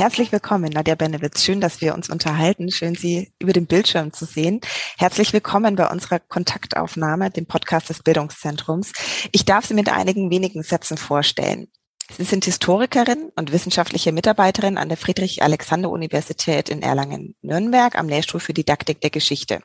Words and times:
Herzlich 0.00 0.32
willkommen, 0.32 0.72
Nadja 0.72 0.94
Benewitz. 0.94 1.44
Schön, 1.44 1.60
dass 1.60 1.82
wir 1.82 1.92
uns 1.92 2.08
unterhalten. 2.08 2.70
Schön, 2.70 2.94
Sie 2.94 3.34
über 3.38 3.52
den 3.52 3.66
Bildschirm 3.66 4.14
zu 4.14 4.24
sehen. 4.24 4.62
Herzlich 4.96 5.34
willkommen 5.34 5.76
bei 5.76 5.86
unserer 5.90 6.20
Kontaktaufnahme, 6.20 7.30
dem 7.30 7.44
Podcast 7.44 7.90
des 7.90 8.02
Bildungszentrums. 8.02 8.92
Ich 9.30 9.44
darf 9.44 9.66
Sie 9.66 9.74
mit 9.74 9.90
einigen 9.90 10.30
wenigen 10.30 10.62
Sätzen 10.62 10.96
vorstellen. 10.96 11.68
Sie 12.16 12.24
sind 12.24 12.44
Historikerin 12.44 13.30
und 13.36 13.52
wissenschaftliche 13.52 14.12
Mitarbeiterin 14.12 14.76
an 14.76 14.88
der 14.88 14.98
Friedrich-Alexander-Universität 14.98 16.68
in 16.68 16.82
Erlangen-Nürnberg 16.82 17.96
am 17.98 18.08
Lehrstuhl 18.08 18.40
für 18.40 18.52
Didaktik 18.52 19.00
der 19.00 19.10
Geschichte. 19.10 19.60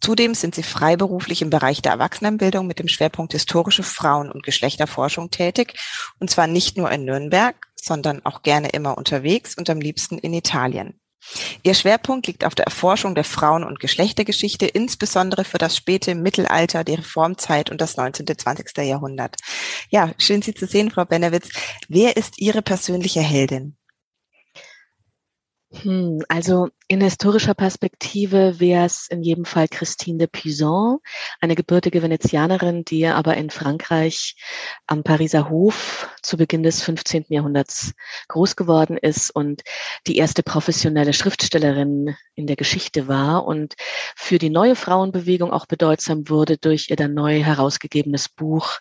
Zudem 0.00 0.34
sind 0.34 0.54
Sie 0.54 0.62
freiberuflich 0.62 1.42
im 1.42 1.50
Bereich 1.50 1.82
der 1.82 1.92
Erwachsenenbildung 1.92 2.66
mit 2.66 2.78
dem 2.78 2.88
Schwerpunkt 2.88 3.32
historische 3.32 3.82
Frauen- 3.82 4.30
und 4.30 4.42
Geschlechterforschung 4.42 5.30
tätig, 5.30 5.74
und 6.18 6.30
zwar 6.30 6.46
nicht 6.46 6.76
nur 6.76 6.90
in 6.90 7.04
Nürnberg, 7.04 7.56
sondern 7.76 8.24
auch 8.24 8.42
gerne 8.42 8.68
immer 8.70 8.98
unterwegs 8.98 9.56
und 9.56 9.70
am 9.70 9.80
liebsten 9.80 10.18
in 10.18 10.34
Italien. 10.34 11.00
Ihr 11.62 11.74
Schwerpunkt 11.74 12.26
liegt 12.26 12.44
auf 12.44 12.54
der 12.54 12.66
Erforschung 12.66 13.14
der 13.14 13.24
Frauen- 13.24 13.64
und 13.64 13.80
Geschlechtergeschichte, 13.80 14.66
insbesondere 14.66 15.44
für 15.44 15.58
das 15.58 15.76
späte 15.76 16.14
Mittelalter, 16.14 16.84
die 16.84 16.94
Reformzeit 16.94 17.70
und 17.70 17.80
das 17.80 17.96
19. 17.96 18.26
und 18.28 18.40
20. 18.40 18.76
Jahrhundert. 18.78 19.36
Ja, 19.90 20.12
schön 20.18 20.42
Sie 20.42 20.54
zu 20.54 20.66
sehen, 20.66 20.90
Frau 20.90 21.04
Benewitz. 21.04 21.50
Wer 21.88 22.16
ist 22.16 22.38
Ihre 22.38 22.62
persönliche 22.62 23.20
Heldin? 23.20 23.76
Hm, 25.72 26.22
also 26.28 26.68
in 26.88 27.00
historischer 27.00 27.54
Perspektive 27.54 28.60
wäre 28.60 28.84
es 28.84 29.08
in 29.08 29.22
jedem 29.22 29.44
Fall 29.44 29.66
Christine 29.66 30.18
de 30.18 30.26
Pizan, 30.28 30.98
eine 31.40 31.56
gebürtige 31.56 32.00
Venezianerin, 32.00 32.84
die 32.84 33.06
aber 33.06 33.36
in 33.36 33.50
Frankreich 33.50 34.36
am 34.86 35.02
Pariser 35.02 35.50
Hof 35.50 36.08
zu 36.22 36.36
Beginn 36.36 36.62
des 36.62 36.82
15. 36.82 37.26
Jahrhunderts 37.28 37.92
groß 38.28 38.54
geworden 38.54 38.96
ist 38.98 39.30
und 39.30 39.62
die 40.06 40.16
erste 40.16 40.44
professionelle 40.44 41.12
Schriftstellerin 41.12 42.14
in 42.36 42.46
der 42.46 42.56
Geschichte 42.56 43.08
war 43.08 43.46
und 43.46 43.74
für 44.14 44.38
die 44.38 44.50
neue 44.50 44.76
Frauenbewegung 44.76 45.52
auch 45.52 45.66
bedeutsam 45.66 46.28
wurde 46.28 46.56
durch 46.56 46.88
ihr 46.90 46.96
dann 46.96 47.14
neu 47.14 47.42
herausgegebenes 47.42 48.28
Buch, 48.28 48.78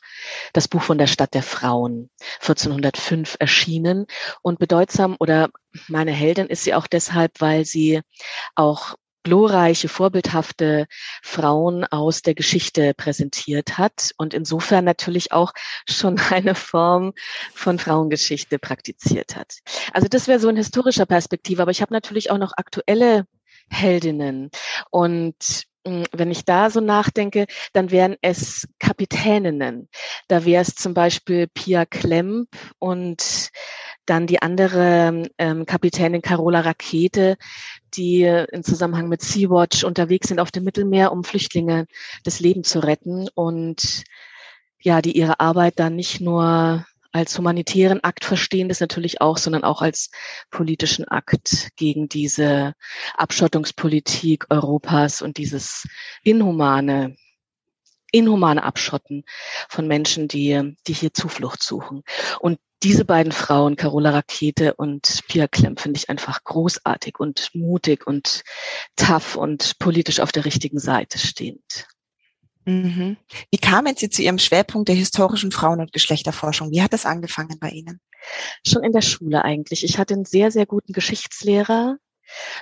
das 0.53 0.67
Buch 0.67 0.83
von 0.83 0.99
der 0.99 1.07
Stadt 1.07 1.33
der 1.33 1.43
Frauen, 1.43 2.11
1405 2.41 3.37
erschienen 3.39 4.05
und 4.43 4.59
bedeutsam 4.59 5.15
oder 5.19 5.49
meine 5.87 6.11
Heldin 6.11 6.47
ist 6.47 6.63
sie 6.63 6.73
auch 6.73 6.87
deshalb, 6.87 7.41
weil 7.41 7.65
sie 7.65 7.94
auch 8.55 8.95
glorreiche, 9.25 9.89
vorbildhafte 9.89 10.85
Frauen 11.21 11.83
aus 11.83 12.21
der 12.21 12.35
Geschichte 12.35 12.93
präsentiert 12.93 13.77
hat 13.77 14.11
und 14.17 14.33
insofern 14.33 14.85
natürlich 14.85 15.33
auch 15.33 15.51
schon 15.89 16.17
eine 16.31 16.55
Form 16.55 17.13
von 17.53 17.77
Frauengeschichte 17.77 18.59
praktiziert 18.59 19.35
hat. 19.35 19.57
Also 19.91 20.07
das 20.07 20.27
wäre 20.27 20.39
so 20.39 20.47
in 20.47 20.55
historischer 20.55 21.05
Perspektive, 21.05 21.61
aber 21.61 21.71
ich 21.71 21.81
habe 21.81 21.93
natürlich 21.93 22.31
auch 22.31 22.37
noch 22.37 22.53
aktuelle 22.55 23.25
Heldinnen 23.69 24.51
und 24.91 25.65
hm, 25.87 26.05
wenn 26.11 26.31
ich 26.31 26.45
da 26.45 26.69
so 26.69 26.79
nachdenke, 26.79 27.45
dann 27.73 27.91
wären 27.91 28.15
es 28.21 28.67
Kapitäninnen. 28.79 29.89
Da 30.27 30.45
wäre 30.45 30.61
es 30.61 30.75
zum 30.75 30.93
Beispiel 30.93 31.47
Pia 31.47 31.85
Klemp 31.85 32.49
und 32.79 33.49
dann 34.05 34.27
die 34.27 34.41
andere 34.41 35.23
ähm, 35.37 35.65
Kapitänin 35.65 36.21
Carola 36.21 36.61
Rakete, 36.61 37.37
die 37.95 38.23
im 38.23 38.63
Zusammenhang 38.63 39.07
mit 39.09 39.21
Sea-Watch 39.21 39.83
unterwegs 39.83 40.27
sind 40.27 40.39
auf 40.39 40.51
dem 40.51 40.63
Mittelmeer, 40.63 41.11
um 41.11 41.23
Flüchtlinge 41.23 41.87
das 42.23 42.39
Leben 42.39 42.63
zu 42.63 42.79
retten 42.79 43.27
und 43.33 44.03
ja, 44.81 45.01
die 45.01 45.17
ihre 45.17 45.39
Arbeit 45.39 45.79
dann 45.79 45.95
nicht 45.95 46.21
nur 46.21 46.85
als 47.15 47.37
humanitären 47.37 48.03
Akt 48.03 48.25
verstehen, 48.25 48.67
das 48.67 48.81
natürlich 48.81 49.21
auch, 49.21 49.37
sondern 49.37 49.63
auch 49.63 49.81
als 49.81 50.11
politischen 50.51 51.07
Akt 51.07 51.69
gegen 51.77 52.09
diese 52.09 52.73
Abschottungspolitik 53.15 54.47
Europas 54.49 55.21
und 55.21 55.37
dieses 55.37 55.87
inhumane 56.23 57.15
inhumane 58.15 58.63
Abschotten 58.63 59.23
von 59.69 59.87
Menschen, 59.87 60.27
die, 60.27 60.75
die 60.87 60.93
hier 60.93 61.13
Zuflucht 61.13 61.61
suchen. 61.61 62.03
Und 62.39 62.59
diese 62.81 63.03
beiden 63.03 63.31
Frauen, 63.31 63.75
Carola 63.75 64.11
Rakete 64.11 64.75
und 64.75 65.21
Pia 65.27 65.47
Klemm, 65.47 65.75
finde 65.75 65.97
ich 65.97 66.09
einfach 66.09 66.43
großartig 66.43 67.19
und 67.19 67.49
mutig 67.53 68.07
und 68.07 68.43
tough 68.95 69.35
und 69.35 69.79
politisch 69.79 70.19
auf 70.19 70.31
der 70.31 70.45
richtigen 70.45 70.79
Seite 70.79 71.17
stehend. 71.17 71.87
Mhm. 72.65 73.17
Wie 73.51 73.57
kamen 73.57 73.95
Sie 73.95 74.09
zu 74.09 74.21
Ihrem 74.21 74.39
Schwerpunkt 74.39 74.87
der 74.87 74.95
historischen 74.95 75.51
Frauen- 75.51 75.81
und 75.81 75.91
Geschlechterforschung? 75.91 76.71
Wie 76.71 76.81
hat 76.81 76.93
das 76.93 77.05
angefangen 77.05 77.59
bei 77.59 77.69
Ihnen? 77.69 77.99
Schon 78.65 78.83
in 78.83 78.91
der 78.91 79.01
Schule 79.01 79.43
eigentlich. 79.43 79.83
Ich 79.83 79.97
hatte 79.97 80.15
einen 80.15 80.25
sehr, 80.25 80.51
sehr 80.51 80.65
guten 80.65 80.93
Geschichtslehrer, 80.93 81.97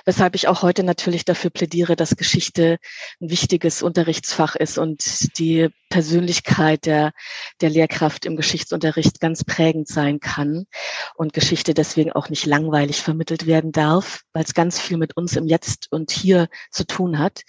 Weshalb 0.04 0.34
ich 0.34 0.48
auch 0.48 0.62
heute 0.62 0.82
natürlich 0.84 1.24
dafür 1.24 1.50
plädiere, 1.50 1.96
dass 1.96 2.16
Geschichte 2.16 2.78
ein 3.20 3.30
wichtiges 3.30 3.82
Unterrichtsfach 3.82 4.54
ist 4.56 4.78
und 4.78 5.38
die 5.38 5.68
Persönlichkeit 5.88 6.86
der, 6.86 7.12
der 7.60 7.70
Lehrkraft 7.70 8.26
im 8.26 8.36
Geschichtsunterricht 8.36 9.20
ganz 9.20 9.44
prägend 9.44 9.88
sein 9.88 10.20
kann 10.20 10.66
und 11.14 11.32
Geschichte 11.32 11.72
deswegen 11.72 12.12
auch 12.12 12.28
nicht 12.28 12.46
langweilig 12.46 13.00
vermittelt 13.00 13.46
werden 13.46 13.72
darf, 13.72 14.22
weil 14.32 14.44
es 14.44 14.54
ganz 14.54 14.80
viel 14.80 14.96
mit 14.96 15.16
uns 15.16 15.36
im 15.36 15.46
Jetzt 15.46 15.90
und 15.90 16.10
Hier 16.10 16.48
zu 16.70 16.84
tun 16.84 17.18
hat. 17.18 17.42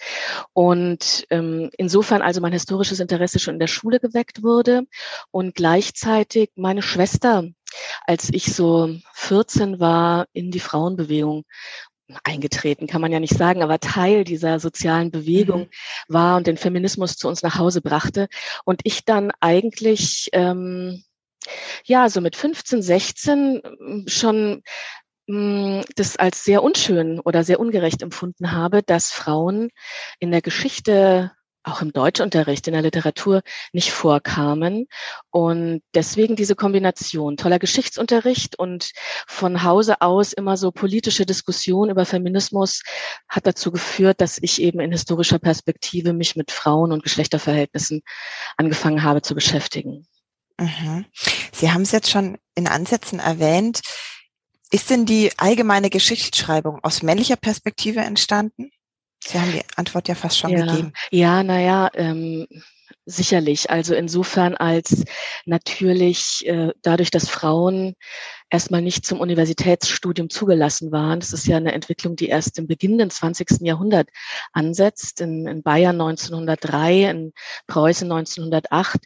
Und 0.52 1.26
ähm, 1.30 1.70
insofern 1.76 2.22
also 2.22 2.40
mein 2.40 2.52
historisches 2.52 3.00
Interesse 3.00 3.38
schon 3.38 3.54
in 3.54 3.60
der 3.60 3.66
Schule 3.66 4.00
geweckt 4.00 4.42
wurde 4.42 4.82
und 5.30 5.54
gleichzeitig 5.54 6.50
meine 6.54 6.82
Schwester 6.82 7.44
als 8.06 8.30
ich 8.32 8.54
so 8.54 8.96
14 9.14 9.80
war, 9.80 10.26
in 10.32 10.50
die 10.50 10.60
Frauenbewegung 10.60 11.44
eingetreten, 12.24 12.86
kann 12.86 13.00
man 13.00 13.12
ja 13.12 13.20
nicht 13.20 13.36
sagen, 13.36 13.62
aber 13.62 13.80
Teil 13.80 14.24
dieser 14.24 14.60
sozialen 14.60 15.10
Bewegung 15.10 15.62
mhm. 15.62 15.68
war 16.08 16.36
und 16.36 16.46
den 16.46 16.56
Feminismus 16.56 17.16
zu 17.16 17.28
uns 17.28 17.42
nach 17.42 17.58
Hause 17.58 17.80
brachte. 17.80 18.28
Und 18.64 18.80
ich 18.84 19.04
dann 19.04 19.32
eigentlich, 19.40 20.28
ähm, 20.32 21.02
ja, 21.84 22.08
so 22.08 22.20
mit 22.20 22.36
15, 22.36 22.82
16 22.82 23.62
ähm, 23.64 24.04
schon 24.08 24.62
mm, 25.26 25.82
das 25.96 26.16
als 26.16 26.44
sehr 26.44 26.62
unschön 26.62 27.20
oder 27.20 27.44
sehr 27.44 27.60
ungerecht 27.60 28.02
empfunden 28.02 28.52
habe, 28.52 28.82
dass 28.82 29.12
Frauen 29.12 29.70
in 30.20 30.30
der 30.30 30.42
Geschichte 30.42 31.32
auch 31.66 31.82
im 31.82 31.92
Deutschunterricht, 31.92 32.66
in 32.68 32.72
der 32.72 32.82
Literatur 32.82 33.42
nicht 33.72 33.90
vorkamen. 33.90 34.86
Und 35.30 35.82
deswegen 35.94 36.36
diese 36.36 36.54
Kombination, 36.54 37.36
toller 37.36 37.58
Geschichtsunterricht 37.58 38.58
und 38.58 38.92
von 39.26 39.62
Hause 39.62 40.00
aus 40.00 40.32
immer 40.32 40.56
so 40.56 40.70
politische 40.70 41.26
Diskussion 41.26 41.90
über 41.90 42.06
Feminismus 42.06 42.82
hat 43.28 43.46
dazu 43.46 43.72
geführt, 43.72 44.20
dass 44.20 44.38
ich 44.40 44.62
eben 44.62 44.80
in 44.80 44.92
historischer 44.92 45.38
Perspektive 45.38 46.12
mich 46.12 46.36
mit 46.36 46.52
Frauen- 46.52 46.92
und 46.92 47.02
Geschlechterverhältnissen 47.02 48.02
angefangen 48.56 49.02
habe 49.02 49.22
zu 49.22 49.34
beschäftigen. 49.34 50.06
Mhm. 50.58 51.04
Sie 51.52 51.72
haben 51.72 51.82
es 51.82 51.92
jetzt 51.92 52.10
schon 52.10 52.38
in 52.54 52.68
Ansätzen 52.68 53.18
erwähnt. 53.18 53.80
Ist 54.70 54.90
denn 54.90 55.06
die 55.06 55.30
allgemeine 55.36 55.90
Geschichtsschreibung 55.90 56.80
aus 56.82 57.02
männlicher 57.02 57.36
Perspektive 57.36 58.00
entstanden? 58.00 58.70
Sie 59.26 59.40
haben 59.40 59.52
die 59.52 59.62
Antwort 59.76 60.08
ja 60.08 60.14
fast 60.14 60.38
schon 60.38 60.50
ja. 60.50 60.64
gegeben. 60.64 60.92
Ja, 61.10 61.42
naja, 61.42 61.90
ähm, 61.94 62.46
sicherlich. 63.06 63.70
Also 63.70 63.94
insofern 63.94 64.54
als 64.56 65.04
natürlich 65.46 66.44
äh, 66.46 66.72
dadurch, 66.82 67.10
dass 67.10 67.28
Frauen 67.28 67.94
erstmal 68.50 68.82
nicht 68.82 69.06
zum 69.06 69.20
Universitätsstudium 69.20 70.30
zugelassen 70.30 70.92
waren. 70.92 71.20
Das 71.20 71.32
ist 71.32 71.46
ja 71.46 71.56
eine 71.56 71.72
Entwicklung, 71.72 72.16
die 72.16 72.26
erst 72.26 72.58
im 72.58 72.66
Beginn 72.66 72.98
des 72.98 73.16
20. 73.16 73.60
Jahrhunderts 73.60 74.12
ansetzt. 74.52 75.20
In, 75.20 75.46
in 75.46 75.62
Bayern 75.62 76.00
1903, 76.00 77.10
in 77.10 77.32
Preußen 77.66 78.10
1908, 78.10 79.00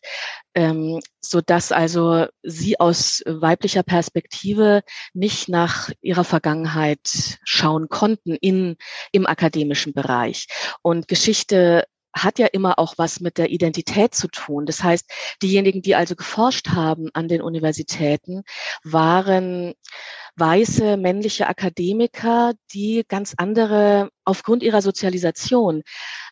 ähm, 0.54 1.00
so 1.20 1.40
dass 1.40 1.72
also 1.72 2.26
sie 2.42 2.80
aus 2.80 3.22
weiblicher 3.26 3.82
Perspektive 3.82 4.82
nicht 5.14 5.48
nach 5.48 5.90
ihrer 6.00 6.24
Vergangenheit 6.24 7.38
schauen 7.44 7.88
konnten 7.88 8.34
in, 8.34 8.76
im 9.12 9.26
akademischen 9.26 9.92
Bereich. 9.92 10.46
Und 10.82 11.08
Geschichte 11.08 11.84
hat 12.12 12.38
ja 12.38 12.46
immer 12.46 12.78
auch 12.78 12.94
was 12.96 13.20
mit 13.20 13.38
der 13.38 13.50
Identität 13.50 14.14
zu 14.14 14.28
tun. 14.28 14.66
Das 14.66 14.82
heißt, 14.82 15.10
diejenigen, 15.42 15.82
die 15.82 15.94
also 15.94 16.16
geforscht 16.16 16.68
haben 16.70 17.08
an 17.14 17.28
den 17.28 17.42
Universitäten, 17.42 18.42
waren 18.82 19.74
weiße 20.40 20.96
männliche 20.96 21.46
Akademiker, 21.46 22.54
die 22.72 23.04
ganz 23.06 23.34
andere, 23.36 24.10
aufgrund 24.24 24.62
ihrer 24.62 24.82
Sozialisation, 24.82 25.82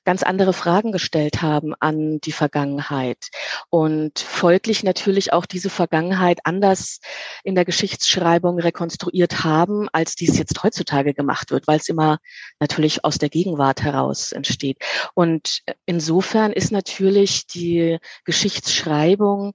ganz 0.05 0.22
andere 0.22 0.52
Fragen 0.52 0.90
gestellt 0.90 1.43
haben 1.43 1.75
an 1.81 2.19
die 2.20 2.32
Vergangenheit 2.32 3.28
und 3.69 4.19
folglich 4.19 4.82
natürlich 4.82 5.32
auch 5.32 5.44
diese 5.44 5.69
Vergangenheit 5.69 6.40
anders 6.44 7.00
in 7.44 7.55
der 7.55 7.66
Geschichtsschreibung 7.66 8.58
rekonstruiert 8.58 9.44
haben, 9.44 9.88
als 9.93 10.14
dies 10.14 10.38
jetzt 10.38 10.62
heutzutage 10.62 11.12
gemacht 11.12 11.50
wird, 11.50 11.66
weil 11.66 11.78
es 11.78 11.88
immer 11.88 12.19
natürlich 12.58 13.04
aus 13.04 13.19
der 13.19 13.28
Gegenwart 13.28 13.82
heraus 13.82 14.32
entsteht. 14.32 14.78
Und 15.14 15.61
insofern 15.84 16.52
ist 16.52 16.72
natürlich 16.72 17.46
die 17.46 17.99
Geschichtsschreibung 18.25 19.52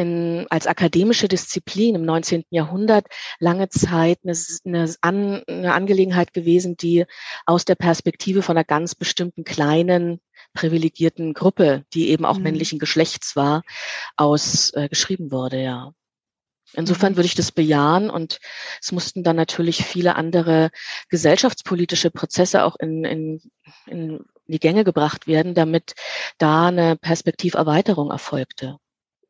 in, 0.00 0.46
als 0.50 0.66
akademische 0.66 1.28
Disziplin 1.28 1.94
im 1.94 2.04
19. 2.04 2.44
Jahrhundert 2.50 3.06
lange 3.38 3.68
Zeit 3.68 4.18
eine, 4.24 4.36
eine, 4.64 4.94
An, 5.02 5.42
eine 5.46 5.74
Angelegenheit 5.74 6.32
gewesen, 6.32 6.76
die 6.76 7.04
aus 7.46 7.64
der 7.64 7.74
Perspektive 7.76 8.42
von 8.42 8.56
einer 8.56 8.64
ganz 8.64 8.94
bestimmten 8.94 9.44
kleinen 9.44 10.20
privilegierten 10.54 11.34
Gruppe, 11.34 11.84
die 11.92 12.08
eben 12.08 12.24
auch 12.24 12.38
mhm. 12.38 12.44
männlichen 12.44 12.78
Geschlechts 12.78 13.36
war, 13.36 13.62
aus 14.16 14.70
äh, 14.74 14.88
geschrieben 14.88 15.30
wurde, 15.30 15.62
ja. 15.62 15.92
Insofern 16.72 17.12
mhm. 17.12 17.16
würde 17.16 17.26
ich 17.26 17.34
das 17.34 17.52
bejahen 17.52 18.10
und 18.10 18.38
es 18.80 18.92
mussten 18.92 19.24
dann 19.24 19.36
natürlich 19.36 19.84
viele 19.84 20.14
andere 20.14 20.70
gesellschaftspolitische 21.08 22.10
Prozesse 22.10 22.64
auch 22.64 22.76
in, 22.78 23.04
in, 23.04 23.40
in 23.86 24.24
die 24.46 24.60
Gänge 24.60 24.84
gebracht 24.84 25.26
werden, 25.26 25.54
damit 25.54 25.94
da 26.38 26.68
eine 26.68 26.96
Perspektiverweiterung 26.96 28.10
erfolgte. 28.10 28.78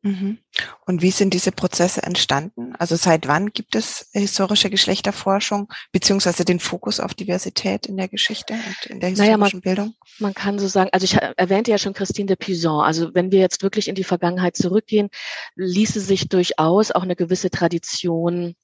Mhm. 0.03 0.39
Und 0.85 1.01
wie 1.01 1.11
sind 1.11 1.33
diese 1.33 1.51
Prozesse 1.51 2.01
entstanden? 2.01 2.75
Also 2.77 2.95
seit 2.95 3.27
wann 3.27 3.51
gibt 3.51 3.75
es 3.75 4.09
historische 4.13 4.69
Geschlechterforschung 4.71 5.71
beziehungsweise 5.91 6.43
den 6.43 6.59
Fokus 6.59 6.99
auf 6.99 7.13
Diversität 7.13 7.85
in 7.85 7.97
der 7.97 8.07
Geschichte 8.07 8.53
und 8.53 8.85
in 8.87 8.99
der 8.99 9.09
historischen 9.09 9.17
naja, 9.17 9.37
man, 9.37 9.61
Bildung? 9.61 9.93
Man 10.17 10.33
kann 10.33 10.57
so 10.57 10.67
sagen, 10.67 10.89
also 10.91 11.03
ich 11.03 11.15
erwähnte 11.15 11.71
ja 11.71 11.77
schon 11.77 11.93
Christine 11.93 12.27
de 12.27 12.35
Pizan. 12.35 12.81
Also 12.81 13.13
wenn 13.13 13.31
wir 13.31 13.39
jetzt 13.39 13.61
wirklich 13.61 13.87
in 13.87 13.95
die 13.95 14.03
Vergangenheit 14.03 14.57
zurückgehen, 14.57 15.09
ließe 15.55 15.99
sich 15.99 16.29
durchaus 16.29 16.91
auch 16.91 17.03
eine 17.03 17.15
gewisse 17.15 17.51
Tradition 17.51 18.55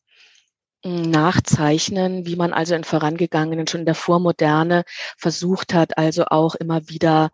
nachzeichnen, 0.84 2.26
wie 2.26 2.36
man 2.36 2.54
also 2.54 2.76
in 2.76 2.84
vorangegangenen, 2.84 3.68
schon 3.68 3.82
in 3.82 3.86
der 3.86 3.96
Vormoderne 3.96 4.84
versucht 5.18 5.74
hat, 5.74 5.98
also 5.98 6.26
auch 6.26 6.56
immer 6.56 6.88
wieder 6.88 7.32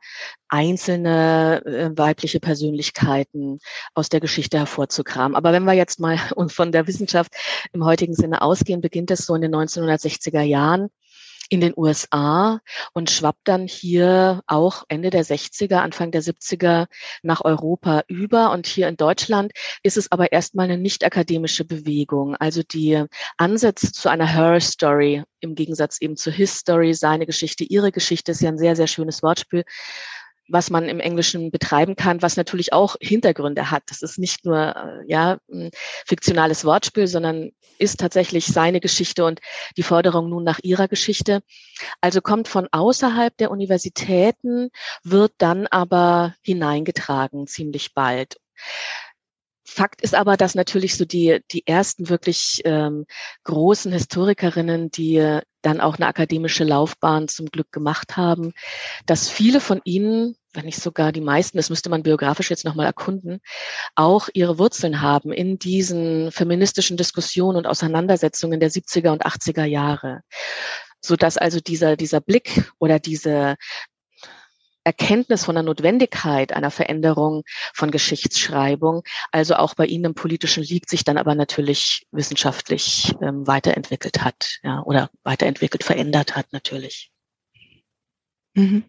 einzelne 0.48 1.64
äh, 1.66 1.98
weibliche 1.98 2.40
Persönlichkeiten 2.40 3.60
aus 3.94 4.10
der 4.10 4.20
Geschichte 4.22 4.58
hervorzukramen. 4.60 5.36
Aber 5.36 5.52
wenn 5.52 5.66
wir 5.66 5.74
jetzt 5.74 6.00
mal 6.00 6.18
von 6.48 6.72
der 6.72 6.88
Wissenschaft 6.88 7.34
im 7.74 7.84
heutigen 7.84 8.14
Sinne 8.14 8.42
ausgehen, 8.42 8.82
beginnt 8.82 9.12
es 9.12 9.26
so 9.26 9.36
in 9.36 9.42
den 9.42 9.54
1960er 9.54 10.42
Jahren 10.42 10.90
in 11.54 11.62
den 11.62 11.74
USA 11.78 12.62
und 12.94 13.12
schwappt 13.12 13.48
dann 13.48 13.68
hier 13.68 14.42
auch 14.48 14.86
Ende 14.88 15.12
der 15.12 15.24
60er, 15.24 15.76
Anfang 15.76 16.10
der 16.10 16.24
70er 16.24 16.88
nach 17.22 17.46
Europa 17.46 18.02
über. 18.08 18.50
Und 18.50 18.66
hier 18.66 18.88
in 18.88 18.98
Deutschland 18.98 19.52
ist 19.84 19.96
es 19.96 20.12
aber 20.12 20.32
erstmal 20.32 20.66
eine 20.66 20.80
nicht 20.80 21.06
akademische 21.06 21.64
Bewegung. 21.64 22.36
Also 22.36 22.64
die 22.64 23.06
Ansätze 23.38 23.92
zu 23.92 24.10
einer 24.10 24.26
Her 24.26 24.60
Story 24.62 25.24
im 25.42 25.54
Gegensatz 25.54 26.02
eben 26.02 26.18
zu 26.18 26.32
His 26.32 26.58
Story, 26.58 26.96
seine 26.96 27.28
Geschichte, 27.28 27.64
ihre 27.64 27.92
Geschichte 27.92 28.32
ist 28.32 28.42
ja 28.42 28.50
ein 28.50 28.58
sehr, 28.58 28.76
sehr 28.76 28.88
schönes 28.88 29.22
Wortspiel 29.22 29.64
was 30.50 30.70
man 30.70 30.90
im 30.90 31.00
Englischen 31.00 31.52
betreiben 31.52 31.96
kann, 31.96 32.22
was 32.22 32.38
natürlich 32.38 32.74
auch 32.74 32.96
Hintergründe 33.00 33.72
hat. 33.72 33.84
Das 33.88 34.02
ist 34.02 34.18
nicht 34.18 34.46
nur 34.46 34.76
äh, 34.76 35.10
ja 35.10 35.38
ein 35.52 35.72
fiktionales 36.06 36.66
Wortspiel, 36.66 37.08
sondern 37.08 37.52
ist 37.80 38.00
tatsächlich 38.00 38.46
seine 38.48 38.80
Geschichte 38.80 39.26
und 39.26 39.40
die 39.78 39.84
Forderung 39.84 40.30
nun 40.30 40.44
nach 40.44 40.60
ihrer 40.64 40.88
Geschichte. 40.88 41.42
Also 42.02 42.22
kommt 42.22 42.48
von 42.48 42.68
außerhalb 42.72 43.36
der 43.38 43.52
Universitäten, 43.52 44.70
wird 45.04 45.34
dann 45.38 45.68
aber 45.68 46.36
hineingetragen 46.42 47.48
ziemlich 47.48 47.94
bald. 47.94 48.38
Fakt 49.74 50.04
ist 50.04 50.14
aber, 50.14 50.38
dass 50.38 50.54
natürlich 50.54 50.96
so 50.96 51.04
die, 51.04 51.40
die 51.52 51.66
ersten 51.66 52.08
wirklich 52.08 52.62
ähm, 52.64 53.08
großen 53.44 53.92
Historikerinnen, 53.92 54.92
die 54.92 55.40
dann 55.64 55.82
auch 55.82 55.96
eine 55.96 56.06
akademische 56.06 56.64
Laufbahn 56.64 57.28
zum 57.28 57.48
Glück 57.48 57.72
gemacht 57.72 58.16
haben, 58.16 58.54
dass 59.08 59.30
viele 59.30 59.60
von 59.60 59.82
ihnen, 59.84 60.36
wenn 60.54 60.66
nicht 60.66 60.80
sogar 60.80 61.12
die 61.12 61.22
meisten, 61.22 61.58
das 61.58 61.72
müsste 61.72 61.90
man 61.90 62.04
biografisch 62.04 62.52
jetzt 62.52 62.66
nochmal 62.66 62.86
erkunden, 62.86 63.40
auch 63.96 64.30
ihre 64.36 64.60
Wurzeln 64.60 65.02
haben 65.02 65.34
in 65.34 65.58
diesen 65.58 66.32
feministischen 66.32 66.96
Diskussionen 66.96 67.58
und 67.58 67.66
Auseinandersetzungen 67.66 68.60
der 68.60 68.70
70er 68.70 69.10
und 69.10 69.26
80er 69.26 69.66
Jahre. 69.66 70.22
So 71.02 71.16
dass 71.16 71.38
also 71.38 71.60
dieser 71.60 71.98
dieser 71.98 72.22
Blick 72.22 72.72
oder 72.80 73.00
diese 73.00 73.56
Erkenntnis 74.84 75.46
von 75.46 75.56
der 75.56 75.64
Notwendigkeit 75.64 76.54
einer 76.54 76.72
Veränderung 76.72 77.44
von 77.74 77.92
Geschichtsschreibung, 77.92 79.04
also 79.32 79.56
auch 79.56 79.76
bei 79.76 79.86
Ihnen 79.86 80.06
im 80.06 80.16
politischen 80.16 80.64
liegt, 80.64 80.90
sich 80.90 81.04
dann 81.04 81.18
aber 81.18 81.36
natürlich 81.36 82.06
wissenschaftlich 82.12 83.14
ähm, 83.22 83.48
weiterentwickelt 83.48 84.24
hat, 84.24 84.60
ja, 84.64 84.82
oder 84.84 85.10
weiterentwickelt, 85.24 85.84
verändert 85.84 86.36
hat 86.36 86.52
natürlich. 86.52 87.12
Mhm. 88.56 88.84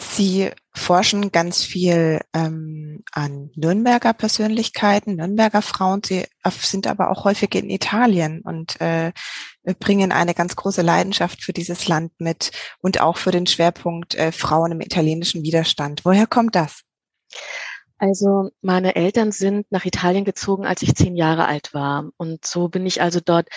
Sie 0.00 0.50
forschen 0.72 1.30
ganz 1.30 1.62
viel 1.62 2.20
ähm, 2.32 3.04
an 3.12 3.50
Nürnberger 3.54 4.14
Persönlichkeiten, 4.14 5.16
Nürnberger 5.16 5.60
Frauen. 5.60 6.02
Sie 6.02 6.26
sind 6.46 6.86
aber 6.86 7.10
auch 7.10 7.24
häufig 7.24 7.54
in 7.54 7.68
Italien 7.68 8.40
und 8.40 8.80
äh, 8.80 9.12
bringen 9.78 10.10
eine 10.10 10.34
ganz 10.34 10.56
große 10.56 10.80
Leidenschaft 10.80 11.42
für 11.42 11.52
dieses 11.52 11.86
Land 11.86 12.12
mit 12.18 12.50
und 12.80 13.00
auch 13.00 13.18
für 13.18 13.30
den 13.30 13.46
Schwerpunkt 13.46 14.14
äh, 14.14 14.32
Frauen 14.32 14.72
im 14.72 14.80
italienischen 14.80 15.42
Widerstand. 15.42 16.04
Woher 16.04 16.26
kommt 16.26 16.56
das? 16.56 16.82
Also 17.98 18.48
meine 18.62 18.96
Eltern 18.96 19.32
sind 19.32 19.70
nach 19.70 19.84
Italien 19.84 20.24
gezogen, 20.24 20.64
als 20.64 20.80
ich 20.80 20.94
zehn 20.94 21.14
Jahre 21.14 21.44
alt 21.44 21.74
war. 21.74 22.08
Und 22.16 22.46
so 22.46 22.68
bin 22.68 22.86
ich 22.86 23.02
also 23.02 23.20
dort 23.22 23.48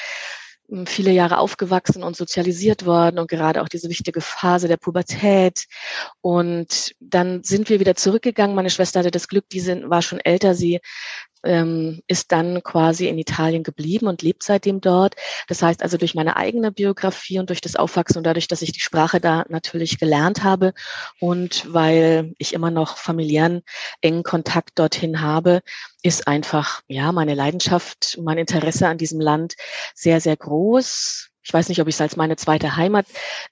viele 0.85 1.11
Jahre 1.11 1.37
aufgewachsen 1.37 2.03
und 2.03 2.15
sozialisiert 2.15 2.85
worden 2.85 3.19
und 3.19 3.29
gerade 3.29 3.61
auch 3.61 3.69
diese 3.69 3.89
wichtige 3.89 4.21
Phase 4.21 4.67
der 4.67 4.77
Pubertät. 4.77 5.65
Und 6.21 6.93
dann 6.99 7.43
sind 7.43 7.69
wir 7.69 7.79
wieder 7.79 7.95
zurückgegangen. 7.95 8.55
Meine 8.55 8.69
Schwester 8.69 8.99
hatte 8.99 9.11
das 9.11 9.27
Glück, 9.27 9.49
die 9.49 9.59
sind, 9.59 9.89
war 9.89 10.01
schon 10.01 10.19
älter. 10.19 10.55
Sie 10.55 10.79
ähm, 11.43 12.01
ist 12.07 12.31
dann 12.31 12.63
quasi 12.63 13.07
in 13.07 13.17
Italien 13.17 13.63
geblieben 13.63 14.07
und 14.07 14.21
lebt 14.21 14.43
seitdem 14.43 14.81
dort. 14.81 15.15
Das 15.47 15.61
heißt 15.61 15.83
also 15.83 15.97
durch 15.97 16.15
meine 16.15 16.37
eigene 16.37 16.71
Biografie 16.71 17.39
und 17.39 17.49
durch 17.49 17.61
das 17.61 17.75
Aufwachsen 17.75 18.17
und 18.17 18.23
dadurch, 18.25 18.47
dass 18.47 18.61
ich 18.61 18.71
die 18.71 18.79
Sprache 18.79 19.19
da 19.19 19.45
natürlich 19.49 19.99
gelernt 19.99 20.43
habe 20.43 20.73
und 21.19 21.71
weil 21.73 22.33
ich 22.37 22.53
immer 22.53 22.71
noch 22.71 22.97
familiären 22.97 23.61
engen 24.01 24.23
Kontakt 24.23 24.79
dorthin 24.79 25.21
habe, 25.21 25.61
ist 26.01 26.27
einfach, 26.27 26.81
ja, 26.87 27.11
meine 27.11 27.35
Leidenschaft, 27.35 28.19
mein 28.21 28.37
Interesse 28.37 28.87
an 28.87 28.97
diesem 28.97 29.19
Land 29.19 29.55
sehr, 29.93 30.21
sehr 30.21 30.37
groß. 30.37 31.29
Ich 31.43 31.53
weiß 31.53 31.69
nicht, 31.69 31.81
ob 31.81 31.87
ich 31.87 31.95
es 31.95 32.01
als 32.01 32.15
meine 32.15 32.37
zweite 32.37 32.77
Heimat 32.77 33.05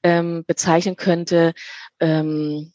ähm, 0.03 0.43
bezeichnen 0.48 0.95
könnte. 0.95 1.53
Ähm, 2.00 2.71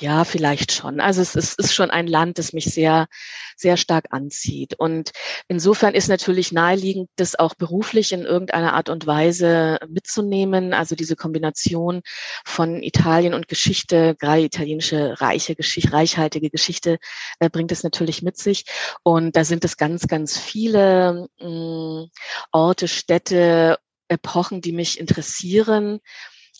ja, 0.00 0.24
vielleicht 0.24 0.72
schon. 0.72 1.00
Also 1.00 1.20
es 1.22 1.34
ist, 1.34 1.58
ist 1.58 1.74
schon 1.74 1.90
ein 1.90 2.06
Land, 2.06 2.38
das 2.38 2.52
mich 2.52 2.66
sehr, 2.66 3.08
sehr 3.56 3.76
stark 3.76 4.06
anzieht. 4.10 4.74
Und 4.78 5.10
insofern 5.48 5.94
ist 5.94 6.08
natürlich 6.08 6.52
naheliegend, 6.52 7.10
das 7.16 7.36
auch 7.36 7.54
beruflich 7.54 8.12
in 8.12 8.22
irgendeiner 8.22 8.74
Art 8.74 8.88
und 8.88 9.06
Weise 9.06 9.78
mitzunehmen. 9.88 10.72
Also 10.72 10.94
diese 10.94 11.16
Kombination 11.16 12.02
von 12.44 12.82
Italien 12.82 13.34
und 13.34 13.48
Geschichte, 13.48 14.14
gerade 14.18 14.42
italienische 14.42 15.20
reiche 15.20 15.56
Geschichte, 15.56 15.92
reichhaltige 15.92 16.50
Geschichte, 16.50 16.98
äh, 17.40 17.50
bringt 17.50 17.72
es 17.72 17.82
natürlich 17.82 18.22
mit 18.22 18.36
sich. 18.36 18.64
Und 19.02 19.34
da 19.34 19.44
sind 19.44 19.64
es 19.64 19.76
ganz, 19.76 20.06
ganz 20.06 20.38
viele 20.38 21.28
mh, 21.40 21.48
mm, 21.48 22.10
Orte, 22.52 22.88
Städte, 22.88 23.78
Epochen, 24.08 24.60
die 24.60 24.72
mich 24.72 24.98
interessieren. 25.00 26.00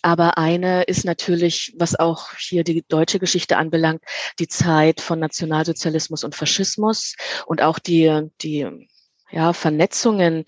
Aber 0.01 0.37
eine 0.37 0.83
ist 0.83 1.03
natürlich, 1.03 1.73
was 1.77 1.99
auch 1.99 2.31
hier 2.37 2.63
die 2.63 2.83
deutsche 2.87 3.19
Geschichte 3.19 3.57
anbelangt, 3.57 4.01
die 4.39 4.47
Zeit 4.47 5.01
von 5.01 5.19
Nationalsozialismus 5.19 6.23
und 6.23 6.35
Faschismus 6.35 7.15
und 7.45 7.61
auch 7.61 7.79
die, 7.79 8.29
die 8.41 8.87
ja, 9.31 9.53
Vernetzungen, 9.53 10.45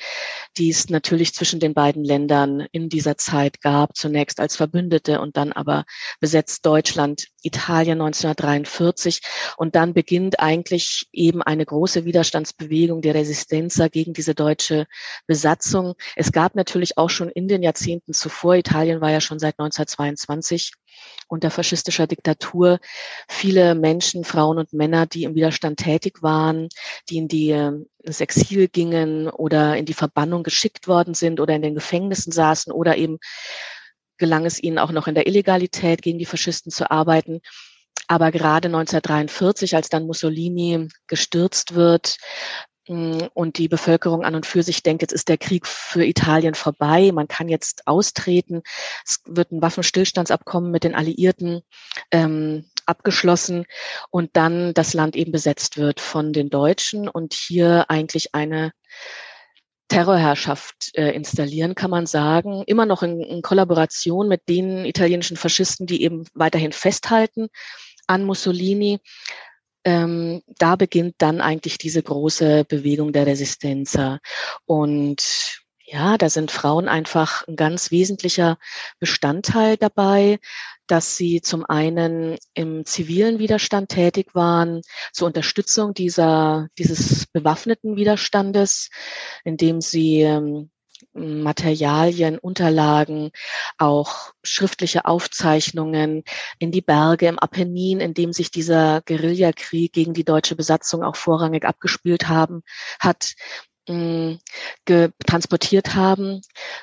die 0.57 0.69
es 0.69 0.89
natürlich 0.89 1.33
zwischen 1.33 1.59
den 1.59 1.73
beiden 1.73 2.03
Ländern 2.03 2.67
in 2.71 2.89
dieser 2.89 3.17
Zeit 3.17 3.61
gab, 3.61 3.95
zunächst 3.95 4.39
als 4.39 4.55
Verbündete 4.55 5.21
und 5.21 5.37
dann 5.37 5.51
aber 5.51 5.85
besetzt 6.19 6.65
Deutschland, 6.65 7.27
Italien 7.43 8.01
1943 8.01 9.21
und 9.57 9.75
dann 9.75 9.93
beginnt 9.93 10.39
eigentlich 10.39 11.07
eben 11.11 11.41
eine 11.41 11.65
große 11.65 12.05
Widerstandsbewegung 12.05 13.01
der 13.01 13.15
Resistenza 13.15 13.87
gegen 13.87 14.13
diese 14.13 14.35
deutsche 14.35 14.87
Besatzung. 15.27 15.93
Es 16.15 16.31
gab 16.31 16.55
natürlich 16.55 16.97
auch 16.97 17.09
schon 17.09 17.29
in 17.29 17.47
den 17.47 17.63
Jahrzehnten 17.63 18.13
zuvor, 18.13 18.55
Italien 18.55 19.01
war 19.01 19.11
ja 19.11 19.21
schon 19.21 19.39
seit 19.39 19.59
1922 19.59 20.73
unter 21.27 21.49
faschistischer 21.49 22.07
Diktatur 22.07 22.79
viele 23.27 23.75
Menschen, 23.75 24.23
Frauen 24.23 24.57
und 24.57 24.73
Männer, 24.73 25.05
die 25.05 25.23
im 25.23 25.35
Widerstand 25.35 25.79
tätig 25.79 26.21
waren, 26.21 26.67
die 27.09 27.17
in 27.17 27.27
die 27.27 27.51
ins 28.03 28.21
Exil 28.21 28.67
gingen 28.67 29.29
oder 29.29 29.77
in 29.77 29.85
die 29.85 29.93
Verbannung 29.93 30.43
geschickt 30.43 30.87
worden 30.87 31.13
sind 31.13 31.39
oder 31.39 31.55
in 31.55 31.61
den 31.61 31.75
Gefängnissen 31.75 32.31
saßen 32.31 32.71
oder 32.71 32.97
eben 32.97 33.19
gelang 34.17 34.45
es 34.45 34.61
ihnen 34.61 34.79
auch 34.79 34.91
noch 34.91 35.07
in 35.07 35.15
der 35.15 35.27
Illegalität 35.27 36.01
gegen 36.01 36.19
die 36.19 36.25
Faschisten 36.25 36.71
zu 36.71 36.89
arbeiten. 36.91 37.41
Aber 38.07 38.31
gerade 38.31 38.67
1943, 38.67 39.75
als 39.75 39.89
dann 39.89 40.05
Mussolini 40.05 40.89
gestürzt 41.07 41.75
wird, 41.75 42.17
und 42.87 43.57
die 43.57 43.67
Bevölkerung 43.67 44.23
an 44.23 44.35
und 44.35 44.45
für 44.45 44.63
sich 44.63 44.81
denkt, 44.81 45.03
jetzt 45.03 45.13
ist 45.13 45.29
der 45.29 45.37
Krieg 45.37 45.67
für 45.67 46.03
Italien 46.03 46.55
vorbei, 46.55 47.11
man 47.13 47.27
kann 47.27 47.47
jetzt 47.47 47.87
austreten, 47.87 48.63
es 49.05 49.21
wird 49.25 49.51
ein 49.51 49.61
Waffenstillstandsabkommen 49.61 50.71
mit 50.71 50.83
den 50.83 50.95
Alliierten 50.95 51.61
ähm, 52.11 52.65
abgeschlossen 52.85 53.65
und 54.09 54.31
dann 54.33 54.73
das 54.73 54.93
Land 54.93 55.15
eben 55.15 55.31
besetzt 55.31 55.77
wird 55.77 55.99
von 55.99 56.33
den 56.33 56.49
Deutschen 56.49 57.07
und 57.07 57.33
hier 57.33 57.85
eigentlich 57.89 58.33
eine 58.33 58.71
Terrorherrschaft 59.87 60.91
äh, 60.93 61.11
installieren, 61.11 61.75
kann 61.75 61.91
man 61.91 62.05
sagen, 62.05 62.63
immer 62.65 62.85
noch 62.85 63.03
in, 63.03 63.21
in 63.21 63.41
Kollaboration 63.41 64.27
mit 64.27 64.47
den 64.47 64.85
italienischen 64.85 65.37
Faschisten, 65.37 65.85
die 65.85 66.01
eben 66.03 66.25
weiterhin 66.33 66.71
festhalten 66.71 67.49
an 68.07 68.23
Mussolini. 68.23 68.99
Ähm, 69.83 70.41
da 70.59 70.75
beginnt 70.75 71.15
dann 71.17 71.41
eigentlich 71.41 71.77
diese 71.77 72.03
große 72.03 72.65
Bewegung 72.65 73.13
der 73.13 73.25
Resistenza. 73.25 74.19
Und 74.65 75.61
ja, 75.91 76.17
da 76.17 76.29
sind 76.29 76.51
Frauen 76.51 76.87
einfach 76.87 77.45
ein 77.47 77.57
ganz 77.57 77.91
wesentlicher 77.91 78.57
Bestandteil 78.99 79.75
dabei, 79.75 80.39
dass 80.87 81.17
sie 81.17 81.41
zum 81.41 81.65
einen 81.65 82.37
im 82.53 82.85
zivilen 82.85 83.39
Widerstand 83.39 83.89
tätig 83.89 84.33
waren, 84.33 84.81
zur 85.11 85.27
Unterstützung 85.27 85.93
dieser, 85.93 86.67
dieses 86.77 87.27
bewaffneten 87.27 87.97
Widerstandes, 87.97 88.89
indem 89.43 89.81
sie 89.81 90.21
ähm, 90.21 90.69
Materialien, 91.13 92.37
Unterlagen, 92.37 93.31
auch 93.77 94.31
schriftliche 94.43 95.05
Aufzeichnungen 95.05 96.23
in 96.59 96.71
die 96.71 96.81
Berge 96.81 97.27
im 97.27 97.39
Apennin, 97.39 97.99
in 97.99 98.13
dem 98.13 98.33
sich 98.33 98.51
dieser 98.51 99.01
Guerillakrieg 99.01 99.91
gegen 99.93 100.13
die 100.13 100.23
deutsche 100.23 100.55
Besatzung 100.55 101.03
auch 101.03 101.15
vorrangig 101.15 101.65
abgespielt 101.65 102.29
haben, 102.29 102.63
hat 102.99 103.33
transportiert 105.25 105.95
haben. 105.95 106.41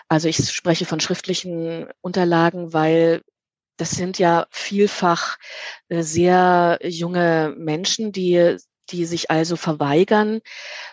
Also 0.08 0.28
ich 0.28 0.36
spreche 0.50 0.84
von 0.84 1.00
schriftlichen 1.00 1.86
Unterlagen, 2.02 2.72
weil 2.72 3.22
das 3.78 3.92
sind 3.92 4.18
ja 4.18 4.46
vielfach 4.50 5.38
äh, 5.88 6.02
sehr 6.02 6.78
junge 6.82 7.54
Menschen, 7.56 8.12
die 8.12 8.56
die 8.90 9.04
sich 9.04 9.30
also 9.30 9.56
verweigern, 9.56 10.40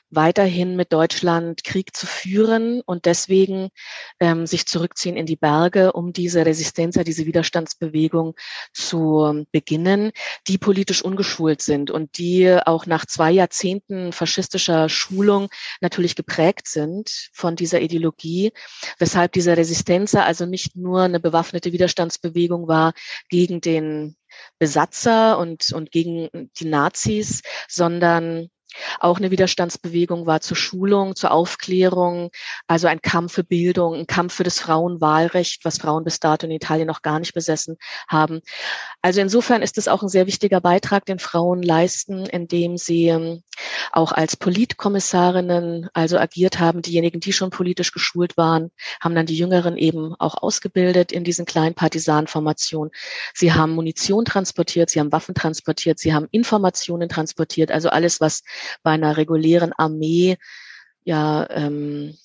weiterhin 0.09 0.75
mit 0.75 0.93
Deutschland 0.93 1.63
Krieg 1.63 1.95
zu 1.95 2.05
führen 2.05 2.81
und 2.85 3.05
deswegen 3.05 3.69
ähm, 4.19 4.45
sich 4.47 4.65
zurückziehen 4.65 5.17
in 5.17 5.25
die 5.25 5.35
Berge, 5.35 5.93
um 5.93 6.13
diese 6.13 6.45
Resistenz, 6.45 6.97
diese 7.05 7.25
Widerstandsbewegung 7.25 8.35
zu 8.73 9.45
beginnen, 9.51 10.11
die 10.47 10.57
politisch 10.57 11.03
ungeschult 11.03 11.61
sind 11.61 11.91
und 11.91 12.17
die 12.17 12.57
auch 12.65 12.85
nach 12.85 13.05
zwei 13.05 13.31
Jahrzehnten 13.31 14.11
faschistischer 14.11 14.89
Schulung 14.89 15.49
natürlich 15.81 16.15
geprägt 16.15 16.67
sind 16.67 17.29
von 17.33 17.55
dieser 17.55 17.81
Ideologie, 17.81 18.51
weshalb 18.99 19.33
diese 19.33 19.57
Resistenz 19.57 20.15
also 20.15 20.45
nicht 20.45 20.75
nur 20.75 21.01
eine 21.01 21.19
bewaffnete 21.19 21.73
Widerstandsbewegung 21.73 22.67
war 22.67 22.93
gegen 23.29 23.61
den 23.61 24.15
Besatzer 24.59 25.37
und, 25.37 25.71
und 25.71 25.91
gegen 25.91 26.29
die 26.57 26.65
Nazis, 26.65 27.41
sondern 27.67 28.49
auch 28.99 29.17
eine 29.17 29.31
Widerstandsbewegung 29.31 30.25
war 30.25 30.41
zur 30.41 30.57
Schulung, 30.57 31.15
zur 31.15 31.31
Aufklärung, 31.31 32.31
also 32.67 32.87
ein 32.87 33.01
Kampf 33.01 33.33
für 33.33 33.43
Bildung, 33.43 33.95
ein 33.95 34.07
Kampf 34.07 34.33
für 34.35 34.43
das 34.43 34.59
Frauenwahlrecht, 34.59 35.65
was 35.65 35.77
Frauen 35.77 36.03
bis 36.03 36.19
dato 36.19 36.45
in 36.45 36.51
Italien 36.51 36.87
noch 36.87 37.01
gar 37.01 37.19
nicht 37.19 37.33
besessen 37.33 37.77
haben. 38.07 38.41
Also 39.01 39.21
insofern 39.21 39.61
ist 39.61 39.77
es 39.77 39.87
auch 39.87 40.01
ein 40.01 40.09
sehr 40.09 40.27
wichtiger 40.27 40.61
Beitrag, 40.61 41.05
den 41.05 41.19
Frauen 41.19 41.61
leisten, 41.61 42.25
indem 42.25 42.77
sie 42.77 43.07
ähm, 43.07 43.43
auch 43.91 44.11
als 44.11 44.35
Politkommissarinnen 44.35 45.89
also 45.93 46.17
agiert 46.17 46.59
haben. 46.59 46.81
Diejenigen, 46.81 47.19
die 47.19 47.33
schon 47.33 47.49
politisch 47.49 47.91
geschult 47.91 48.37
waren, 48.37 48.71
haben 49.01 49.15
dann 49.15 49.25
die 49.25 49.37
Jüngeren 49.37 49.77
eben 49.77 50.15
auch 50.19 50.41
ausgebildet 50.41 51.11
in 51.11 51.23
diesen 51.23 51.45
kleinen 51.45 51.75
Partisanformationen. 51.75 52.91
Sie 53.33 53.53
haben 53.53 53.73
Munition 53.73 54.25
transportiert, 54.25 54.89
sie 54.89 54.99
haben 54.99 55.11
Waffen 55.11 55.35
transportiert, 55.35 55.99
sie 55.99 56.13
haben 56.13 56.27
Informationen 56.31 57.09
transportiert, 57.09 57.71
also 57.71 57.89
alles, 57.89 58.19
was 58.21 58.43
bei 58.83 58.91
einer 58.91 59.17
regulären 59.17 59.73
Armee 59.73 60.37
ja 61.03 61.47
ähm, 61.49 62.17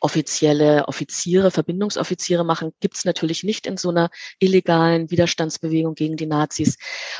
offizielle 0.00 0.88
Offiziere, 0.88 1.50
Verbindungsoffiziere 1.50 2.44
machen, 2.44 2.72
gibt's 2.80 3.04
natürlich 3.04 3.44
nicht 3.44 3.66
in 3.66 3.76
so 3.76 3.90
einer 3.90 4.10
illegalen 4.38 5.10
Widerstandsbewegung 5.10 5.94
gegen 5.94 6.16
die 6.16 6.26
Nazis. 6.26 6.78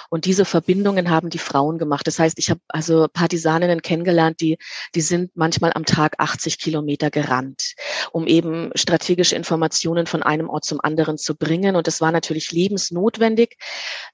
Und 0.08 0.24
diese 0.24 0.44
Verbindungen 0.44 1.10
haben 1.10 1.30
die 1.30 1.38
Frauen 1.38 1.78
gemacht. 1.78 2.06
Das 2.06 2.18
heißt, 2.18 2.38
ich 2.38 2.50
habe 2.50 2.60
also 2.68 3.06
Partisaninnen 3.12 3.82
kennengelernt, 3.82 4.40
die, 4.40 4.58
die 4.94 5.00
sind 5.02 5.30
manchmal 5.34 5.72
am 5.74 5.84
Tag 5.84 6.14
80 6.18 6.58
Kilometer 6.58 7.10
gerannt, 7.10 7.74
um 8.12 8.26
eben 8.26 8.70
strategische 8.74 9.36
Informationen 9.36 10.06
von 10.06 10.22
einem 10.22 10.48
Ort 10.48 10.64
zum 10.64 10.80
anderen 10.80 11.18
zu 11.18 11.36
bringen. 11.36 11.76
Und 11.76 11.86
es 11.86 12.00
war 12.00 12.12
natürlich 12.12 12.50
lebensnotwendig, 12.52 13.56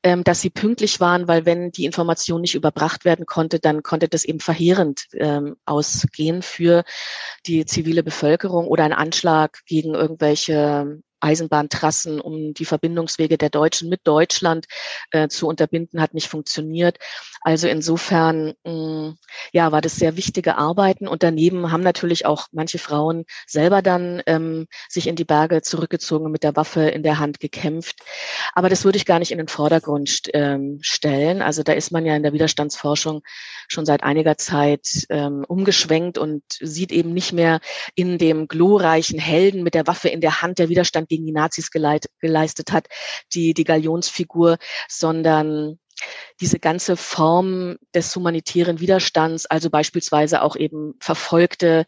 ähm, 0.03 0.25
dass 0.25 0.41
sie 0.41 0.51
pünktlich 0.51 1.01
waren, 1.01 1.29
weil 1.29 1.47
wenn 1.47 1.71
die 1.71 1.85
Information 1.85 2.41
nicht 2.41 2.55
überbracht 2.55 3.05
werden 3.05 3.27
konnte, 3.27 3.61
dann 3.61 3.83
konnte 3.83 4.09
das 4.09 4.25
eben 4.25 4.41
verheerend 4.41 5.07
ähm, 5.15 5.57
ausgehen 5.65 6.43
für 6.43 6.85
die 7.47 7.65
zivile 7.65 8.03
Bevölkerung. 8.03 8.56
Bevölkerung 8.57 8.67
oder 8.69 8.85
ein 8.85 8.93
Anschlag 8.93 9.61
gegen 9.67 9.95
irgendwelche 9.95 11.01
Eisenbahntrassen, 11.21 12.21
um 12.21 12.55
die 12.55 12.65
Verbindungswege 12.65 13.39
der 13.39 13.51
Deutschen 13.51 13.89
mit 13.89 14.01
Deutschland 14.05 14.67
äh, 15.11 15.29
zu 15.29 15.47
unterbinden, 15.49 16.01
hat 16.01 16.15
nicht 16.15 16.29
funktioniert. 16.29 16.99
Also 17.41 17.69
insofern, 17.69 18.55
mh, 18.65 18.73
mm, 18.73 19.19
ja, 19.53 19.73
war 19.73 19.81
das 19.81 19.97
sehr 19.97 20.17
wichtige 20.17 20.57
Arbeiten. 20.57 21.09
Und 21.09 21.23
daneben 21.23 21.71
haben 21.73 21.83
natürlich 21.83 22.27
auch 22.27 22.49
manche 22.53 22.79
Frauen 22.79 23.25
selber 23.47 23.83
dann 23.83 24.23
ähm, 24.27 24.67
sich 24.89 25.07
in 25.07 25.17
die 25.17 25.25
Berge 25.25 25.63
zurückgezogen, 25.63 26.31
mit 26.31 26.43
der 26.43 26.57
Waffe 26.57 26.83
in 26.83 27.03
der 27.03 27.19
Hand 27.19 27.41
gekämpft. 27.41 28.01
Aber 28.55 28.69
das 28.69 28.85
würde 28.85 28.99
ich 28.99 29.07
gar 29.07 29.19
nicht 29.19 29.33
in 29.33 29.39
den 29.39 29.49
Vordergrund 29.49 30.23
ähm, 30.35 30.79
stellen. 30.83 31.43
Also 31.43 31.63
da 31.63 31.73
ist 31.73 31.93
man 31.93 32.05
ja 32.05 32.17
in 32.17 32.23
der 32.23 32.33
Widerstandsforschung 32.33 33.23
schon 33.69 33.87
seit 33.87 34.03
einiger 34.03 34.37
Zeit 34.39 35.07
ähm, 35.11 35.45
umgeschwenkt 35.47 36.19
und 36.19 36.43
sieht 36.49 36.93
eben 36.93 37.13
nicht 37.13 37.33
mehr 37.33 37.61
in 37.95 38.19
dem 38.19 38.49
glorreichen 38.49 39.19
Helden 39.19 39.63
mit 39.63 39.75
der 39.75 39.87
Waffe 39.87 40.09
in 40.09 40.21
der 40.21 40.43
Hand 40.43 40.59
der 40.59 40.69
Widerstand 40.69 41.06
Widerstand 41.07 41.09
gegen 41.09 41.27
die 41.27 41.33
Nazis 41.33 41.71
geleit, 41.71 42.07
geleistet 42.21 42.73
hat, 42.73 42.89
die, 43.33 43.55
die 43.55 43.65
Galionsfigur, 43.65 44.59
sondern 44.89 45.79
diese 46.41 46.59
ganze 46.59 46.97
Form 46.97 47.77
des 47.95 48.15
humanitären 48.15 48.81
Widerstands, 48.81 49.47
also 49.47 49.71
beispielsweise 49.71 50.43
auch 50.43 50.57
eben 50.57 50.95
Verfolgte 51.01 51.87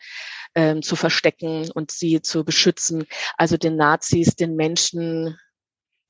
ähm, 0.54 0.82
zu 0.82 0.96
verstecken 0.96 1.70
und 1.74 1.90
sie 1.90 2.22
zu 2.22 2.44
beschützen, 2.44 3.04
also 3.36 3.56
den 3.58 3.76
Nazis, 3.76 4.34
den 4.34 4.56
Menschen 4.56 5.36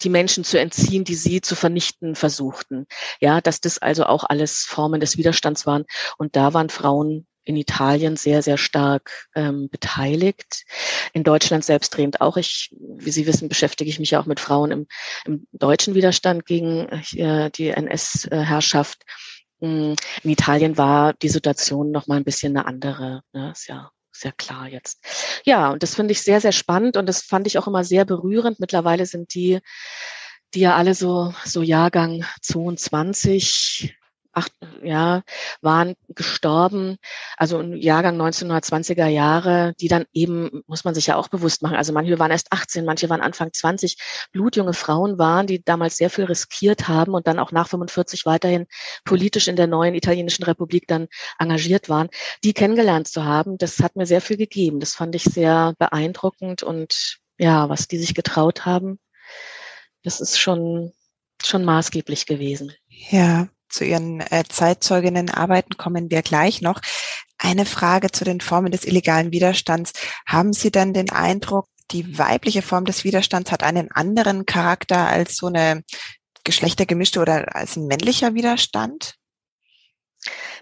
die 0.01 0.11
Menschen 0.11 0.45
zu 0.45 0.61
entziehen, 0.61 1.03
die 1.03 1.17
sie 1.17 1.41
zu 1.41 1.57
vernichten 1.57 2.15
versuchten. 2.15 2.87
Ja, 3.21 3.41
dass 3.41 3.61
das 3.61 3.79
also 3.79 4.05
auch 4.05 4.23
alles 4.23 4.59
Formen 4.59 5.01
des 5.01 5.17
Widerstands 5.17 5.67
waren. 5.67 5.87
Und 6.19 6.37
da 6.37 6.55
waren 6.55 6.69
Frauen 6.69 7.27
in 7.49 7.57
Italien 7.57 8.17
sehr, 8.17 8.43
sehr 8.43 8.59
stark 8.59 9.27
ähm, 9.35 9.71
beteiligt. 9.71 10.65
In 11.15 11.25
Deutschland 11.25 11.65
selbstredend 11.65 12.21
auch. 12.21 12.37
Ich, 12.37 12.69
wie 12.79 13.11
Sie 13.11 13.27
wissen, 13.27 13.49
beschäftige 13.49 13.89
ich 13.89 13.99
mich 13.99 14.11
ja 14.11 14.21
auch 14.21 14.27
mit 14.27 14.39
Frauen 14.39 14.71
im, 14.71 14.87
im 15.25 15.47
deutschen 15.53 15.95
Widerstand 15.95 16.45
gegen 16.45 16.91
äh, 17.17 17.51
die 17.51 17.71
NS-Herrschaft. 17.71 19.03
Mm, 19.61 19.95
in 20.23 20.31
Italien 20.31 20.77
war 20.77 21.15
die 21.15 21.31
Situation 21.31 21.91
noch 21.91 22.07
mal 22.07 22.19
ein 22.19 22.25
bisschen 22.25 22.55
eine 22.55 22.67
andere. 22.67 23.23
Ne? 23.33 23.51
Ist 23.53 23.67
ja 23.67 23.91
sehr 24.13 24.33
klar 24.33 24.69
jetzt. 24.69 25.03
Ja, 25.47 25.71
und 25.71 25.83
das 25.83 25.95
finde 25.95 26.13
ich 26.13 26.21
sehr, 26.21 26.43
sehr 26.43 26.53
spannend 26.53 26.99
und 26.99 27.07
das 27.07 27.23
fand 27.23 27.47
ich 27.47 27.57
auch 27.57 27.67
immer 27.67 27.83
sehr 27.83 28.05
berührend. 28.05 28.61
Mittlerweile 28.61 29.07
sind 29.07 29.33
die, 29.33 29.61
die 30.53 30.61
ja 30.61 30.77
alle 30.77 30.95
so, 30.95 31.33
so 31.47 31.63
Jahrgang 31.63 32.27
22, 32.43 33.98
acht, 34.33 34.53
ja, 34.83 35.23
waren 35.61 35.95
gestorben, 36.09 36.97
also 37.37 37.61
im 37.61 37.77
Jahrgang 37.77 38.21
1920er 38.21 39.07
Jahre, 39.07 39.75
die 39.81 39.89
dann 39.89 40.05
eben, 40.13 40.63
muss 40.67 40.85
man 40.85 40.95
sich 40.95 41.07
ja 41.07 41.17
auch 41.17 41.29
bewusst 41.29 41.63
machen, 41.63 41.77
also 41.77 41.93
manche 41.93 42.19
waren 42.19 42.31
erst 42.31 42.53
18, 42.53 42.85
manche 42.85 43.09
waren 43.09 43.21
Anfang 43.21 43.53
20, 43.53 43.97
blutjunge 44.33 44.75
Frauen 44.75 45.19
waren, 45.19 45.47
die 45.47 45.63
damals 45.65 45.97
sehr 45.97 46.11
viel 46.11 46.25
riskiert 46.25 46.89
haben 46.89 47.15
und 47.15 47.27
dann 47.27 47.39
auch 47.39 47.53
nach 47.53 47.69
45 47.69 48.27
weiterhin 48.27 48.67
politisch 49.05 49.49
in 49.49 49.57
der 49.57 49.67
neuen 49.67 49.95
italienischen 49.95 50.45
Republik 50.45 50.87
dann 50.87 51.09
engagiert 51.39 51.89
waren, 51.89 52.09
die 52.45 52.53
kennengelernt 52.53 53.09
zu 53.09 53.25
haben, 53.25 53.59
das 53.59 53.79
hat 53.81 53.97
mir 53.97 54.07
sehr 54.07 54.21
viel 54.21 54.37
gegeben. 54.37 54.81
Das 54.81 54.95
fand 54.95 55.15
ich 55.15 55.25
sehr 55.25 55.75
beeindruckend 55.79 56.63
und 56.63 57.19
ja, 57.39 57.69
was 57.69 57.89
die 57.89 57.99
sich 57.99 58.15
getraut 58.15 58.67
haben, 58.67 58.99
das 60.03 60.21
ist 60.21 60.39
schon 60.39 60.93
schon 61.45 61.65
maßgeblich 61.65 62.27
gewesen. 62.27 62.73
Ja, 62.89 63.49
zu 63.69 63.85
Ihren 63.85 64.21
äh, 64.21 64.45
Zeitzeuginnenarbeiten 64.49 65.77
kommen 65.77 66.11
wir 66.11 66.23
gleich 66.23 66.63
noch. 66.63 66.81
Eine 67.39 67.67
Frage 67.67 68.11
zu 68.11 68.25
den 68.25 68.41
Formen 68.41 68.73
des 68.73 68.85
illegalen 68.85 69.33
Widerstands. 69.33 69.93
Haben 70.27 70.53
Sie 70.53 70.71
dann 70.71 70.93
den 70.93 71.11
Eindruck, 71.11 71.67
die 71.91 72.19
weibliche 72.19 72.63
Form 72.63 72.85
des 72.85 73.05
Widerstands 73.05 73.51
hat 73.51 73.63
einen 73.63 73.91
anderen 73.91 74.45
Charakter 74.45 75.07
als 75.07 75.37
so 75.37 75.47
eine 75.47 75.85
geschlechtergemischte 76.45 77.21
oder 77.21 77.55
als 77.55 77.77
ein 77.77 77.87
männlicher 77.87 78.35
Widerstand? 78.35 79.15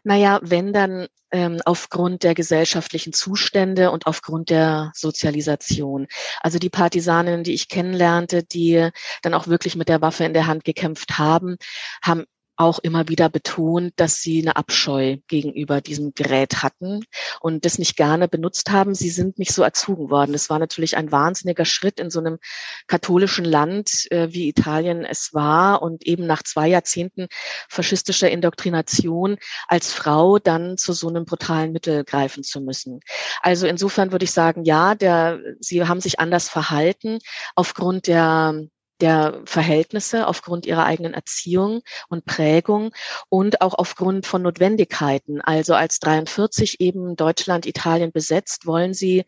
Naja, 0.05 0.39
wenn 0.43 0.73
dann 0.73 1.09
ähm, 1.33 1.61
aufgrund 1.65 2.23
der 2.23 2.35
gesellschaftlichen 2.35 3.13
Zustände 3.13 3.91
und 3.91 4.07
aufgrund 4.07 4.51
der 4.51 4.93
Sozialisation. 4.95 6.07
Also 6.41 6.59
die 6.59 6.71
Partisanen, 6.71 7.43
die 7.43 7.55
ich 7.55 7.69
kennenlernte, 7.69 8.45
die 8.45 8.91
dann 9.23 9.35
auch 9.35 9.49
wirklich 9.49 9.77
mit 9.77 9.89
der 9.89 10.01
Waffe 10.01 10.25
in 10.25 10.35
der 10.35 10.47
Hand 10.47 10.65
gekämpft 10.65 11.19
haben, 11.19 11.57
haben 12.03 12.25
auch 12.57 12.79
immer 12.79 13.09
wieder 13.09 13.29
betont, 13.29 13.93
dass 13.97 14.23
sie 14.23 14.43
eine 14.43 14.57
Abscheu 14.57 15.19
gegenüber 15.29 15.81
diesem 15.81 16.15
Gerät 16.15 16.63
hatten 16.63 17.05
und 17.41 17.65
das 17.65 17.79
nicht 17.79 17.97
gerne 17.97 18.29
benutzt 18.29 18.71
haben. 18.71 18.95
Sie 18.95 19.11
sind 19.11 19.39
nicht 19.39 19.53
so 19.53 19.63
erzogen 19.63 20.11
worden. 20.11 20.33
Das 20.33 20.49
war 20.49 20.59
natürlich 20.59 20.97
ein 20.97 21.13
wahnsinniger 21.13 21.65
Schritt 21.65 22.01
in 22.01 22.11
so 22.11 22.21
einem 22.21 22.39
katholischen 22.87 23.45
Land, 23.45 24.11
äh, 24.11 24.33
wie 24.33 24.49
Italien 24.49 25.05
es 25.05 25.35
war 25.35 25.83
und 25.83 26.07
eben 26.07 26.27
nach 26.27 26.43
zwei 26.43 26.69
Jahrzehnten 26.69 27.29
faschistischer 27.69 28.31
Indoktrination 28.31 29.37
als 29.69 29.93
Frau 29.93 30.39
dann 30.39 30.79
zu 30.79 30.93
so 30.93 31.09
einem 31.09 31.25
brutalen 31.25 31.73
Mittel 31.73 32.05
greifen 32.05 32.43
zu 32.43 32.61
müssen. 32.61 33.01
Also 33.43 33.67
insofern 33.67 34.13
würde 34.13 34.25
ich 34.25 34.33
sagen, 34.33 34.65
ja, 34.65 34.95
der, 34.95 35.41
sie 35.61 35.85
haben 35.85 36.01
sich 36.01 36.21
anders 36.21 36.49
verhalten 36.49 37.19
aufgrund 37.55 38.07
der 38.07 38.67
der 39.01 39.43
Verhältnisse 39.45 40.27
aufgrund 40.27 40.67
ihrer 40.67 40.85
eigenen 40.85 41.15
Erziehung 41.15 41.83
und 42.09 42.25
Prägung 42.25 42.93
und 43.29 43.61
auch 43.61 43.75
aufgrund 43.75 44.27
von 44.27 44.43
Notwendigkeiten. 44.43 45.41
Also 45.41 45.75
als 45.75 45.99
43 46.01 46.81
eben 46.81 47.17
Deutschland, 47.17 47.67
Italien 47.67 48.13
besetzt, 48.13 48.67
wollen 48.67 48.95
sie 48.95 49.25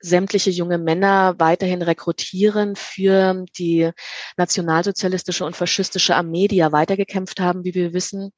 sämtliche 0.00 0.50
junge 0.50 0.78
Männer 0.78 1.34
weiterhin 1.38 1.82
rekrutieren 1.82 2.74
für 2.76 3.44
die 3.58 3.90
nationalsozialistische 4.36 5.44
und 5.44 5.56
faschistische 5.56 6.16
Armee, 6.16 6.48
die 6.48 6.56
ja 6.56 6.72
weitergekämpft 6.72 7.40
haben, 7.40 7.64
wie 7.64 7.74
wir 7.74 7.92
wissen. 7.92 8.32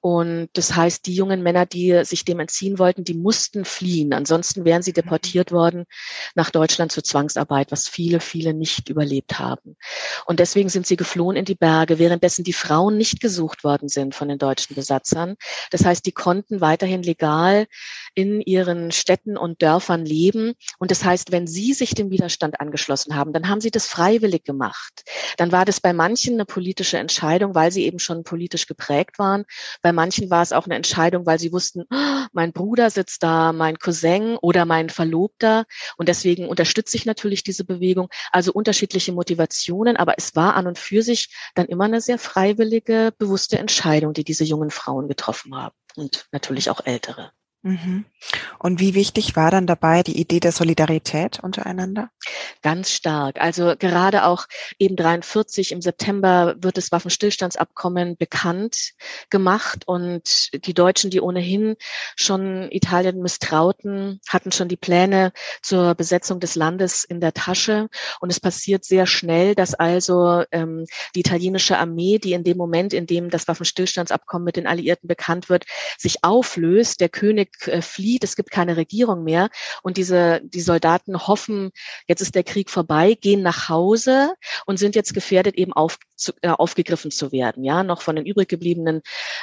Und 0.00 0.48
das 0.54 0.74
heißt, 0.74 1.06
die 1.06 1.14
jungen 1.14 1.42
Männer, 1.42 1.66
die 1.66 2.04
sich 2.04 2.24
dem 2.24 2.40
entziehen 2.40 2.78
wollten, 2.78 3.04
die 3.04 3.14
mussten 3.14 3.64
fliehen. 3.64 4.12
Ansonsten 4.12 4.64
wären 4.64 4.82
sie 4.82 4.92
deportiert 4.92 5.52
worden 5.52 5.84
nach 6.34 6.50
Deutschland 6.50 6.92
zur 6.92 7.04
Zwangsarbeit, 7.04 7.70
was 7.70 7.88
viele, 7.88 8.20
viele 8.20 8.54
nicht 8.54 8.88
überlebt 8.88 9.38
haben. 9.38 9.76
Und 10.26 10.40
deswegen 10.40 10.68
sind 10.68 10.86
sie 10.86 10.96
geflohen 10.96 11.36
in 11.36 11.44
die 11.44 11.54
Berge, 11.54 11.98
währenddessen 11.98 12.44
die 12.44 12.52
Frauen 12.52 12.96
nicht 12.96 13.20
gesucht 13.20 13.64
worden 13.64 13.88
sind 13.88 14.14
von 14.14 14.28
den 14.28 14.38
deutschen 14.38 14.74
Besatzern. 14.74 15.36
Das 15.70 15.84
heißt, 15.84 16.06
die 16.06 16.12
konnten 16.12 16.60
weiterhin 16.60 17.02
legal 17.02 17.66
in 18.14 18.40
ihren 18.40 18.92
Städten 18.92 19.36
und 19.36 19.62
Dörfern 19.62 20.04
leben. 20.04 20.54
Und 20.78 20.90
das 20.90 21.01
das 21.02 21.08
heißt, 21.08 21.32
wenn 21.32 21.48
Sie 21.48 21.72
sich 21.72 21.94
dem 21.94 22.10
Widerstand 22.10 22.60
angeschlossen 22.60 23.16
haben, 23.16 23.32
dann 23.32 23.48
haben 23.48 23.60
Sie 23.60 23.72
das 23.72 23.88
freiwillig 23.88 24.44
gemacht. 24.44 25.02
Dann 25.36 25.50
war 25.50 25.64
das 25.64 25.80
bei 25.80 25.92
manchen 25.92 26.34
eine 26.34 26.44
politische 26.44 26.96
Entscheidung, 26.96 27.56
weil 27.56 27.72
sie 27.72 27.84
eben 27.86 27.98
schon 27.98 28.22
politisch 28.22 28.68
geprägt 28.68 29.18
waren. 29.18 29.44
Bei 29.82 29.92
manchen 29.92 30.30
war 30.30 30.42
es 30.42 30.52
auch 30.52 30.66
eine 30.66 30.76
Entscheidung, 30.76 31.26
weil 31.26 31.40
sie 31.40 31.52
wussten, 31.52 31.86
oh, 31.90 32.26
mein 32.32 32.52
Bruder 32.52 32.88
sitzt 32.88 33.24
da, 33.24 33.52
mein 33.52 33.80
Cousin 33.80 34.36
oder 34.36 34.64
mein 34.64 34.90
Verlobter. 34.90 35.64
Und 35.96 36.08
deswegen 36.08 36.48
unterstütze 36.48 36.96
ich 36.96 37.04
natürlich 37.04 37.42
diese 37.42 37.64
Bewegung. 37.64 38.08
Also 38.30 38.52
unterschiedliche 38.52 39.12
Motivationen, 39.12 39.96
aber 39.96 40.14
es 40.18 40.36
war 40.36 40.54
an 40.54 40.68
und 40.68 40.78
für 40.78 41.02
sich 41.02 41.34
dann 41.56 41.66
immer 41.66 41.86
eine 41.86 42.00
sehr 42.00 42.18
freiwillige, 42.18 43.12
bewusste 43.18 43.58
Entscheidung, 43.58 44.12
die 44.12 44.22
diese 44.22 44.44
jungen 44.44 44.70
Frauen 44.70 45.08
getroffen 45.08 45.56
haben 45.56 45.74
und 45.96 46.28
natürlich 46.30 46.70
auch 46.70 46.86
ältere. 46.86 47.32
Mhm. 47.62 48.04
Und 48.58 48.80
wie 48.80 48.94
wichtig 48.94 49.36
war 49.36 49.50
dann 49.50 49.66
dabei 49.66 50.02
die 50.02 50.18
Idee 50.20 50.40
der 50.40 50.52
Solidarität 50.52 51.40
untereinander? 51.40 52.10
Ganz 52.62 52.90
stark. 52.90 53.40
Also 53.40 53.74
gerade 53.78 54.24
auch 54.24 54.46
eben 54.78 54.96
43 54.96 55.72
im 55.72 55.82
September 55.82 56.54
wird 56.58 56.76
das 56.76 56.92
Waffenstillstandsabkommen 56.92 58.16
bekannt 58.16 58.92
gemacht 59.30 59.82
und 59.86 60.50
die 60.66 60.74
Deutschen, 60.74 61.10
die 61.10 61.20
ohnehin 61.20 61.76
schon 62.16 62.70
Italien 62.70 63.20
misstrauten, 63.20 64.20
hatten 64.28 64.52
schon 64.52 64.68
die 64.68 64.76
Pläne 64.76 65.32
zur 65.62 65.94
Besetzung 65.94 66.40
des 66.40 66.54
Landes 66.54 67.04
in 67.04 67.20
der 67.20 67.32
Tasche. 67.32 67.88
Und 68.20 68.30
es 68.30 68.40
passiert 68.40 68.84
sehr 68.84 69.06
schnell, 69.06 69.54
dass 69.54 69.74
also 69.74 70.44
ähm, 70.52 70.86
die 71.14 71.20
italienische 71.20 71.78
Armee, 71.78 72.18
die 72.18 72.32
in 72.32 72.44
dem 72.44 72.56
Moment, 72.56 72.92
in 72.92 73.06
dem 73.06 73.30
das 73.30 73.48
Waffenstillstandsabkommen 73.48 74.44
mit 74.44 74.56
den 74.56 74.66
Alliierten 74.66 75.08
bekannt 75.08 75.48
wird, 75.48 75.64
sich 75.98 76.22
auflöst. 76.22 77.00
Der 77.00 77.08
König 77.08 77.50
äh, 77.66 77.82
flieht, 77.82 78.11
es 78.20 78.36
gibt 78.36 78.50
keine 78.50 78.76
Regierung 78.76 79.24
mehr 79.24 79.48
und 79.82 79.96
diese 79.96 80.40
die 80.44 80.60
Soldaten 80.60 81.26
hoffen, 81.26 81.70
jetzt 82.06 82.20
ist 82.20 82.34
der 82.34 82.44
Krieg 82.44 82.70
vorbei, 82.70 83.14
gehen 83.14 83.42
nach 83.42 83.68
Hause 83.68 84.34
und 84.66 84.78
sind 84.78 84.94
jetzt 84.94 85.14
gefährdet 85.14 85.56
eben 85.56 85.72
auf, 85.72 85.98
zu, 86.16 86.32
äh, 86.42 86.48
aufgegriffen 86.48 87.10
zu 87.10 87.32
werden, 87.32 87.64
ja, 87.64 87.82
noch 87.82 88.02
von 88.02 88.16
den 88.16 88.26
übrig 88.26 88.48
gebliebenen 88.48 89.02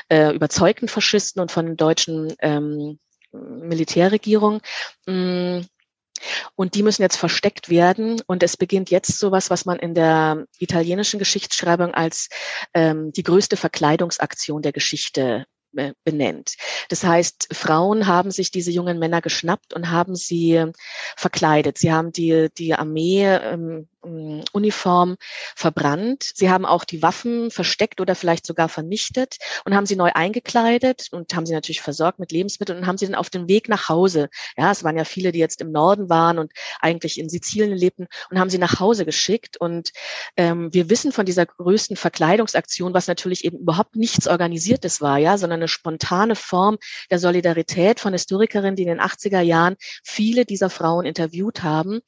äh, 0.09 0.33
überzeugten 0.33 0.87
Faschisten 0.87 1.41
und 1.41 1.51
von 1.51 1.65
den 1.65 1.77
deutschen 1.77 2.33
ähm, 2.39 2.99
Militärregierung. 3.31 4.61
Mm. 5.05 5.61
Und 6.55 6.75
die 6.75 6.83
müssen 6.83 7.01
jetzt 7.01 7.15
versteckt 7.15 7.69
werden. 7.69 8.21
Und 8.27 8.43
es 8.43 8.57
beginnt 8.57 8.91
jetzt 8.91 9.17
sowas, 9.19 9.49
was 9.49 9.65
man 9.65 9.79
in 9.79 9.93
der 9.93 10.45
italienischen 10.57 11.17
Geschichtsschreibung 11.17 11.93
als 11.93 12.27
ähm, 12.73 13.13
die 13.13 13.23
größte 13.23 13.55
Verkleidungsaktion 13.55 14.61
der 14.61 14.73
Geschichte 14.73 15.45
benennt. 16.03 16.55
Das 16.89 17.03
heißt, 17.03 17.49
Frauen 17.51 18.07
haben 18.07 18.31
sich 18.31 18.51
diese 18.51 18.71
jungen 18.71 18.99
Männer 18.99 19.21
geschnappt 19.21 19.73
und 19.73 19.91
haben 19.91 20.15
sie 20.15 20.65
verkleidet. 21.15 21.77
Sie 21.77 21.91
haben 21.91 22.11
die, 22.11 22.49
die 22.57 22.73
Armee 22.73 23.25
ähm, 23.25 23.87
Uniform 24.01 25.17
verbrannt. 25.55 26.31
Sie 26.33 26.49
haben 26.49 26.65
auch 26.65 26.85
die 26.85 27.01
Waffen 27.01 27.51
versteckt 27.51 27.99
oder 27.99 28.15
vielleicht 28.15 28.45
sogar 28.45 28.69
vernichtet 28.69 29.37
und 29.65 29.75
haben 29.75 29.85
sie 29.85 29.95
neu 29.95 30.11
eingekleidet 30.13 31.07
und 31.11 31.35
haben 31.35 31.45
sie 31.45 31.53
natürlich 31.53 31.81
versorgt 31.81 32.19
mit 32.19 32.31
Lebensmitteln 32.31 32.79
und 32.79 32.87
haben 32.87 32.97
sie 32.97 33.05
dann 33.05 33.15
auf 33.15 33.29
dem 33.29 33.47
Weg 33.47 33.67
nach 33.67 33.89
Hause. 33.89 34.29
Ja, 34.57 34.71
es 34.71 34.83
waren 34.83 34.97
ja 34.97 35.03
viele, 35.03 35.31
die 35.31 35.39
jetzt 35.39 35.61
im 35.61 35.71
Norden 35.71 36.09
waren 36.09 36.39
und 36.39 36.53
eigentlich 36.79 37.19
in 37.19 37.29
Sizilien 37.29 37.77
lebten 37.77 38.07
und 38.29 38.39
haben 38.39 38.49
sie 38.49 38.57
nach 38.57 38.79
Hause 38.79 39.05
geschickt. 39.05 39.57
Und 39.57 39.91
ähm, 40.37 40.73
wir 40.73 40.89
wissen 40.89 41.11
von 41.11 41.25
dieser 41.25 41.45
größten 41.45 41.97
Verkleidungsaktion, 41.97 42.93
was 42.93 43.07
natürlich 43.07 43.43
eben 43.43 43.57
überhaupt 43.57 43.95
nichts 43.95 44.27
Organisiertes 44.27 45.01
war, 45.01 45.17
ja, 45.17 45.37
sondern 45.37 45.59
eine 45.59 45.67
spontane 45.67 46.35
Form 46.35 46.77
der 47.11 47.19
Solidarität 47.19 47.99
von 47.99 48.13
Historikerinnen, 48.13 48.75
die 48.75 48.83
in 48.83 48.89
den 48.89 49.01
80er 49.01 49.41
Jahren 49.41 49.75
viele 50.03 50.45
dieser 50.45 50.69
Frauen 50.69 51.05
interviewt 51.05 51.63
haben 51.63 51.99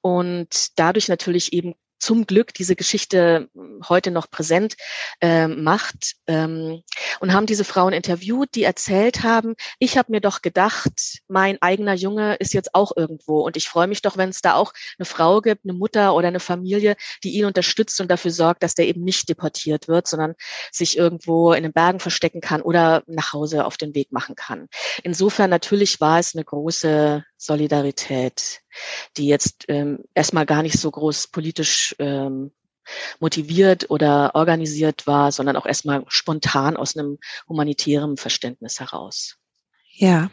und 0.00 0.78
dadurch 0.78 1.08
natürlich 1.08 1.35
natürlich 1.36 1.52
eben 1.52 1.74
zum 1.98 2.26
Glück 2.26 2.52
diese 2.52 2.76
Geschichte 2.76 3.48
hm, 3.54 3.80
heute 3.88 4.10
noch 4.10 4.30
präsent 4.30 4.76
äh, 5.20 5.48
macht 5.48 6.16
ähm, 6.26 6.82
und 7.20 7.32
haben 7.32 7.46
diese 7.46 7.64
Frauen 7.64 7.94
interviewt, 7.94 8.50
die 8.54 8.64
erzählt 8.64 9.22
haben, 9.22 9.54
ich 9.78 9.96
habe 9.96 10.12
mir 10.12 10.20
doch 10.20 10.42
gedacht, 10.42 11.22
mein 11.26 11.60
eigener 11.62 11.94
Junge 11.94 12.34
ist 12.34 12.52
jetzt 12.52 12.74
auch 12.74 12.92
irgendwo 12.94 13.40
und 13.40 13.56
ich 13.56 13.68
freue 13.68 13.86
mich 13.86 14.02
doch, 14.02 14.18
wenn 14.18 14.28
es 14.28 14.42
da 14.42 14.54
auch 14.54 14.72
eine 14.98 15.06
Frau 15.06 15.40
gibt, 15.40 15.64
eine 15.64 15.72
Mutter 15.72 16.14
oder 16.14 16.28
eine 16.28 16.40
Familie, 16.40 16.96
die 17.24 17.30
ihn 17.30 17.46
unterstützt 17.46 18.00
und 18.00 18.10
dafür 18.10 18.30
sorgt, 18.30 18.62
dass 18.62 18.74
der 18.74 18.86
eben 18.86 19.02
nicht 19.02 19.28
deportiert 19.28 19.88
wird, 19.88 20.06
sondern 20.06 20.34
sich 20.70 20.98
irgendwo 20.98 21.54
in 21.54 21.62
den 21.62 21.72
Bergen 21.72 22.00
verstecken 22.00 22.42
kann 22.42 22.60
oder 22.60 23.04
nach 23.06 23.32
Hause 23.32 23.64
auf 23.64 23.78
den 23.78 23.94
Weg 23.94 24.12
machen 24.12 24.34
kann. 24.36 24.68
Insofern 25.02 25.48
natürlich 25.48 26.00
war 26.00 26.18
es 26.18 26.34
eine 26.34 26.44
große 26.44 27.24
Solidarität, 27.36 28.62
die 29.16 29.26
jetzt 29.26 29.64
ähm, 29.68 30.04
erstmal 30.14 30.46
gar 30.46 30.62
nicht 30.62 30.78
so 30.78 30.90
groß 30.90 31.28
politisch 31.28 31.94
ähm, 31.98 32.52
motiviert 33.18 33.90
oder 33.90 34.34
organisiert 34.34 35.06
war, 35.06 35.32
sondern 35.32 35.56
auch 35.56 35.66
erstmal 35.66 36.04
spontan 36.08 36.76
aus 36.76 36.96
einem 36.96 37.18
humanitären 37.48 38.16
Verständnis 38.16 38.80
heraus. 38.80 39.36
Ja. 39.92 40.30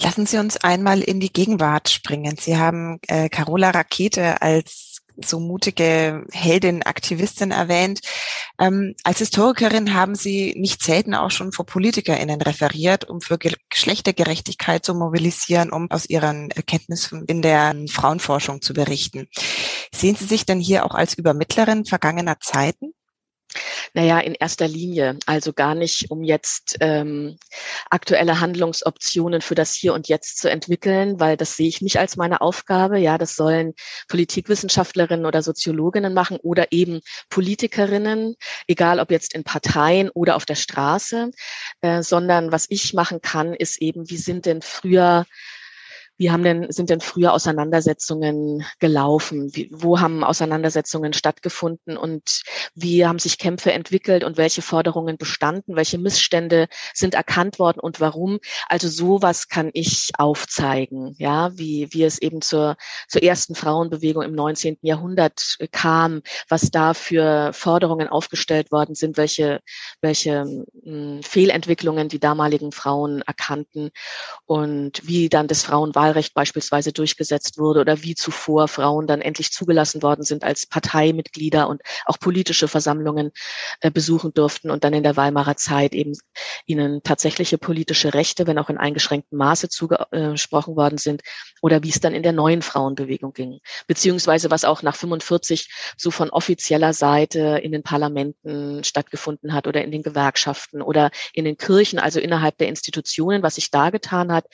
Lassen 0.00 0.26
Sie 0.26 0.38
uns 0.38 0.56
einmal 0.56 1.00
in 1.00 1.20
die 1.20 1.32
Gegenwart 1.32 1.88
springen. 1.88 2.36
Sie 2.38 2.56
haben 2.56 2.98
äh, 3.06 3.28
Carola 3.28 3.70
Rakete 3.70 4.42
als 4.42 4.93
so 5.22 5.40
mutige 5.40 6.24
Heldin, 6.32 6.82
Aktivistin 6.82 7.50
erwähnt. 7.50 8.00
Ähm, 8.58 8.94
als 9.04 9.18
Historikerin 9.18 9.94
haben 9.94 10.14
Sie 10.14 10.54
nicht 10.56 10.82
selten 10.82 11.14
auch 11.14 11.30
schon 11.30 11.52
vor 11.52 11.66
PolitikerInnen 11.66 12.40
referiert, 12.40 13.08
um 13.08 13.20
für 13.20 13.38
Geschlechtergerechtigkeit 13.38 14.84
zu 14.84 14.94
mobilisieren, 14.94 15.70
um 15.70 15.90
aus 15.90 16.06
Ihren 16.06 16.50
Erkenntnissen 16.50 17.24
in 17.26 17.42
der 17.42 17.74
Frauenforschung 17.90 18.62
zu 18.62 18.74
berichten. 18.74 19.28
Sehen 19.94 20.16
Sie 20.16 20.26
sich 20.26 20.46
denn 20.46 20.60
hier 20.60 20.84
auch 20.84 20.94
als 20.94 21.14
Übermittlerin 21.14 21.84
vergangener 21.84 22.38
Zeiten? 22.40 22.94
Naja, 23.92 24.18
in 24.20 24.34
erster 24.34 24.68
Linie. 24.68 25.18
Also 25.26 25.52
gar 25.52 25.74
nicht, 25.74 26.10
um 26.10 26.22
jetzt 26.22 26.76
ähm, 26.80 27.38
aktuelle 27.90 28.40
Handlungsoptionen 28.40 29.40
für 29.40 29.54
das 29.54 29.74
Hier 29.74 29.94
und 29.94 30.08
Jetzt 30.08 30.38
zu 30.38 30.50
entwickeln, 30.50 31.20
weil 31.20 31.36
das 31.36 31.56
sehe 31.56 31.68
ich 31.68 31.80
nicht 31.80 31.98
als 31.98 32.16
meine 32.16 32.40
Aufgabe. 32.40 32.98
Ja, 32.98 33.18
das 33.18 33.36
sollen 33.36 33.74
Politikwissenschaftlerinnen 34.08 35.26
oder 35.26 35.42
Soziologinnen 35.42 36.14
machen 36.14 36.38
oder 36.42 36.72
eben 36.72 37.00
Politikerinnen, 37.30 38.36
egal 38.66 39.00
ob 39.00 39.10
jetzt 39.10 39.34
in 39.34 39.44
Parteien 39.44 40.10
oder 40.10 40.36
auf 40.36 40.44
der 40.44 40.56
Straße, 40.56 41.30
äh, 41.80 42.02
sondern 42.02 42.52
was 42.52 42.66
ich 42.68 42.94
machen 42.94 43.20
kann, 43.20 43.54
ist 43.54 43.80
eben, 43.80 44.10
wie 44.10 44.16
sind 44.16 44.46
denn 44.46 44.62
früher 44.62 45.26
wie 46.16 46.30
haben 46.30 46.44
denn, 46.44 46.70
sind 46.70 46.90
denn 46.90 47.00
früher 47.00 47.32
Auseinandersetzungen 47.32 48.64
gelaufen? 48.78 49.50
Wie, 49.54 49.68
wo 49.72 50.00
haben 50.00 50.22
Auseinandersetzungen 50.22 51.12
stattgefunden 51.12 51.96
und 51.96 52.42
wie 52.74 53.04
haben 53.04 53.18
sich 53.18 53.38
Kämpfe 53.38 53.72
entwickelt 53.72 54.22
und 54.22 54.36
welche 54.36 54.62
Forderungen 54.62 55.18
bestanden? 55.18 55.74
Welche 55.74 55.98
Missstände 55.98 56.68
sind 56.92 57.14
erkannt 57.14 57.58
worden 57.58 57.80
und 57.80 58.00
warum? 58.00 58.38
Also 58.68 58.88
sowas 58.88 59.48
kann 59.48 59.70
ich 59.72 60.10
aufzeigen, 60.16 61.16
ja, 61.18 61.56
wie, 61.58 61.88
wie 61.90 62.04
es 62.04 62.22
eben 62.22 62.42
zur, 62.42 62.76
zur 63.08 63.22
ersten 63.22 63.56
Frauenbewegung 63.56 64.22
im 64.22 64.34
19. 64.34 64.78
Jahrhundert 64.82 65.56
kam, 65.72 66.22
was 66.48 66.70
da 66.70 66.94
für 66.94 67.52
Forderungen 67.52 68.08
aufgestellt 68.08 68.70
worden 68.70 68.94
sind, 68.94 69.16
welche, 69.16 69.60
welche 70.00 70.44
mh, 70.44 70.64
hm, 70.84 71.22
Fehlentwicklungen 71.24 72.08
die 72.08 72.20
damaligen 72.20 72.70
Frauen 72.70 73.22
erkannten 73.22 73.90
und 74.46 75.06
wie 75.06 75.28
dann 75.28 75.48
das 75.48 75.62
Frauenwahlrecht 75.62 76.03
Wahlrecht 76.04 76.34
beispielsweise 76.34 76.92
durchgesetzt 76.92 77.56
wurde 77.58 77.80
oder 77.80 78.02
wie 78.02 78.14
zuvor 78.14 78.68
Frauen 78.68 79.06
dann 79.06 79.22
endlich 79.22 79.52
zugelassen 79.52 80.02
worden 80.02 80.22
sind 80.22 80.44
als 80.44 80.66
Parteimitglieder 80.66 81.66
und 81.66 81.80
auch 82.04 82.18
politische 82.18 82.68
Versammlungen 82.68 83.30
äh, 83.80 83.90
besuchen 83.90 84.34
durften 84.34 84.70
und 84.70 84.84
dann 84.84 84.92
in 84.92 85.02
der 85.02 85.16
Weimarer 85.16 85.56
Zeit 85.56 85.94
eben 85.94 86.12
ihnen 86.66 87.02
tatsächliche 87.02 87.56
politische 87.56 88.12
Rechte, 88.12 88.46
wenn 88.46 88.58
auch 88.58 88.68
in 88.68 88.76
eingeschränktem 88.76 89.38
Maße 89.38 89.70
zugesprochen 89.70 90.76
worden 90.76 90.98
sind 90.98 91.22
oder 91.62 91.82
wie 91.82 91.88
es 91.88 92.00
dann 92.00 92.12
in 92.12 92.22
der 92.22 92.32
neuen 92.32 92.60
Frauenbewegung 92.60 93.32
ging, 93.32 93.60
beziehungsweise 93.86 94.50
was 94.50 94.64
auch 94.64 94.82
nach 94.82 94.96
45 94.96 95.70
so 95.96 96.10
von 96.10 96.28
offizieller 96.28 96.92
Seite 96.92 97.60
in 97.62 97.72
den 97.72 97.82
Parlamenten 97.82 98.84
stattgefunden 98.84 99.54
hat 99.54 99.66
oder 99.66 99.82
in 99.82 99.90
den 99.90 100.02
Gewerkschaften 100.02 100.82
oder 100.82 101.10
in 101.32 101.46
den 101.46 101.56
Kirchen, 101.56 101.98
also 101.98 102.20
innerhalb 102.20 102.58
der 102.58 102.68
Institutionen, 102.68 103.42
was 103.42 103.54
sich 103.54 103.70
da 103.70 103.88
getan 103.88 104.30
hat 104.30 104.44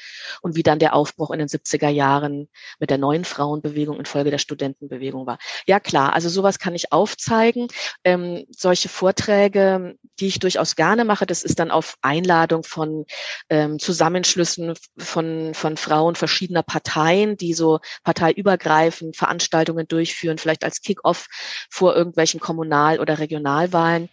und 0.43 0.55
wie 0.55 0.63
dann 0.63 0.79
der 0.79 0.95
Aufbruch 0.95 1.33
in 1.33 1.40
den 1.41 1.49
70er 1.49 1.89
Jahren 1.89 2.49
mit 2.79 2.91
der 2.91 2.99
neuen 2.99 3.25
Frauenbewegung 3.25 3.99
infolge 3.99 4.31
der 4.31 4.39
Studentenbewegung 4.39 5.27
war. 5.27 5.39
Ja 5.67 5.81
klar, 5.81 6.13
also 6.13 6.29
sowas 6.29 6.59
kann 6.59 6.75
ich 6.75 6.93
aufzeigen. 6.93 7.69
Ähm, 8.05 8.45
solche 8.51 8.89
Vorträge, 8.89 9.97
die 10.19 10.27
ich 10.27 10.39
durchaus 10.39 10.77
gerne 10.77 11.05
mache, 11.05 11.27
das 11.27 11.43
ist 11.43 11.59
dann 11.59 11.71
auf 11.71 11.97
Einladung 12.03 12.63
von 12.63 13.07
ähm, 13.49 13.79
Zusammenschlüssen 13.79 14.75
von, 14.99 15.55
von 15.55 15.77
Frauen 15.77 16.15
verschiedener 16.15 16.63
Parteien, 16.63 17.37
die 17.37 17.55
so 17.55 17.81
parteiübergreifend 18.05 19.17
Veranstaltungen 19.17 19.89
durchführen, 19.89 20.39
vielleicht 20.39 20.65
als 20.65 20.83
Kick-off 20.83 21.27
vor 21.71 21.97
irgendwelchen 21.97 22.41
Kommunal- 22.41 23.01
oder 23.01 23.19
Regionalwahlen. 23.19 24.09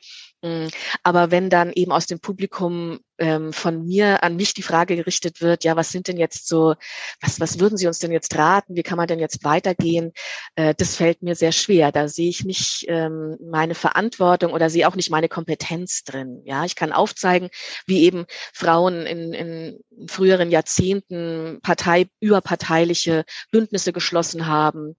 Mm, 0.47 0.67
aber 1.03 1.31
wenn 1.31 1.49
dann 1.49 1.71
eben 1.73 1.91
aus 1.91 2.05
dem 2.05 2.19
Publikum 2.19 2.99
ähm, 3.17 3.51
von 3.53 3.85
mir 3.85 4.23
an 4.23 4.35
mich 4.35 4.53
die 4.53 4.61
Frage 4.61 4.95
gerichtet 4.95 5.41
wird, 5.41 5.63
ja, 5.63 5.75
was 5.75 5.91
sind 5.91 6.07
denn 6.07 6.17
jetzt 6.17 6.47
so, 6.47 6.75
was, 7.21 7.39
was 7.39 7.59
würden 7.59 7.77
Sie 7.77 7.87
uns 7.87 7.99
denn 7.99 8.11
jetzt 8.11 8.35
raten? 8.37 8.75
Wie 8.75 8.83
kann 8.83 8.97
man 8.97 9.07
denn 9.07 9.19
jetzt 9.19 9.43
weitergehen? 9.43 10.13
Äh, 10.55 10.73
das 10.75 10.95
fällt 10.95 11.23
mir 11.23 11.35
sehr 11.35 11.51
schwer. 11.51 11.91
Da 11.91 12.07
sehe 12.07 12.29
ich 12.29 12.45
nicht 12.45 12.85
ähm, 12.87 13.37
meine 13.41 13.75
Verantwortung 13.75 14.53
oder 14.53 14.69
sehe 14.69 14.87
auch 14.87 14.95
nicht 14.95 15.11
meine 15.11 15.29
Kompetenz 15.29 16.03
drin. 16.03 16.41
Ja, 16.45 16.65
ich 16.65 16.75
kann 16.75 16.91
aufzeigen, 16.91 17.49
wie 17.85 18.03
eben 18.03 18.25
Frauen 18.53 19.05
in, 19.05 19.33
in 19.33 20.07
früheren 20.07 20.51
Jahrzehnten 20.51 21.59
Partei, 21.61 22.07
überparteiliche 22.19 23.25
Bündnisse 23.51 23.93
geschlossen 23.93 24.47
haben 24.47 24.95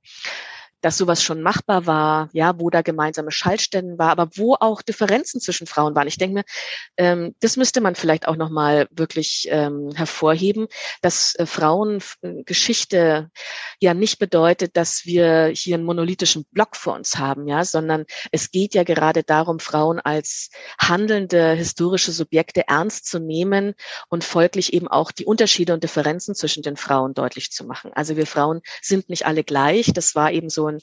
dass 0.80 0.96
sowas 0.96 1.22
schon 1.22 1.42
machbar 1.42 1.86
war, 1.86 2.28
ja, 2.32 2.58
wo 2.58 2.70
da 2.70 2.82
gemeinsame 2.82 3.30
Schaltstellen 3.30 3.98
war, 3.98 4.10
aber 4.10 4.28
wo 4.36 4.54
auch 4.54 4.82
Differenzen 4.82 5.40
zwischen 5.40 5.66
Frauen 5.66 5.94
waren. 5.94 6.06
Ich 6.06 6.18
denke 6.18 6.34
mir, 6.34 6.44
ähm, 6.96 7.34
das 7.40 7.56
müsste 7.56 7.80
man 7.80 7.94
vielleicht 7.94 8.28
auch 8.28 8.36
nochmal 8.36 8.86
wirklich 8.90 9.48
ähm, 9.50 9.90
hervorheben, 9.94 10.68
dass 11.02 11.34
äh, 11.36 11.46
Frauengeschichte 11.46 13.30
ja 13.80 13.94
nicht 13.94 14.18
bedeutet, 14.18 14.76
dass 14.76 15.04
wir 15.04 15.46
hier 15.46 15.74
einen 15.74 15.84
monolithischen 15.84 16.44
Block 16.52 16.76
vor 16.76 16.94
uns 16.94 17.18
haben, 17.18 17.48
ja, 17.48 17.64
sondern 17.64 18.04
es 18.30 18.50
geht 18.50 18.74
ja 18.74 18.84
gerade 18.84 19.22
darum, 19.22 19.58
Frauen 19.58 19.98
als 20.00 20.50
handelnde 20.80 21.52
historische 21.52 22.12
Subjekte 22.12 22.68
ernst 22.68 23.06
zu 23.06 23.18
nehmen 23.18 23.74
und 24.08 24.24
folglich 24.24 24.72
eben 24.72 24.88
auch 24.88 25.10
die 25.10 25.24
Unterschiede 25.24 25.74
und 25.74 25.82
Differenzen 25.82 26.34
zwischen 26.34 26.62
den 26.62 26.76
Frauen 26.76 27.14
deutlich 27.14 27.50
zu 27.50 27.64
machen. 27.64 27.92
Also 27.94 28.16
wir 28.16 28.26
Frauen 28.26 28.60
sind 28.80 29.08
nicht 29.08 29.26
alle 29.26 29.44
gleich. 29.44 29.92
Das 29.92 30.14
war 30.14 30.32
eben 30.32 30.48
so 30.48 30.67
ein 30.68 30.80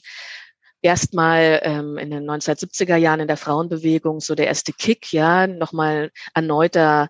erstmal 0.82 1.60
ähm, 1.62 1.98
in 1.98 2.10
den 2.10 2.24
1970er 2.30 2.96
Jahren 2.96 3.20
in 3.20 3.28
der 3.28 3.36
Frauenbewegung 3.36 4.20
so 4.20 4.34
der 4.34 4.46
erste 4.46 4.72
Kick, 4.72 5.12
ja, 5.12 5.46
nochmal 5.46 6.10
erneuter 6.34 7.08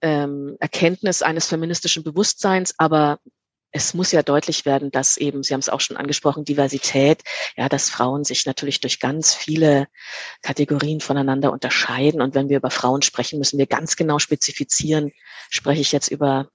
ähm, 0.00 0.56
Erkenntnis 0.58 1.22
eines 1.22 1.46
feministischen 1.46 2.02
Bewusstseins, 2.02 2.74
aber 2.78 3.18
es 3.72 3.94
muss 3.94 4.12
ja 4.12 4.22
deutlich 4.22 4.66
werden, 4.66 4.90
dass 4.90 5.16
eben, 5.16 5.42
Sie 5.42 5.54
haben 5.54 5.60
es 5.60 5.70
auch 5.70 5.80
schon 5.80 5.96
angesprochen, 5.96 6.44
Diversität, 6.44 7.22
ja, 7.56 7.68
dass 7.70 7.88
Frauen 7.88 8.24
sich 8.24 8.44
natürlich 8.44 8.80
durch 8.80 9.00
ganz 9.00 9.34
viele 9.34 9.86
Kategorien 10.42 11.00
voneinander 11.00 11.52
unterscheiden. 11.52 12.20
Und 12.20 12.34
wenn 12.34 12.50
wir 12.50 12.58
über 12.58 12.70
Frauen 12.70 13.00
sprechen, 13.00 13.38
müssen 13.38 13.58
wir 13.58 13.66
ganz 13.66 13.96
genau 13.96 14.18
spezifizieren, 14.18 15.12
spreche 15.48 15.80
ich 15.80 15.90
jetzt 15.90 16.08
über 16.08 16.50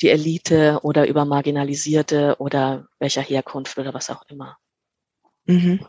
die 0.00 0.10
Elite 0.10 0.78
oder 0.82 1.08
über 1.08 1.24
Marginalisierte 1.24 2.36
oder 2.38 2.86
welcher 3.00 3.22
Herkunft 3.22 3.76
oder 3.76 3.92
was 3.92 4.10
auch 4.10 4.22
immer. 4.28 4.56
Mhm. 5.50 5.86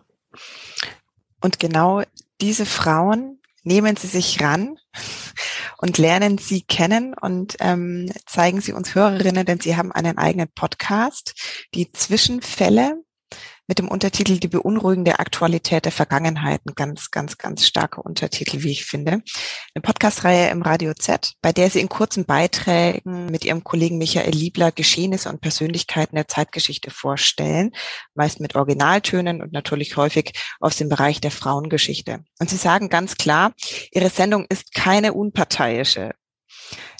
Und 1.42 1.60
genau 1.60 2.04
diese 2.40 2.66
Frauen 2.66 3.40
nehmen 3.64 3.96
Sie 3.96 4.08
sich 4.08 4.42
ran 4.42 4.78
und 5.78 5.98
lernen 5.98 6.38
Sie 6.38 6.62
kennen 6.62 7.14
und 7.14 7.58
ähm, 7.60 8.12
zeigen 8.26 8.62
Sie 8.62 8.74
uns 8.74 8.96
Hörerinnen, 8.96 9.46
denn 9.46 9.60
Sie 9.60 9.76
haben 9.76 9.92
einen 9.92 10.18
eigenen 10.18 10.50
Podcast, 10.50 11.34
die 11.74 11.92
Zwischenfälle 11.92 13.04
mit 13.68 13.80
dem 13.80 13.88
Untertitel 13.88 14.38
Die 14.38 14.48
beunruhigende 14.48 15.20
Aktualität 15.20 15.86
der 15.86 15.92
Vergangenheit. 15.92 16.62
Ein 16.68 16.74
ganz, 16.76 17.12
ganz, 17.12 17.38
ganz 17.38 17.66
starker 17.66 18.04
Untertitel, 18.04 18.64
wie 18.64 18.72
ich 18.72 18.86
finde. 18.86 19.22
Eine 19.74 19.82
Podcastreihe 19.82 20.50
im 20.50 20.62
Radio 20.62 20.94
Z, 20.94 21.34
bei 21.42 21.54
der 21.54 21.70
sie 21.70 21.80
in 21.80 21.88
kurzen 21.88 22.26
Beiträgen 22.26 23.28
mit 23.28 23.46
ihrem 23.46 23.64
Kollegen 23.64 23.98
Michael 23.98 24.34
Liebler 24.34 24.72
Geschehnisse 24.72 25.30
und 25.30 25.42
Persönlichkeiten 25.42 26.16
der 26.16 26.28
Zeitgeschichte 26.28 26.92
vorstellen, 26.92 27.72
meist 28.14 28.40
mit 28.40 28.56
Originaltönen 28.56 29.42
und 29.42 29.54
natürlich 29.54 29.96
häufig 29.96 30.34
aus 30.60 30.76
dem 30.76 30.90
Bereich 30.90 31.22
der 31.22 31.32
Frauengeschichte. 31.32 32.24
Und 32.40 32.50
sie 32.50 32.58
sagen 32.58 32.90
ganz 32.90 33.16
klar, 33.16 33.54
ihre 33.92 34.10
Sendung 34.10 34.46
ist 34.50 34.74
keine 34.74 35.14
unparteiische 35.14 36.12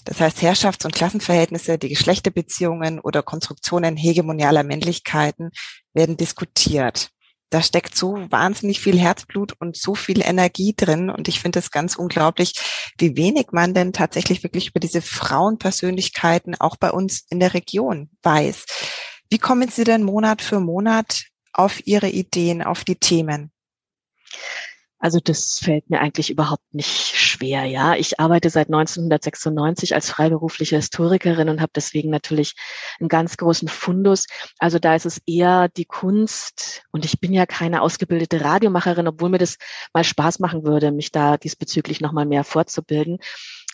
das 0.04 0.20
heißt, 0.20 0.42
Herrschafts- 0.42 0.84
und 0.84 0.94
Klassenverhältnisse, 0.94 1.78
die 1.78 1.88
Geschlechterbeziehungen 1.88 2.98
oder 2.98 3.22
Konstruktionen 3.22 3.96
hegemonialer 3.96 4.64
Männlichkeiten 4.64 5.50
werden 5.94 6.16
diskutiert. 6.16 7.10
Da 7.50 7.62
steckt 7.62 7.94
so 7.94 8.14
wahnsinnig 8.30 8.80
viel 8.80 8.98
Herzblut 8.98 9.52
und 9.60 9.76
so 9.76 9.94
viel 9.94 10.22
Energie 10.22 10.72
drin. 10.74 11.10
Und 11.10 11.28
ich 11.28 11.40
finde 11.40 11.58
es 11.58 11.70
ganz 11.70 11.96
unglaublich, 11.96 12.54
wie 12.98 13.14
wenig 13.16 13.48
man 13.52 13.74
denn 13.74 13.92
tatsächlich 13.92 14.42
wirklich 14.42 14.68
über 14.68 14.80
diese 14.80 15.02
Frauenpersönlichkeiten 15.02 16.58
auch 16.58 16.76
bei 16.76 16.90
uns 16.90 17.26
in 17.28 17.40
der 17.40 17.52
Region 17.52 18.08
weiß. 18.22 18.64
Wie 19.28 19.38
kommen 19.38 19.68
Sie 19.68 19.84
denn 19.84 20.02
Monat 20.02 20.40
für 20.40 20.60
Monat 20.60 21.24
auf 21.52 21.86
Ihre 21.86 22.08
Ideen, 22.08 22.62
auf 22.62 22.84
die 22.84 22.96
Themen? 22.96 23.52
Also 24.98 25.20
das 25.20 25.58
fällt 25.62 25.90
mir 25.90 26.00
eigentlich 26.00 26.30
überhaupt 26.30 26.72
nicht 26.72 27.16
schwer, 27.42 27.64
ja. 27.64 27.96
Ich 27.96 28.20
arbeite 28.20 28.50
seit 28.50 28.68
1996 28.68 29.94
als 29.94 30.10
freiberufliche 30.10 30.76
Historikerin 30.76 31.48
und 31.48 31.60
habe 31.60 31.72
deswegen 31.74 32.10
natürlich 32.10 32.54
einen 33.00 33.08
ganz 33.08 33.36
großen 33.36 33.68
Fundus. 33.68 34.26
Also 34.58 34.78
da 34.78 34.94
ist 34.94 35.06
es 35.06 35.20
eher 35.26 35.68
die 35.68 35.84
Kunst 35.84 36.84
und 36.92 37.04
ich 37.04 37.20
bin 37.20 37.32
ja 37.32 37.46
keine 37.46 37.82
ausgebildete 37.82 38.42
Radiomacherin, 38.42 39.08
obwohl 39.08 39.30
mir 39.30 39.38
das 39.38 39.56
mal 39.92 40.04
Spaß 40.04 40.38
machen 40.38 40.64
würde, 40.64 40.92
mich 40.92 41.10
da 41.10 41.36
diesbezüglich 41.36 42.00
nochmal 42.00 42.26
mehr 42.26 42.44
fortzubilden. 42.44 43.18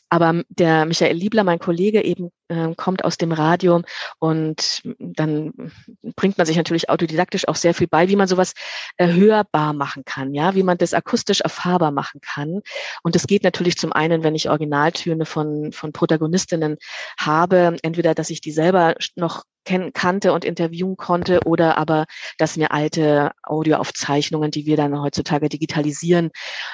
Aber 0.08 0.42
der 0.48 0.86
Michael 0.86 1.16
Liebler, 1.16 1.44
mein 1.44 1.58
Kollege, 1.58 2.02
eben 2.02 2.30
äh, 2.48 2.74
kommt 2.76 3.04
aus 3.04 3.16
dem 3.16 3.32
Radio 3.32 3.82
und 4.18 4.82
dann 4.98 5.72
bringt 6.16 6.38
man 6.38 6.46
sich 6.46 6.56
natürlich 6.56 6.90
autodidaktisch 6.90 7.46
auch 7.48 7.56
sehr 7.56 7.74
viel 7.74 7.86
bei, 7.86 8.08
wie 8.08 8.16
man 8.16 8.28
sowas 8.28 8.54
hörbar 8.98 9.72
machen 9.72 10.04
kann, 10.04 10.34
ja, 10.34 10.54
wie 10.54 10.62
man 10.62 10.78
das 10.78 10.94
akustisch 10.94 11.40
erfahrbar 11.40 11.90
machen 11.90 12.20
kann. 12.20 12.60
Und 13.02 13.14
das 13.14 13.26
geht 13.26 13.44
natürlich 13.44 13.76
zum 13.76 13.92
einen, 13.92 14.22
wenn 14.22 14.34
ich 14.34 14.48
Originaltöne 14.48 15.24
von, 15.24 15.72
von 15.72 15.92
Protagonistinnen 15.92 16.76
habe, 17.18 17.76
entweder, 17.82 18.14
dass 18.14 18.30
ich 18.30 18.40
die 18.40 18.52
selber 18.52 18.94
noch 19.16 19.44
kannte 19.92 20.32
und 20.32 20.44
interviewen 20.44 20.96
konnte 20.96 21.40
oder 21.44 21.76
aber, 21.76 22.06
dass 22.38 22.56
mir 22.56 22.72
alte 22.72 23.32
Audioaufzeichnungen, 23.42 24.50
die 24.50 24.66
wir 24.66 24.76
dann 24.76 25.00
heutzutage 25.00 25.48
digitalisieren, 25.48 26.30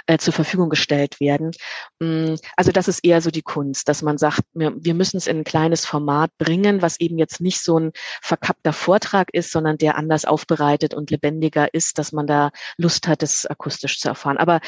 äh, 0.07 0.19
zur 0.19 0.33
Verfügung 0.33 0.69
gestellt 0.69 1.21
werden. 1.21 1.51
Mm, 1.99 2.35
also 2.57 2.73
das 2.73 2.89
ist 2.89 3.05
eher 3.05 3.21
so 3.21 3.31
die 3.31 3.43
Kunst, 3.43 3.89
dass 3.89 4.03
man 4.03 4.19
sagt, 4.19 4.43
wir, 4.53 4.73
wir 4.77 4.95
müssen 4.95 5.17
es 5.17 5.27
in 5.27 5.39
ein 5.39 5.45
kleines 5.65 5.87
Format 5.87 6.31
bringen, 6.37 6.83
was 6.83 7.01
eben 7.01 7.17
jetzt 7.19 7.41
nicht 7.41 7.63
so 7.63 7.79
ein 7.79 7.93
verkappter 8.21 8.75
Vortrag 8.75 9.33
ist, 9.33 9.51
sondern 9.51 9.79
der 9.79 9.97
anders 9.97 10.27
aufbereitet 10.27 10.93
und 10.93 11.11
lebendiger 11.11 11.73
ist, 11.73 11.99
dass 11.99 12.13
man 12.13 12.27
da 12.27 12.51
Lust 12.77 13.09
hat, 13.09 13.23
es 13.23 13.47
akustisch 13.47 13.99
zu 13.99 14.09
erfahren. 14.09 14.37
Aber 14.37 14.61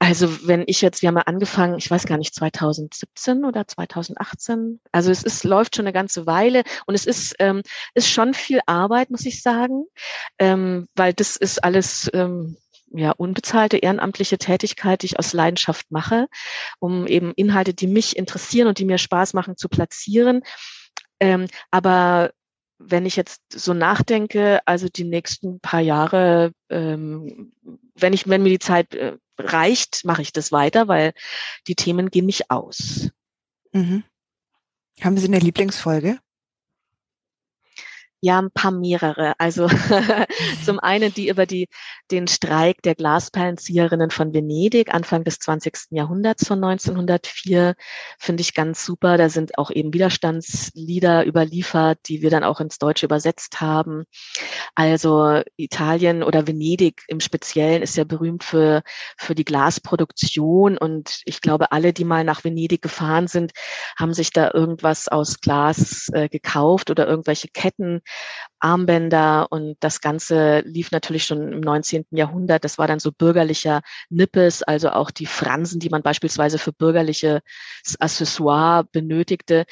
also 0.00 0.46
wenn 0.46 0.64
ich 0.66 0.82
jetzt, 0.82 1.00
wir 1.02 1.08
haben 1.08 1.16
ja 1.16 1.22
angefangen, 1.22 1.78
ich 1.78 1.88
weiß 1.88 2.06
gar 2.06 2.18
nicht, 2.18 2.34
2017 2.34 3.44
oder 3.44 3.68
2018. 3.68 4.80
Also 4.90 5.12
es 5.12 5.22
ist, 5.22 5.44
läuft 5.44 5.76
schon 5.76 5.86
eine 5.86 5.92
ganze 5.92 6.26
Weile 6.26 6.64
und 6.86 6.96
es 6.96 7.06
ist, 7.06 7.36
ähm, 7.38 7.62
ist 7.94 8.10
schon 8.10 8.34
viel 8.34 8.60
Arbeit, 8.66 9.10
muss 9.10 9.24
ich 9.24 9.42
sagen, 9.42 9.86
ähm, 10.38 10.88
weil 10.96 11.14
das 11.14 11.36
ist 11.36 11.62
alles 11.62 12.10
ähm, 12.12 12.56
ja 12.98 13.12
unbezahlte 13.12 13.78
ehrenamtliche 13.78 14.38
Tätigkeit, 14.38 15.02
die 15.02 15.06
ich 15.06 15.18
aus 15.18 15.32
Leidenschaft 15.32 15.90
mache, 15.90 16.28
um 16.78 17.06
eben 17.06 17.32
Inhalte, 17.34 17.74
die 17.74 17.86
mich 17.86 18.16
interessieren 18.16 18.68
und 18.68 18.78
die 18.78 18.84
mir 18.84 18.98
Spaß 18.98 19.34
machen, 19.34 19.56
zu 19.56 19.68
platzieren. 19.68 20.42
Ähm, 21.20 21.46
aber 21.70 22.32
wenn 22.78 23.06
ich 23.06 23.16
jetzt 23.16 23.40
so 23.52 23.72
nachdenke, 23.72 24.60
also 24.66 24.88
die 24.88 25.04
nächsten 25.04 25.60
paar 25.60 25.80
Jahre, 25.80 26.52
ähm, 26.68 27.52
wenn 27.94 28.12
ich, 28.12 28.28
wenn 28.28 28.42
mir 28.42 28.50
die 28.50 28.58
Zeit 28.58 28.94
äh, 28.94 29.16
reicht, 29.38 30.04
mache 30.04 30.22
ich 30.22 30.32
das 30.32 30.52
weiter, 30.52 30.88
weil 30.88 31.12
die 31.66 31.74
Themen 31.74 32.10
gehen 32.10 32.26
nicht 32.26 32.50
aus. 32.50 33.10
Mhm. 33.72 34.04
Haben 35.00 35.18
Sie 35.18 35.26
eine 35.26 35.38
Lieblingsfolge? 35.38 36.18
Ja, 38.26 38.40
ein 38.40 38.50
paar 38.50 38.72
mehrere. 38.72 39.34
Also 39.38 39.68
zum 40.64 40.80
einen 40.80 41.14
die 41.14 41.28
über 41.28 41.46
die, 41.46 41.68
den 42.10 42.26
Streik 42.26 42.82
der 42.82 42.96
Glasperlenzieherinnen 42.96 44.10
von 44.10 44.34
Venedig 44.34 44.92
Anfang 44.92 45.22
des 45.22 45.38
20. 45.38 45.90
Jahrhunderts 45.90 46.44
von 46.44 46.64
1904 46.64 47.76
finde 48.18 48.40
ich 48.40 48.52
ganz 48.52 48.84
super. 48.84 49.16
Da 49.16 49.28
sind 49.28 49.58
auch 49.58 49.70
eben 49.70 49.94
Widerstandslieder 49.94 51.24
überliefert, 51.24 52.00
die 52.08 52.20
wir 52.20 52.30
dann 52.30 52.42
auch 52.42 52.58
ins 52.58 52.78
Deutsche 52.78 53.06
übersetzt 53.06 53.60
haben. 53.60 54.06
Also 54.74 55.42
Italien 55.54 56.24
oder 56.24 56.48
Venedig 56.48 57.04
im 57.06 57.20
Speziellen 57.20 57.80
ist 57.80 57.96
ja 57.96 58.02
berühmt 58.02 58.42
für, 58.42 58.82
für 59.16 59.36
die 59.36 59.44
Glasproduktion 59.44 60.76
und 60.76 61.20
ich 61.26 61.40
glaube, 61.40 61.70
alle, 61.70 61.92
die 61.92 62.04
mal 62.04 62.24
nach 62.24 62.42
Venedig 62.42 62.82
gefahren 62.82 63.28
sind, 63.28 63.52
haben 63.96 64.14
sich 64.14 64.32
da 64.32 64.50
irgendwas 64.52 65.06
aus 65.06 65.40
Glas 65.40 66.08
äh, 66.12 66.28
gekauft 66.28 66.90
oder 66.90 67.06
irgendwelche 67.06 67.46
Ketten 67.46 68.02
Armbänder 68.58 69.46
und 69.50 69.76
das 69.80 70.00
Ganze 70.00 70.60
lief 70.60 70.90
natürlich 70.90 71.24
schon 71.24 71.52
im 71.52 71.60
19. 71.60 72.06
Jahrhundert. 72.10 72.64
Das 72.64 72.78
war 72.78 72.86
dann 72.86 72.98
so 72.98 73.12
bürgerlicher 73.12 73.82
Nippes, 74.08 74.62
also 74.62 74.90
auch 74.90 75.10
die 75.10 75.26
Fransen, 75.26 75.78
die 75.78 75.90
man 75.90 76.02
beispielsweise 76.02 76.58
für 76.58 76.72
bürgerliche 76.72 77.42
Accessoire 77.98 78.84
benötigte, 78.90 79.66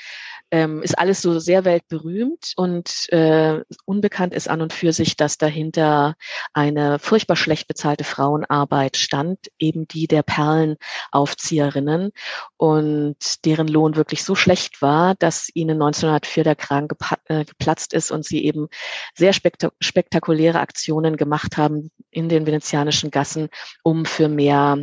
ähm, 0.51 0.83
ist 0.83 0.99
alles 0.99 1.23
so 1.23 1.39
sehr 1.39 1.65
weltberühmt 1.65 2.53
und 2.57 3.11
äh, 3.11 3.61
unbekannt 3.87 4.35
ist 4.35 4.49
an 4.49 4.61
und 4.61 4.73
für 4.73 4.93
sich, 4.93 5.17
dass 5.17 5.39
dahinter 5.39 6.15
eine 6.53 6.99
furchtbar 6.99 7.37
schlecht 7.37 7.67
bezahlte 7.67 8.05
Frauenarbeit 8.05 8.97
stand, 8.97 9.39
eben 9.59 9.89
die 9.89 10.07
der 10.07 10.23
Perlenaufzieherinnen 10.23 12.13
und 12.57 13.45
deren 13.45 13.67
Lohn 13.67 13.97
wirklich 13.97 14.23
so 14.23 14.35
schlecht 14.35 14.83
war, 14.83 15.15
dass 15.17 15.49
ihnen 15.55 15.83
1904 15.83 16.45
der 16.45 16.57
Kragen 16.57 16.89
äh, 17.25 17.45
geplatzt 17.45 17.93
ist 17.93 18.11
und 18.11 18.25
sie 18.25 18.34
eben 18.43 18.69
sehr 19.15 19.33
spektakuläre 19.33 20.61
Aktionen 20.61 21.17
gemacht 21.17 21.57
haben 21.57 21.91
in 22.11 22.29
den 22.29 22.47
venezianischen 22.47 23.11
Gassen, 23.11 23.49
um 23.83 24.05
für 24.05 24.29
mehr 24.29 24.79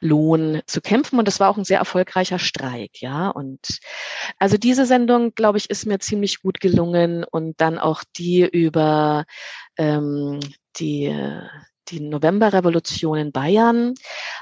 Lohn 0.00 0.62
zu 0.66 0.80
kämpfen. 0.80 1.18
Und 1.18 1.28
das 1.28 1.40
war 1.40 1.48
auch 1.48 1.56
ein 1.56 1.64
sehr 1.64 1.78
erfolgreicher 1.78 2.38
Streik, 2.38 3.00
ja. 3.00 3.28
Und 3.28 3.80
also 4.38 4.56
diese 4.56 4.86
Sendung, 4.86 5.34
glaube 5.34 5.58
ich, 5.58 5.70
ist 5.70 5.86
mir 5.86 5.98
ziemlich 5.98 6.40
gut 6.42 6.60
gelungen 6.60 7.24
und 7.24 7.60
dann 7.60 7.78
auch 7.78 8.04
die 8.16 8.42
über 8.42 9.24
ähm, 9.76 10.40
die 10.76 11.14
die 11.88 12.00
Novemberrevolution 12.00 13.18
in 13.18 13.32
Bayern. 13.32 13.94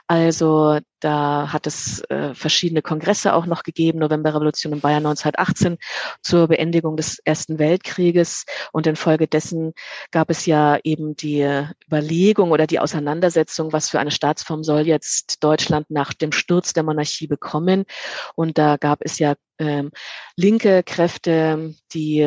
Also 0.07 0.79
da 1.01 1.53
hat 1.53 1.67
es 1.67 2.03
äh, 2.11 2.35
verschiedene 2.35 2.83
Kongresse 2.83 3.35
auch 3.35 3.47
noch 3.47 3.63
gegeben, 3.63 4.01
Novemberrevolution 4.01 4.73
in 4.73 4.81
Bayern 4.81 5.07
1918 5.07 5.79
zur 6.23 6.49
Beendigung 6.49 6.97
des 6.97 7.19
Ersten 7.21 7.59
Weltkrieges. 7.59 8.45
Und 8.73 8.87
infolgedessen 8.87 9.73
gab 10.11 10.31
es 10.31 10.47
ja 10.47 10.79
eben 10.85 11.17
die 11.17 11.43
Überlegung 11.87 12.51
oder 12.51 12.67
die 12.67 12.81
Auseinandersetzung, 12.81 13.73
was 13.73 13.89
für 13.89 14.01
eine 14.01 14.11
Staatsform 14.11 14.63
soll 14.63 14.87
jetzt 14.87 15.43
Deutschland 15.43 15.91
nach 15.91 16.13
dem 16.13 16.33
Sturz 16.33 16.73
der 16.73 16.83
Monarchie 16.83 17.27
bekommen. 17.27 17.85
Und 18.35 18.59
da 18.59 18.77
gab 18.77 19.01
es 19.03 19.19
ja 19.19 19.35
ähm, 19.59 19.91
linke 20.37 20.83
Kräfte, 20.83 21.75
die 21.93 22.21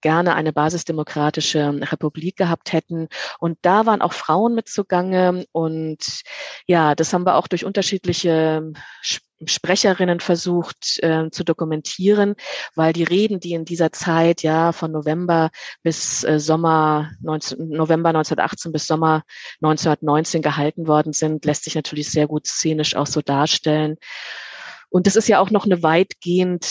gerne 0.00 0.34
eine 0.34 0.52
basisdemokratische 0.52 1.80
Republik 1.90 2.36
gehabt 2.36 2.72
hätten. 2.72 3.08
Und 3.38 3.58
da 3.62 3.86
waren 3.86 4.02
auch 4.02 4.12
Frauen 4.12 4.54
mit 4.54 4.68
zugange. 4.68 5.46
Und 5.52 6.22
ja, 6.66 6.94
das 6.94 7.12
haben 7.12 7.26
wir 7.26 7.36
auch 7.36 7.48
durch 7.48 7.64
unterschiedliche 7.64 8.72
Sprecherinnen 9.46 10.18
versucht 10.20 10.98
äh, 11.02 11.30
zu 11.30 11.44
dokumentieren, 11.44 12.34
weil 12.74 12.92
die 12.92 13.04
Reden, 13.04 13.38
die 13.38 13.52
in 13.52 13.64
dieser 13.64 13.92
Zeit 13.92 14.42
ja 14.42 14.72
von 14.72 14.90
November 14.90 15.50
bis 15.82 16.24
äh, 16.24 16.40
Sommer 16.40 17.10
19, 17.20 17.68
November 17.68 18.08
1918 18.08 18.72
bis 18.72 18.86
Sommer 18.86 19.22
1919 19.62 20.42
gehalten 20.42 20.88
worden 20.88 21.12
sind, 21.12 21.44
lässt 21.44 21.64
sich 21.64 21.76
natürlich 21.76 22.10
sehr 22.10 22.26
gut 22.26 22.46
szenisch 22.46 22.96
auch 22.96 23.06
so 23.06 23.20
darstellen. 23.20 23.96
Und 24.90 25.06
das 25.06 25.16
ist 25.16 25.28
ja 25.28 25.38
auch 25.38 25.50
noch 25.50 25.66
eine 25.66 25.82
weitgehend 25.82 26.66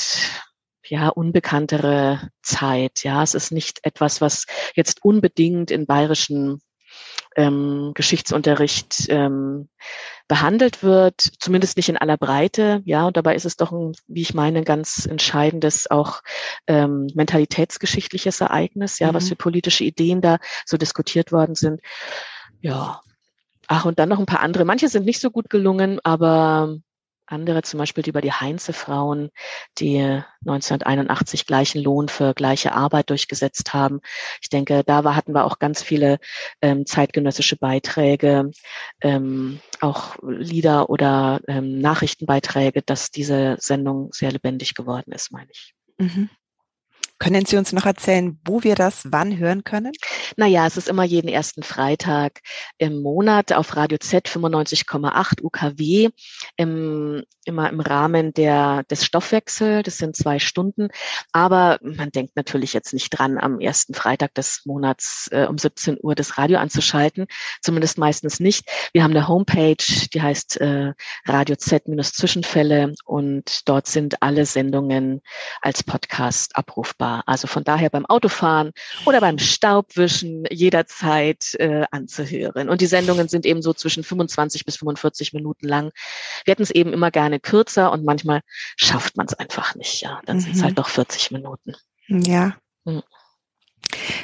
ja, 0.89 1.09
unbekanntere 1.09 2.29
Zeit. 2.41 3.03
Ja, 3.03 3.23
es 3.23 3.33
ist 3.33 3.51
nicht 3.51 3.79
etwas, 3.83 4.21
was 4.21 4.45
jetzt 4.75 5.03
unbedingt 5.03 5.71
in 5.71 5.85
bayerischen 5.85 6.61
ähm, 7.37 7.91
Geschichtsunterricht 7.93 9.05
ähm, 9.09 9.69
behandelt 10.27 10.83
wird, 10.83 11.21
zumindest 11.39 11.77
nicht 11.77 11.87
in 11.87 11.97
aller 11.97 12.17
Breite. 12.17 12.81
Ja, 12.85 13.05
und 13.05 13.15
dabei 13.15 13.35
ist 13.35 13.45
es 13.45 13.55
doch 13.55 13.71
ein, 13.71 13.93
wie 14.07 14.21
ich 14.21 14.33
meine, 14.33 14.63
ganz 14.63 15.05
entscheidendes 15.05 15.89
auch 15.89 16.21
ähm, 16.65 17.07
mentalitätsgeschichtliches 17.13 18.41
Ereignis, 18.41 18.99
ja, 18.99 19.11
mhm. 19.11 19.15
was 19.15 19.29
für 19.29 19.35
politische 19.35 19.83
Ideen 19.83 20.19
da 20.21 20.39
so 20.65 20.77
diskutiert 20.77 21.31
worden 21.31 21.55
sind. 21.55 21.81
Ja. 22.59 23.01
Ach, 23.67 23.85
und 23.85 23.99
dann 23.99 24.09
noch 24.09 24.19
ein 24.19 24.25
paar 24.25 24.39
andere. 24.39 24.65
Manche 24.65 24.87
sind 24.89 25.05
nicht 25.05 25.19
so 25.19 25.29
gut 25.29 25.49
gelungen, 25.49 25.99
aber 26.03 26.77
andere, 27.27 27.61
zum 27.61 27.77
Beispiel 27.77 28.07
über 28.07 28.21
die 28.21 28.31
Heinze-Frauen, 28.31 29.29
die 29.77 29.99
1981 30.45 31.45
gleichen 31.45 31.81
Lohn 31.81 32.09
für 32.09 32.33
gleiche 32.33 32.73
Arbeit 32.73 33.09
durchgesetzt 33.09 33.73
haben. 33.73 34.01
Ich 34.41 34.49
denke, 34.49 34.83
da 34.85 35.03
war, 35.03 35.15
hatten 35.15 35.33
wir 35.33 35.45
auch 35.45 35.59
ganz 35.59 35.81
viele 35.81 36.19
ähm, 36.61 36.85
zeitgenössische 36.85 37.57
Beiträge, 37.57 38.51
ähm, 39.01 39.59
auch 39.81 40.15
Lieder 40.23 40.89
oder 40.89 41.41
ähm, 41.47 41.79
Nachrichtenbeiträge, 41.79 42.81
dass 42.81 43.11
diese 43.11 43.57
Sendung 43.59 44.11
sehr 44.13 44.31
lebendig 44.31 44.73
geworden 44.73 45.11
ist, 45.11 45.31
meine 45.31 45.51
ich. 45.51 45.73
Mhm. 45.97 46.29
Können 47.19 47.45
Sie 47.45 47.57
uns 47.57 47.73
noch 47.73 47.85
erzählen, 47.85 48.39
wo 48.45 48.63
wir 48.63 48.75
das 48.75 49.07
wann 49.11 49.37
hören 49.37 49.63
können? 49.63 49.91
Naja, 50.35 50.67
es 50.67 50.77
ist 50.77 50.87
immer 50.87 51.03
jeden 51.03 51.27
ersten 51.27 51.63
Freitag 51.63 52.41
im 52.77 53.01
Monat 53.01 53.53
auf 53.53 53.75
Radio 53.75 53.97
Z 53.97 54.27
95,8 54.27 55.41
UKW, 55.41 56.09
im, 56.57 57.23
immer 57.45 57.69
im 57.71 57.79
Rahmen 57.79 58.33
der, 58.33 58.83
des 58.83 59.03
Stoffwechsel. 59.03 59.81
Das 59.81 59.97
sind 59.97 60.15
zwei 60.15 60.37
Stunden. 60.37 60.89
Aber 61.31 61.79
man 61.81 62.11
denkt 62.11 62.35
natürlich 62.35 62.73
jetzt 62.73 62.93
nicht 62.93 63.09
dran, 63.09 63.39
am 63.39 63.59
ersten 63.59 63.95
Freitag 63.95 64.35
des 64.35 64.61
Monats 64.65 65.27
äh, 65.31 65.47
um 65.47 65.57
17 65.57 65.97
Uhr 65.99 66.13
das 66.13 66.37
Radio 66.37 66.59
anzuschalten. 66.59 67.25
Zumindest 67.63 67.97
meistens 67.97 68.39
nicht. 68.39 68.69
Wir 68.93 69.03
haben 69.03 69.11
eine 69.11 69.27
Homepage, 69.27 70.07
die 70.13 70.21
heißt 70.21 70.61
äh, 70.61 70.93
Radio 71.25 71.55
Z-Zwischenfälle 71.55 72.93
und 73.05 73.67
dort 73.67 73.87
sind 73.87 74.21
alle 74.21 74.45
Sendungen 74.45 75.21
als 75.61 75.81
Podcast 75.81 76.55
abrufbar 76.55 77.06
war. 77.07 77.23
Also 77.25 77.47
von 77.47 77.63
daher 77.63 77.89
beim 77.89 78.05
Autofahren 78.05 78.71
oder 79.05 79.21
beim 79.21 79.37
Staubwischen 79.37 80.45
jederzeit 80.51 81.53
äh, 81.55 81.85
anzuhören. 81.91 82.69
Und 82.69 82.81
die 82.81 82.87
Sendungen 82.87 83.27
sind 83.27 83.45
eben 83.45 83.61
so 83.61 83.73
zwischen 83.73 84.03
25 84.03 84.65
bis 84.65 84.77
45 84.77 85.33
Minuten 85.33 85.67
lang. 85.67 85.91
Wir 86.45 86.51
hätten 86.51 86.63
es 86.63 86.71
eben 86.71 86.93
immer 86.93 87.11
gerne 87.11 87.39
kürzer 87.39 87.91
und 87.91 88.03
manchmal 88.03 88.41
schafft 88.75 89.17
man 89.17 89.27
es 89.27 89.33
einfach 89.33 89.75
nicht. 89.75 90.01
Ja, 90.01 90.21
dann 90.25 90.37
mhm. 90.37 90.41
sind 90.41 90.55
es 90.55 90.63
halt 90.63 90.77
noch 90.77 90.89
40 90.89 91.31
Minuten. 91.31 91.75
Ja. 92.07 92.55
Mhm. 92.85 93.03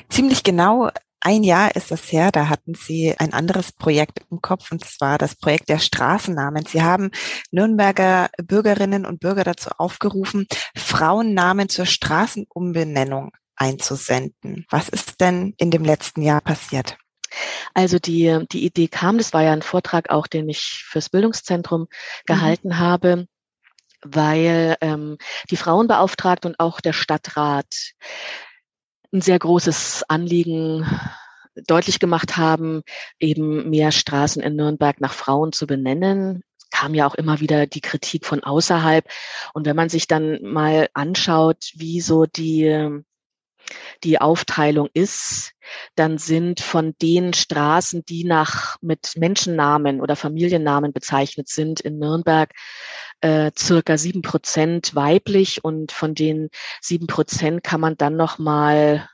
Ziemlich 0.09 0.43
genau 0.43 0.89
ein 1.25 1.43
Jahr 1.43 1.73
ist 1.75 1.89
das 1.89 2.11
her, 2.11 2.31
da 2.33 2.49
hatten 2.49 2.75
Sie 2.75 3.15
ein 3.17 3.31
anderes 3.31 3.71
Projekt 3.71 4.19
im 4.29 4.41
Kopf, 4.41 4.73
und 4.73 4.83
zwar 4.83 5.17
das 5.17 5.35
Projekt 5.35 5.69
der 5.69 5.79
Straßennamen. 5.79 6.65
Sie 6.65 6.83
haben 6.83 7.11
Nürnberger 7.49 8.29
Bürgerinnen 8.43 9.05
und 9.05 9.21
Bürger 9.21 9.45
dazu 9.45 9.69
aufgerufen, 9.77 10.47
Frauennamen 10.75 11.69
zur 11.69 11.85
Straßenumbenennung 11.85 13.31
einzusenden. 13.55 14.65
Was 14.69 14.89
ist 14.89 15.21
denn 15.21 15.53
in 15.57 15.71
dem 15.71 15.85
letzten 15.85 16.23
Jahr 16.23 16.41
passiert? 16.41 16.97
Also 17.73 17.99
die, 17.99 18.45
die 18.51 18.65
Idee 18.65 18.89
kam, 18.89 19.17
das 19.17 19.31
war 19.31 19.43
ja 19.43 19.53
ein 19.53 19.61
Vortrag 19.61 20.09
auch, 20.09 20.27
den 20.27 20.49
ich 20.49 20.83
fürs 20.85 21.09
Bildungszentrum 21.09 21.81
mhm. 21.81 21.87
gehalten 22.25 22.67
mhm. 22.69 22.79
habe, 22.79 23.27
weil 24.01 24.75
ähm, 24.81 25.17
die 25.49 25.57
Frauenbeauftragte 25.57 26.49
und 26.49 26.59
auch 26.59 26.81
der 26.81 26.93
Stadtrat 26.93 27.93
ein 29.13 29.21
sehr 29.21 29.39
großes 29.39 30.03
Anliegen 30.07 30.85
deutlich 31.67 31.99
gemacht 31.99 32.35
haben, 32.35 32.81
eben 33.19 33.69
mehr 33.69 33.91
Straßen 33.91 34.41
in 34.41 34.55
Nürnberg 34.55 34.99
nach 34.99 35.13
Frauen 35.13 35.53
zu 35.53 35.67
benennen 35.67 36.43
kam 36.73 36.95
ja 36.95 37.05
auch 37.05 37.13
immer 37.13 37.39
wieder 37.39 37.67
die 37.67 37.81
Kritik 37.81 38.25
von 38.25 38.43
außerhalb. 38.43 39.07
Und 39.53 39.65
wenn 39.65 39.75
man 39.75 39.89
sich 39.89 40.07
dann 40.07 40.41
mal 40.41 40.89
anschaut, 40.93 41.71
wie 41.75 42.01
so 42.01 42.25
die, 42.25 42.63
die 44.03 44.19
Aufteilung 44.19 44.89
ist, 44.93 45.53
dann 45.95 46.17
sind 46.17 46.59
von 46.59 46.93
den 47.01 47.33
Straßen, 47.33 48.03
die 48.05 48.23
nach 48.23 48.77
mit 48.81 49.13
Menschennamen 49.15 50.01
oder 50.01 50.15
Familiennamen 50.15 50.93
bezeichnet 50.93 51.47
sind 51.47 51.79
in 51.79 51.99
Nürnberg, 51.99 52.51
äh, 53.21 53.51
circa 53.57 53.97
sieben 53.97 54.21
Prozent 54.21 54.95
weiblich 54.95 55.63
und 55.63 55.91
von 55.91 56.15
den 56.15 56.49
sieben 56.81 57.07
Prozent 57.07 57.63
kann 57.63 57.79
man 57.79 57.95
dann 57.95 58.17
noch 58.17 58.39
mal 58.39 59.09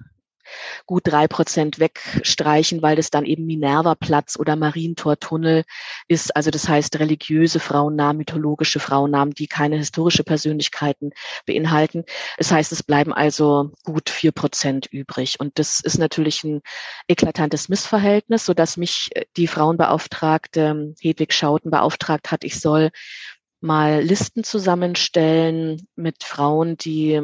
gut 0.86 1.04
drei 1.06 1.28
Prozent 1.28 1.80
wegstreichen, 1.80 2.82
weil 2.82 2.96
das 2.96 3.10
dann 3.10 3.26
eben 3.26 3.46
Minerva-Platz 3.46 4.38
oder 4.38 4.56
Marientor-Tunnel 4.56 5.64
ist. 6.08 6.36
Also 6.36 6.52
das 6.52 6.68
heißt 6.68 7.00
religiöse 7.00 7.60
Frauennamen, 7.60 8.18
mythologische 8.18 8.80
Frauennamen, 8.80 9.34
die 9.34 9.48
keine 9.48 9.78
historische 9.78 10.24
Persönlichkeiten 10.24 11.12
beinhalten. 11.46 12.04
Das 12.38 12.52
heißt, 12.52 12.72
es 12.72 12.84
bleiben 12.84 13.14
also 13.14 13.72
gut 13.84 14.10
vier 14.10 14.32
Prozent 14.32 14.88
übrig. 14.88 15.40
Und 15.40 15.60
das 15.60 15.80
ist 15.80 15.98
natürlich 15.98 16.44
ein 16.44 16.62
eklatantes 17.08 17.70
Missverhältnis, 17.70 18.46
so 18.46 18.54
dass 18.54 18.78
mich 18.78 19.10
die 19.38 19.48
Frauenbeauftragte 19.48 20.94
Hedwig 21.02 21.34
Schauten 21.34 21.72
beauftragt 21.72 22.32
hat, 22.32 22.44
ich 22.44 22.60
soll 22.60 22.92
mal 23.62 24.02
Listen 24.02 24.44
zusammenstellen 24.44 25.88
mit 25.96 26.24
Frauen, 26.24 26.78
die, 26.78 27.22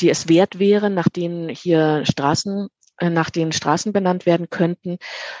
die 0.00 0.10
es 0.10 0.28
wert 0.28 0.58
wären, 0.58 0.94
nach 0.94 1.08
denen 1.08 1.48
hier 1.48 2.04
Straßen 2.04 2.68
äh, 2.98 3.10
nach 3.10 3.30
den 3.30 3.50
Straßen 3.50 3.92
benannt 3.92 4.24
werden 4.24 4.50
könnten. 4.50 4.98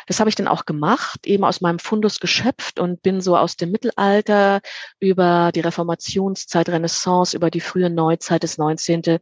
Das 0.08 0.18
habe 0.18 0.28
ich 0.28 0.34
dann 0.34 0.48
auch 0.48 0.64
gemacht, 0.64 1.24
eben 1.24 1.44
aus 1.44 1.60
meinem 1.60 1.78
Fundus 1.78 2.18
geschöpft 2.18 2.80
und 2.80 3.02
bin 3.02 3.20
so 3.20 3.36
aus 3.36 3.56
dem 3.56 3.70
Mittelalter 3.70 4.60
über 4.98 5.52
die 5.54 5.60
Reformationszeit, 5.60 6.68
Renaissance, 6.68 7.36
über 7.36 7.50
die 7.50 7.60
frühe 7.60 7.90
Neuzeit 7.90 8.42
des 8.42 8.58
19. 8.58 9.18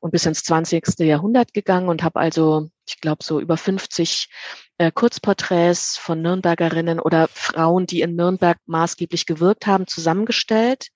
und 0.00 0.10
bis 0.10 0.26
ins 0.26 0.42
20. 0.42 0.98
Jahrhundert 0.98 1.54
gegangen 1.54 1.88
und 1.88 2.02
habe 2.02 2.18
also, 2.18 2.70
ich 2.88 3.00
glaube, 3.00 3.22
so 3.22 3.38
über 3.38 3.56
50 3.56 4.30
äh, 4.78 4.90
Kurzporträts 4.92 5.96
von 5.98 6.22
Nürnbergerinnen 6.22 7.00
oder 7.00 7.28
Frauen, 7.32 7.86
die 7.86 8.00
in 8.02 8.16
Nürnberg 8.16 8.58
maßgeblich 8.66 9.26
gewirkt 9.26 9.66
haben, 9.66 9.86
zusammengestellt 9.86 10.88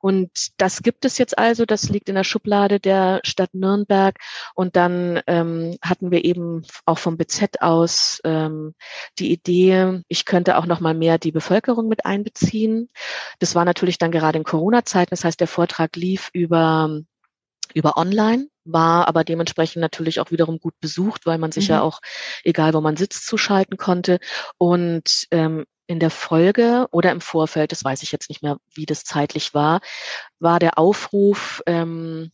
und 0.00 0.30
das 0.56 0.82
gibt 0.82 1.04
es 1.04 1.18
jetzt 1.18 1.38
also, 1.38 1.66
das 1.66 1.90
liegt 1.90 2.08
in 2.08 2.14
der 2.14 2.24
Schublade 2.24 2.80
der 2.80 3.20
Stadt 3.22 3.52
Nürnberg. 3.52 4.16
Und 4.54 4.74
dann 4.76 5.20
ähm, 5.26 5.76
hatten 5.82 6.10
wir 6.10 6.24
eben 6.24 6.62
auch 6.86 6.98
vom 6.98 7.18
BZ 7.18 7.60
aus 7.60 8.20
ähm, 8.24 8.74
die 9.18 9.30
Idee, 9.30 10.02
ich 10.08 10.24
könnte 10.24 10.56
auch 10.56 10.66
noch 10.66 10.80
mal 10.80 10.94
mehr 10.94 11.18
die 11.18 11.32
Bevölkerung 11.32 11.88
mit 11.88 12.06
einbeziehen. 12.06 12.88
Das 13.38 13.54
war 13.54 13.64
natürlich 13.66 13.98
dann 13.98 14.10
gerade 14.10 14.38
in 14.38 14.44
Corona-Zeiten. 14.44 15.10
Das 15.10 15.24
heißt, 15.24 15.38
der 15.38 15.48
Vortrag 15.48 15.96
lief 15.96 16.30
über 16.32 17.00
über 17.72 17.96
online, 17.96 18.48
war 18.64 19.08
aber 19.08 19.24
dementsprechend 19.24 19.80
natürlich 19.80 20.20
auch 20.20 20.30
wiederum 20.30 20.58
gut 20.58 20.74
besucht, 20.80 21.26
weil 21.26 21.38
man 21.38 21.52
sich 21.52 21.68
mhm. 21.68 21.74
ja 21.74 21.82
auch, 21.82 22.00
egal 22.44 22.74
wo 22.74 22.80
man 22.80 22.96
sitzt, 22.96 23.26
zuschalten 23.26 23.76
konnte. 23.76 24.18
Und 24.58 25.26
ähm, 25.30 25.64
in 25.86 25.98
der 25.98 26.10
Folge 26.10 26.86
oder 26.92 27.10
im 27.10 27.20
Vorfeld, 27.20 27.72
das 27.72 27.82
weiß 27.82 28.02
ich 28.02 28.12
jetzt 28.12 28.28
nicht 28.28 28.42
mehr, 28.42 28.58
wie 28.72 28.86
das 28.86 29.02
zeitlich 29.02 29.54
war, 29.54 29.80
war 30.38 30.60
der 30.60 30.78
Aufruf, 30.78 31.62
ähm, 31.66 32.30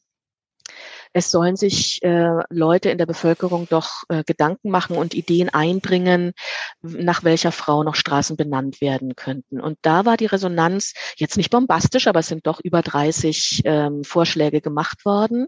es 1.16 1.31
sollen 1.31 1.57
sich 1.57 2.02
äh, 2.02 2.42
Leute 2.50 2.90
in 2.90 2.98
der 2.98 3.07
Bevölkerung 3.07 3.66
doch 3.70 4.02
äh, 4.11 4.22
Gedanken 4.22 4.68
machen 4.70 4.98
und 4.98 5.14
Ideen 5.14 5.48
einbringen, 5.48 6.35
nach 6.83 7.24
welcher 7.24 7.52
Frau 7.52 7.83
noch 7.83 7.94
Straßen 7.94 8.37
benannt 8.37 8.83
werden 8.83 9.16
könnten. 9.16 9.59
Und 9.59 9.79
da 9.81 10.05
war 10.05 10.18
die 10.18 10.26
Resonanz 10.26 10.92
jetzt 11.16 11.38
nicht 11.38 11.48
bombastisch, 11.48 12.07
aber 12.07 12.20
es 12.20 12.26
sind 12.26 12.46
doch 12.46 12.61
über 12.62 12.83
30 12.83 13.62
ähm, 13.64 14.05
Vorschläge 14.05 14.61
gemacht 14.61 15.07
worden. 15.07 15.46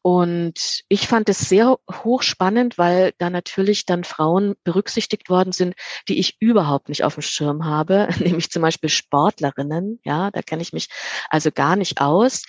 Und 0.00 0.80
ich 0.88 1.06
fand 1.06 1.28
es 1.28 1.50
sehr 1.50 1.76
hochspannend, 1.92 2.78
weil 2.78 3.12
da 3.18 3.28
natürlich 3.28 3.84
dann 3.84 4.04
Frauen 4.04 4.54
berücksichtigt 4.64 5.28
worden 5.28 5.52
sind, 5.52 5.74
die 6.08 6.18
ich 6.18 6.38
überhaupt 6.40 6.88
nicht 6.88 7.04
auf 7.04 7.12
dem 7.12 7.22
Schirm 7.22 7.66
habe, 7.66 8.08
nämlich 8.20 8.50
zum 8.50 8.62
Beispiel 8.62 8.88
Sportlerinnen. 8.88 10.00
Ja, 10.02 10.30
da 10.30 10.40
kenne 10.40 10.62
ich 10.62 10.72
mich 10.72 10.88
also 11.28 11.50
gar 11.52 11.76
nicht 11.76 12.00
aus 12.00 12.44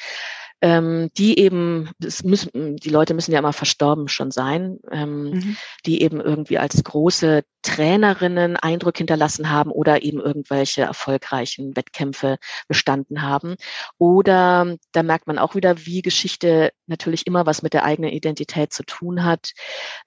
ähm, 0.65 1.11
die 1.15 1.37
eben, 1.37 1.91
müssen, 2.23 2.77
die 2.77 2.89
Leute 2.89 3.13
müssen 3.13 3.31
ja 3.31 3.37
immer 3.37 3.53
verstorben 3.53 4.07
schon 4.07 4.31
sein, 4.31 4.79
ähm, 4.91 5.29
mhm. 5.29 5.57
die 5.85 6.01
eben 6.01 6.19
irgendwie 6.19 6.57
als 6.57 6.83
große 6.83 7.43
Trainerinnen 7.61 8.57
Eindruck 8.57 8.97
hinterlassen 8.97 9.51
haben 9.51 9.69
oder 9.69 10.01
eben 10.01 10.19
irgendwelche 10.19 10.81
erfolgreichen 10.81 11.75
Wettkämpfe 11.75 12.37
bestanden 12.67 13.21
haben. 13.21 13.57
Oder 13.99 14.75
da 14.91 15.03
merkt 15.03 15.27
man 15.27 15.37
auch 15.37 15.53
wieder, 15.53 15.85
wie 15.85 16.01
Geschichte 16.01 16.71
natürlich 16.87 17.27
immer 17.27 17.45
was 17.45 17.61
mit 17.61 17.73
der 17.73 17.83
eigenen 17.83 18.11
Identität 18.11 18.73
zu 18.73 18.83
tun 18.83 19.23
hat. 19.23 19.51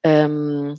Ähm, 0.03 0.77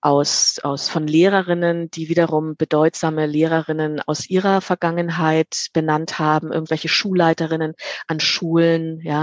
aus, 0.00 0.58
aus 0.62 0.88
von 0.88 1.06
Lehrerinnen, 1.06 1.90
die 1.90 2.08
wiederum 2.08 2.56
bedeutsame 2.56 3.26
Lehrerinnen 3.26 4.00
aus 4.00 4.28
ihrer 4.28 4.60
Vergangenheit 4.60 5.68
benannt 5.72 6.18
haben, 6.18 6.52
irgendwelche 6.52 6.88
Schulleiterinnen 6.88 7.74
an 8.06 8.20
Schulen, 8.20 9.00
ja. 9.02 9.19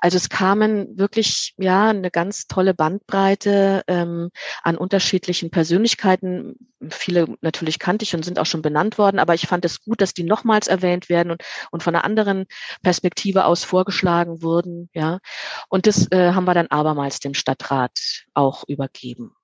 Also 0.00 0.16
es 0.16 0.28
kamen 0.28 0.96
wirklich, 0.96 1.54
ja, 1.56 1.88
eine 1.88 2.10
ganz 2.10 2.46
tolle 2.46 2.74
Bandbreite 2.74 3.82
ähm, 3.88 4.30
an 4.62 4.76
unterschiedlichen 4.76 5.50
Persönlichkeiten. 5.50 6.54
Viele 6.88 7.36
natürlich 7.40 7.78
kannte 7.78 8.04
ich 8.04 8.14
und 8.14 8.24
sind 8.24 8.38
auch 8.38 8.46
schon 8.46 8.62
benannt 8.62 8.98
worden, 8.98 9.18
aber 9.18 9.34
ich 9.34 9.48
fand 9.48 9.64
es 9.64 9.82
gut, 9.82 10.00
dass 10.00 10.14
die 10.14 10.22
nochmals 10.22 10.68
erwähnt 10.68 11.08
werden 11.08 11.32
und, 11.32 11.42
und 11.72 11.82
von 11.82 11.94
einer 11.94 12.04
anderen 12.04 12.46
Perspektive 12.82 13.44
aus 13.44 13.64
vorgeschlagen 13.64 14.42
wurden, 14.42 14.88
ja. 14.94 15.18
Und 15.68 15.86
das 15.86 16.10
äh, 16.12 16.32
haben 16.32 16.44
wir 16.44 16.54
dann 16.54 16.68
abermals 16.68 17.18
dem 17.18 17.34
Stadtrat 17.34 17.98
auch 18.34 18.64
übergeben. 18.68 19.34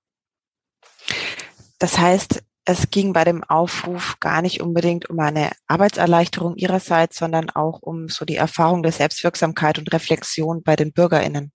Das 1.79 1.99
heißt, 1.99 2.43
es 2.67 2.91
ging 2.91 3.13
bei 3.13 3.25
dem 3.25 3.45
Aufruf 3.45 4.19
gar 4.19 4.43
nicht 4.43 4.61
unbedingt 4.61 5.09
um 5.09 5.19
eine 5.21 5.53
Arbeitserleichterung 5.69 6.57
ihrerseits, 6.57 7.17
sondern 7.17 7.49
auch 7.51 7.81
um 7.81 8.09
so 8.09 8.25
die 8.25 8.37
Erfahrung 8.37 8.83
der 8.83 8.93
Selbstwirksamkeit 8.93 9.79
und 9.79 9.93
Reflexion 9.93 10.63
bei 10.65 10.75
den 10.75 10.93
BürgerInnen. 10.93 11.53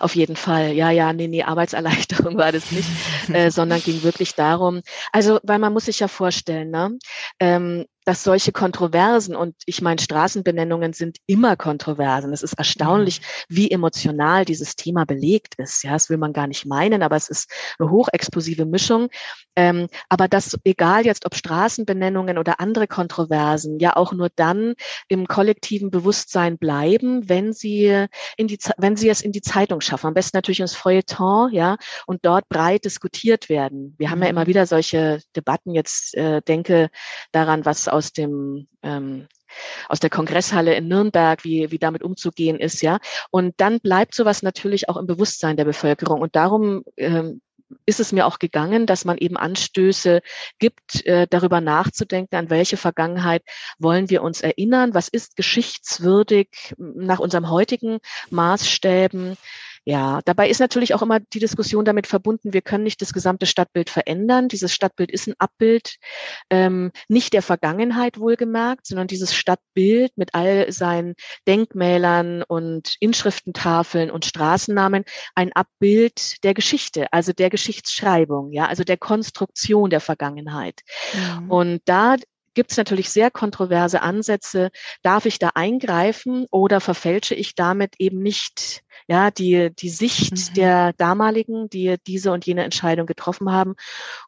Auf 0.00 0.14
jeden 0.14 0.36
Fall. 0.36 0.72
Ja, 0.72 0.90
ja, 0.90 1.12
nee, 1.12 1.28
nee, 1.28 1.42
Arbeitserleichterung 1.42 2.36
war 2.36 2.52
das 2.52 2.70
nicht, 2.72 2.88
äh, 3.32 3.50
sondern 3.50 3.80
ging 3.80 4.02
wirklich 4.02 4.34
darum, 4.34 4.82
also, 5.12 5.40
weil 5.42 5.58
man 5.58 5.72
muss 5.72 5.86
sich 5.86 6.00
ja 6.00 6.08
vorstellen, 6.08 6.70
ne, 6.70 6.96
ähm, 7.40 7.86
dass 8.04 8.22
solche 8.22 8.52
Kontroversen 8.52 9.34
und 9.34 9.54
ich 9.66 9.80
meine, 9.82 10.00
Straßenbenennungen 10.00 10.92
sind 10.92 11.18
immer 11.26 11.56
Kontroversen. 11.56 12.32
Es 12.32 12.42
ist 12.42 12.54
erstaunlich, 12.54 13.20
mhm. 13.20 13.56
wie 13.56 13.70
emotional 13.70 14.44
dieses 14.44 14.76
Thema 14.76 15.04
belegt 15.06 15.54
ist. 15.56 15.82
Ja, 15.84 15.92
das 15.92 16.10
will 16.10 16.18
man 16.18 16.32
gar 16.32 16.46
nicht 16.46 16.66
meinen, 16.66 17.02
aber 17.02 17.16
es 17.16 17.28
ist 17.28 17.50
eine 17.78 17.90
hochexplosive 17.90 18.66
Mischung. 18.66 19.08
Ähm, 19.56 19.88
aber 20.08 20.28
das, 20.28 20.58
egal 20.64 21.06
jetzt 21.06 21.26
ob 21.26 21.34
Straßenbenennungen 21.34 22.38
oder 22.38 22.60
andere 22.60 22.86
Kontroversen, 22.86 23.78
ja 23.78 23.96
auch 23.96 24.12
nur 24.12 24.28
dann 24.34 24.74
im 25.08 25.26
kollektiven 25.26 25.90
Bewusstsein 25.90 26.58
bleiben, 26.58 27.28
wenn 27.28 27.52
sie 27.52 28.06
in 28.36 28.48
die, 28.48 28.58
wenn 28.76 28.96
sie 28.96 29.08
es 29.08 29.22
in 29.22 29.32
die 29.32 29.42
Zeitung 29.42 29.80
schaffen. 29.80 30.08
Am 30.08 30.14
besten 30.14 30.36
natürlich 30.36 30.60
ins 30.60 30.74
Feuilleton, 30.74 31.52
ja, 31.52 31.76
und 32.06 32.24
dort 32.24 32.48
breit 32.48 32.84
diskutiert 32.84 33.48
werden. 33.48 33.94
Wir 33.98 34.10
haben 34.10 34.22
ja 34.22 34.28
immer 34.28 34.42
mhm. 34.42 34.48
wieder 34.48 34.66
solche 34.66 35.20
Debatten. 35.36 35.74
Jetzt 35.74 36.14
äh, 36.14 36.42
denke 36.42 36.90
daran, 37.32 37.64
was 37.64 37.88
aus 37.94 38.12
dem 38.12 38.66
ähm, 38.82 39.28
aus 39.88 40.00
der 40.00 40.10
Kongresshalle 40.10 40.74
in 40.74 40.88
Nürnberg, 40.88 41.44
wie, 41.44 41.70
wie 41.70 41.78
damit 41.78 42.02
umzugehen 42.02 42.58
ist, 42.58 42.82
ja. 42.82 42.98
Und 43.30 43.54
dann 43.58 43.78
bleibt 43.80 44.14
sowas 44.14 44.42
natürlich 44.42 44.88
auch 44.88 44.96
im 44.96 45.06
Bewusstsein 45.06 45.56
der 45.56 45.64
Bevölkerung. 45.64 46.20
Und 46.20 46.34
darum 46.34 46.82
ähm, 46.96 47.40
ist 47.86 48.00
es 48.00 48.12
mir 48.12 48.26
auch 48.26 48.38
gegangen, 48.38 48.86
dass 48.86 49.04
man 49.04 49.18
eben 49.18 49.36
Anstöße 49.36 50.20
gibt, 50.58 51.04
äh, 51.06 51.26
darüber 51.28 51.60
nachzudenken, 51.60 52.36
an 52.36 52.50
welche 52.50 52.76
Vergangenheit 52.76 53.42
wollen 53.78 54.10
wir 54.10 54.22
uns 54.22 54.40
erinnern, 54.40 54.94
was 54.94 55.08
ist 55.08 55.36
geschichtswürdig 55.36 56.74
nach 56.78 57.18
unserem 57.20 57.50
heutigen 57.50 57.98
Maßstäben. 58.30 59.36
Ja, 59.86 60.20
dabei 60.24 60.48
ist 60.48 60.60
natürlich 60.60 60.94
auch 60.94 61.02
immer 61.02 61.20
die 61.20 61.40
Diskussion 61.40 61.84
damit 61.84 62.06
verbunden, 62.06 62.54
wir 62.54 62.62
können 62.62 62.84
nicht 62.84 63.02
das 63.02 63.12
gesamte 63.12 63.44
Stadtbild 63.44 63.90
verändern. 63.90 64.48
Dieses 64.48 64.72
Stadtbild 64.72 65.10
ist 65.10 65.26
ein 65.26 65.34
Abbild 65.38 65.96
ähm, 66.48 66.90
nicht 67.08 67.34
der 67.34 67.42
Vergangenheit 67.42 68.18
wohlgemerkt, 68.18 68.86
sondern 68.86 69.08
dieses 69.08 69.34
Stadtbild 69.34 70.12
mit 70.16 70.34
all 70.34 70.72
seinen 70.72 71.14
Denkmälern 71.46 72.42
und 72.42 72.96
Inschriftentafeln 73.00 74.10
und 74.10 74.24
Straßennamen 74.24 75.04
ein 75.34 75.52
Abbild 75.52 76.42
der 76.44 76.54
Geschichte, 76.54 77.12
also 77.12 77.32
der 77.32 77.50
Geschichtsschreibung, 77.50 78.52
ja, 78.52 78.66
also 78.66 78.84
der 78.84 78.96
Konstruktion 78.96 79.90
der 79.90 80.00
Vergangenheit. 80.00 80.80
Mhm. 81.12 81.50
Und 81.50 81.82
da 81.84 82.16
gibt 82.54 82.70
es 82.70 82.76
natürlich 82.76 83.10
sehr 83.10 83.30
kontroverse 83.30 84.02
Ansätze. 84.02 84.70
Darf 85.02 85.26
ich 85.26 85.38
da 85.38 85.50
eingreifen 85.54 86.46
oder 86.50 86.80
verfälsche 86.80 87.34
ich 87.34 87.54
damit 87.54 87.94
eben 87.98 88.22
nicht 88.22 88.82
ja, 89.06 89.30
die, 89.30 89.70
die 89.74 89.90
Sicht 89.90 90.32
mhm. 90.32 90.54
der 90.54 90.92
damaligen, 90.94 91.68
die 91.68 91.96
diese 92.06 92.32
und 92.32 92.46
jene 92.46 92.64
Entscheidung 92.64 93.06
getroffen 93.06 93.50
haben? 93.52 93.74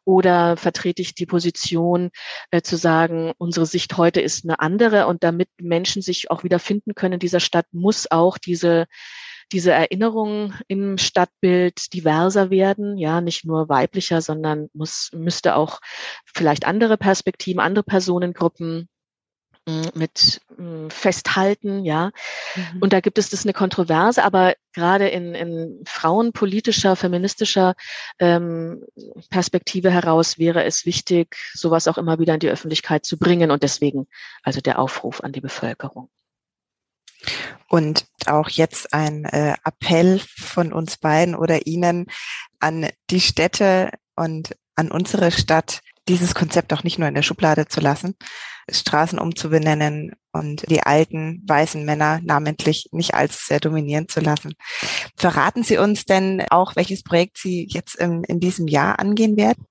Oder 0.05 0.57
vertrete 0.57 1.01
ich 1.01 1.15
die 1.15 1.25
Position 1.25 2.11
äh, 2.51 2.61
zu 2.61 2.77
sagen, 2.77 3.33
unsere 3.37 3.65
Sicht 3.65 3.97
heute 3.97 4.21
ist 4.21 4.43
eine 4.43 4.59
andere 4.59 5.07
und 5.07 5.23
damit 5.23 5.49
Menschen 5.59 6.01
sich 6.01 6.29
auch 6.29 6.43
wieder 6.43 6.59
finden 6.59 6.93
können 6.95 7.13
in 7.13 7.19
dieser 7.19 7.39
Stadt, 7.39 7.65
muss 7.71 8.09
auch 8.11 8.37
diese 8.37 8.85
diese 9.51 9.71
Erinnerung 9.71 10.53
im 10.67 10.97
Stadtbild 10.97 11.93
diverser 11.93 12.49
werden, 12.49 12.97
ja, 12.97 13.21
nicht 13.21 13.45
nur 13.45 13.69
weiblicher, 13.69 14.21
sondern 14.21 14.69
muss, 14.73 15.09
müsste 15.13 15.55
auch 15.55 15.79
vielleicht 16.25 16.65
andere 16.65 16.97
Perspektiven, 16.97 17.59
andere 17.59 17.83
Personengruppen 17.83 18.89
hm, 19.67 19.89
mit 19.95 20.41
hm, 20.55 20.89
festhalten, 20.89 21.83
ja. 21.83 22.11
Mhm. 22.55 22.81
Und 22.81 22.93
da 22.93 23.01
gibt 23.01 23.17
es 23.17 23.29
das 23.29 23.43
eine 23.43 23.53
Kontroverse, 23.53 24.23
aber 24.23 24.55
gerade 24.73 25.09
in, 25.09 25.35
in 25.35 25.83
frauenpolitischer, 25.85 26.95
feministischer 26.95 27.75
ähm, 28.19 28.85
Perspektive 29.29 29.91
heraus 29.91 30.37
wäre 30.37 30.63
es 30.63 30.85
wichtig, 30.85 31.35
sowas 31.53 31.87
auch 31.87 31.97
immer 31.97 32.17
wieder 32.19 32.33
in 32.33 32.39
die 32.39 32.49
Öffentlichkeit 32.49 33.05
zu 33.05 33.17
bringen 33.17 33.51
und 33.51 33.61
deswegen 33.61 34.07
also 34.41 34.61
der 34.61 34.79
Aufruf 34.79 35.21
an 35.21 35.33
die 35.33 35.41
Bevölkerung. 35.41 36.09
Und 37.69 38.05
auch 38.25 38.49
jetzt 38.49 38.93
ein 38.93 39.25
äh, 39.25 39.55
Appell 39.63 40.21
von 40.37 40.71
uns 40.71 40.97
beiden 40.97 41.35
oder 41.35 41.65
Ihnen 41.67 42.07
an 42.59 42.87
die 43.09 43.21
Städte 43.21 43.91
und 44.15 44.55
an 44.75 44.91
unsere 44.91 45.31
Stadt, 45.31 45.81
dieses 46.07 46.35
Konzept 46.35 46.71
auch 46.73 46.83
nicht 46.83 46.99
nur 46.99 47.07
in 47.07 47.15
der 47.15 47.23
Schublade 47.23 47.67
zu 47.67 47.81
lassen, 47.81 48.15
Straßen 48.69 49.19
umzubenennen 49.19 50.13
und 50.31 50.69
die 50.69 50.83
alten 50.83 51.43
weißen 51.47 51.83
Männer 51.83 52.19
namentlich 52.23 52.89
nicht 52.91 53.13
allzu 53.13 53.39
sehr 53.41 53.59
dominieren 53.59 54.07
zu 54.07 54.19
lassen. 54.19 54.53
Verraten 55.15 55.63
Sie 55.63 55.77
uns 55.77 56.05
denn 56.05 56.43
auch, 56.49 56.75
welches 56.75 57.03
Projekt 57.03 57.37
Sie 57.37 57.67
jetzt 57.69 57.95
in, 57.95 58.23
in 58.25 58.39
diesem 58.39 58.67
Jahr 58.67 58.99
angehen 58.99 59.37
werden? 59.37 59.65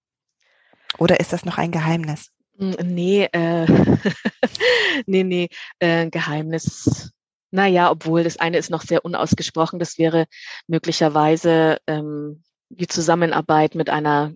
Oder 0.98 1.20
ist 1.20 1.32
das 1.32 1.44
noch 1.44 1.58
ein 1.58 1.72
Geheimnis? 1.72 2.30
Hm, 2.58 2.76
nee, 2.82 3.24
äh, 3.32 3.66
nee, 5.06 5.24
nee, 5.24 5.48
äh, 5.78 6.08
Geheimnis. 6.08 7.12
Naja, 7.50 7.90
obwohl 7.90 8.24
das 8.24 8.38
eine 8.38 8.58
ist 8.58 8.70
noch 8.70 8.82
sehr 8.82 9.04
unausgesprochen. 9.04 9.78
Das 9.78 9.98
wäre 9.98 10.26
möglicherweise 10.66 11.78
ähm, 11.86 12.42
die 12.68 12.86
Zusammenarbeit 12.86 13.74
mit 13.74 13.90
einer 13.90 14.32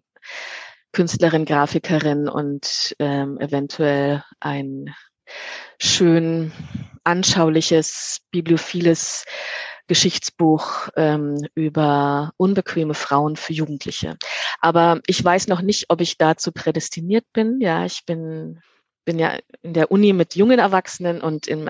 Künstlerin, 0.93 1.45
Grafikerin 1.45 2.29
und 2.29 2.97
ähm, 2.99 3.39
eventuell 3.39 4.25
ein 4.41 4.95
schön 5.79 6.53
anschauliches, 7.05 8.21
bibliophiles 8.31 9.25
Geschichtsbuch 9.87 10.89
ähm, 10.97 11.47
über 11.55 12.33
unbequeme 12.37 12.95
Frauen 12.95 13.37
für 13.37 13.53
Jugendliche. 13.53 14.17
Aber 14.61 15.01
ich 15.07 15.25
weiß 15.25 15.49
noch 15.49 15.63
nicht, 15.63 15.87
ob 15.89 16.01
ich 16.01 16.17
dazu 16.19 16.53
prädestiniert 16.53 17.25
bin. 17.33 17.61
Ja, 17.61 17.85
ich 17.85 18.05
bin 18.07 18.61
bin 19.11 19.19
ja 19.19 19.41
in 19.63 19.75
der 19.75 19.91
Uni 19.91 20.13
mit 20.13 20.37
jungen 20.37 20.61
Erwachsenen 20.61 21.21
und 21.21 21.49
in, 21.49 21.69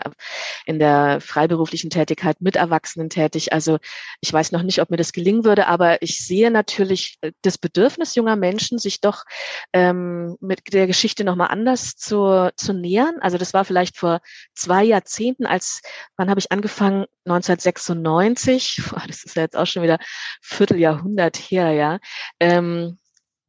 in 0.66 0.78
der 0.78 1.22
freiberuflichen 1.22 1.88
Tätigkeit 1.88 2.42
mit 2.42 2.54
Erwachsenen 2.54 3.08
tätig. 3.08 3.54
Also 3.54 3.78
ich 4.20 4.30
weiß 4.30 4.52
noch 4.52 4.62
nicht, 4.62 4.82
ob 4.82 4.90
mir 4.90 4.98
das 4.98 5.14
gelingen 5.14 5.42
würde, 5.42 5.66
aber 5.66 6.02
ich 6.02 6.22
sehe 6.22 6.50
natürlich 6.50 7.16
äh, 7.22 7.32
das 7.40 7.56
Bedürfnis 7.56 8.14
junger 8.14 8.36
Menschen, 8.36 8.78
sich 8.78 9.00
doch 9.00 9.24
ähm, 9.72 10.36
mit 10.40 10.70
der 10.74 10.86
Geschichte 10.86 11.24
nochmal 11.24 11.48
anders 11.48 11.96
zu, 11.96 12.50
zu 12.56 12.74
nähern. 12.74 13.14
Also 13.22 13.38
das 13.38 13.54
war 13.54 13.64
vielleicht 13.64 13.96
vor 13.96 14.20
zwei 14.52 14.84
Jahrzehnten, 14.84 15.46
als 15.46 15.80
wann 16.18 16.28
habe 16.28 16.40
ich 16.40 16.52
angefangen? 16.52 17.06
1996, 17.24 18.82
das 19.06 19.24
ist 19.24 19.36
ja 19.36 19.42
jetzt 19.42 19.56
auch 19.56 19.66
schon 19.66 19.82
wieder 19.82 19.98
Vierteljahrhundert 20.42 21.38
her, 21.38 21.72
ja. 21.72 22.00
Ähm, 22.38 22.98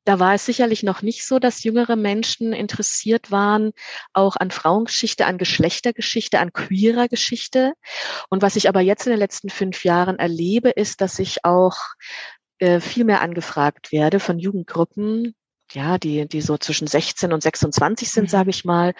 da 0.03 0.19
war 0.19 0.33
es 0.33 0.45
sicherlich 0.45 0.83
noch 0.83 1.01
nicht 1.01 1.25
so, 1.25 1.39
dass 1.39 1.63
jüngere 1.63 1.95
Menschen 1.95 2.53
interessiert 2.53 3.31
waren, 3.31 3.71
auch 4.13 4.35
an 4.35 4.51
Frauengeschichte, 4.51 5.25
an 5.25 5.37
Geschlechtergeschichte, 5.37 6.39
an 6.39 6.53
queerer 6.53 7.07
Geschichte. 7.07 7.73
Und 8.29 8.41
was 8.41 8.55
ich 8.55 8.67
aber 8.67 8.81
jetzt 8.81 9.05
in 9.05 9.11
den 9.11 9.19
letzten 9.19 9.49
fünf 9.49 9.83
Jahren 9.83 10.17
erlebe, 10.17 10.69
ist, 10.69 11.01
dass 11.01 11.19
ich 11.19 11.45
auch 11.45 11.77
äh, 12.59 12.79
viel 12.79 13.03
mehr 13.05 13.21
angefragt 13.21 13.91
werde 13.91 14.19
von 14.19 14.39
Jugendgruppen, 14.39 15.35
ja, 15.73 15.97
die, 15.97 16.27
die 16.27 16.41
so 16.41 16.57
zwischen 16.57 16.87
16 16.87 17.33
und 17.33 17.41
26 17.41 18.11
sind, 18.11 18.23
mhm. 18.23 18.27
sage 18.29 18.49
ich 18.49 18.65
mal, 18.65 18.93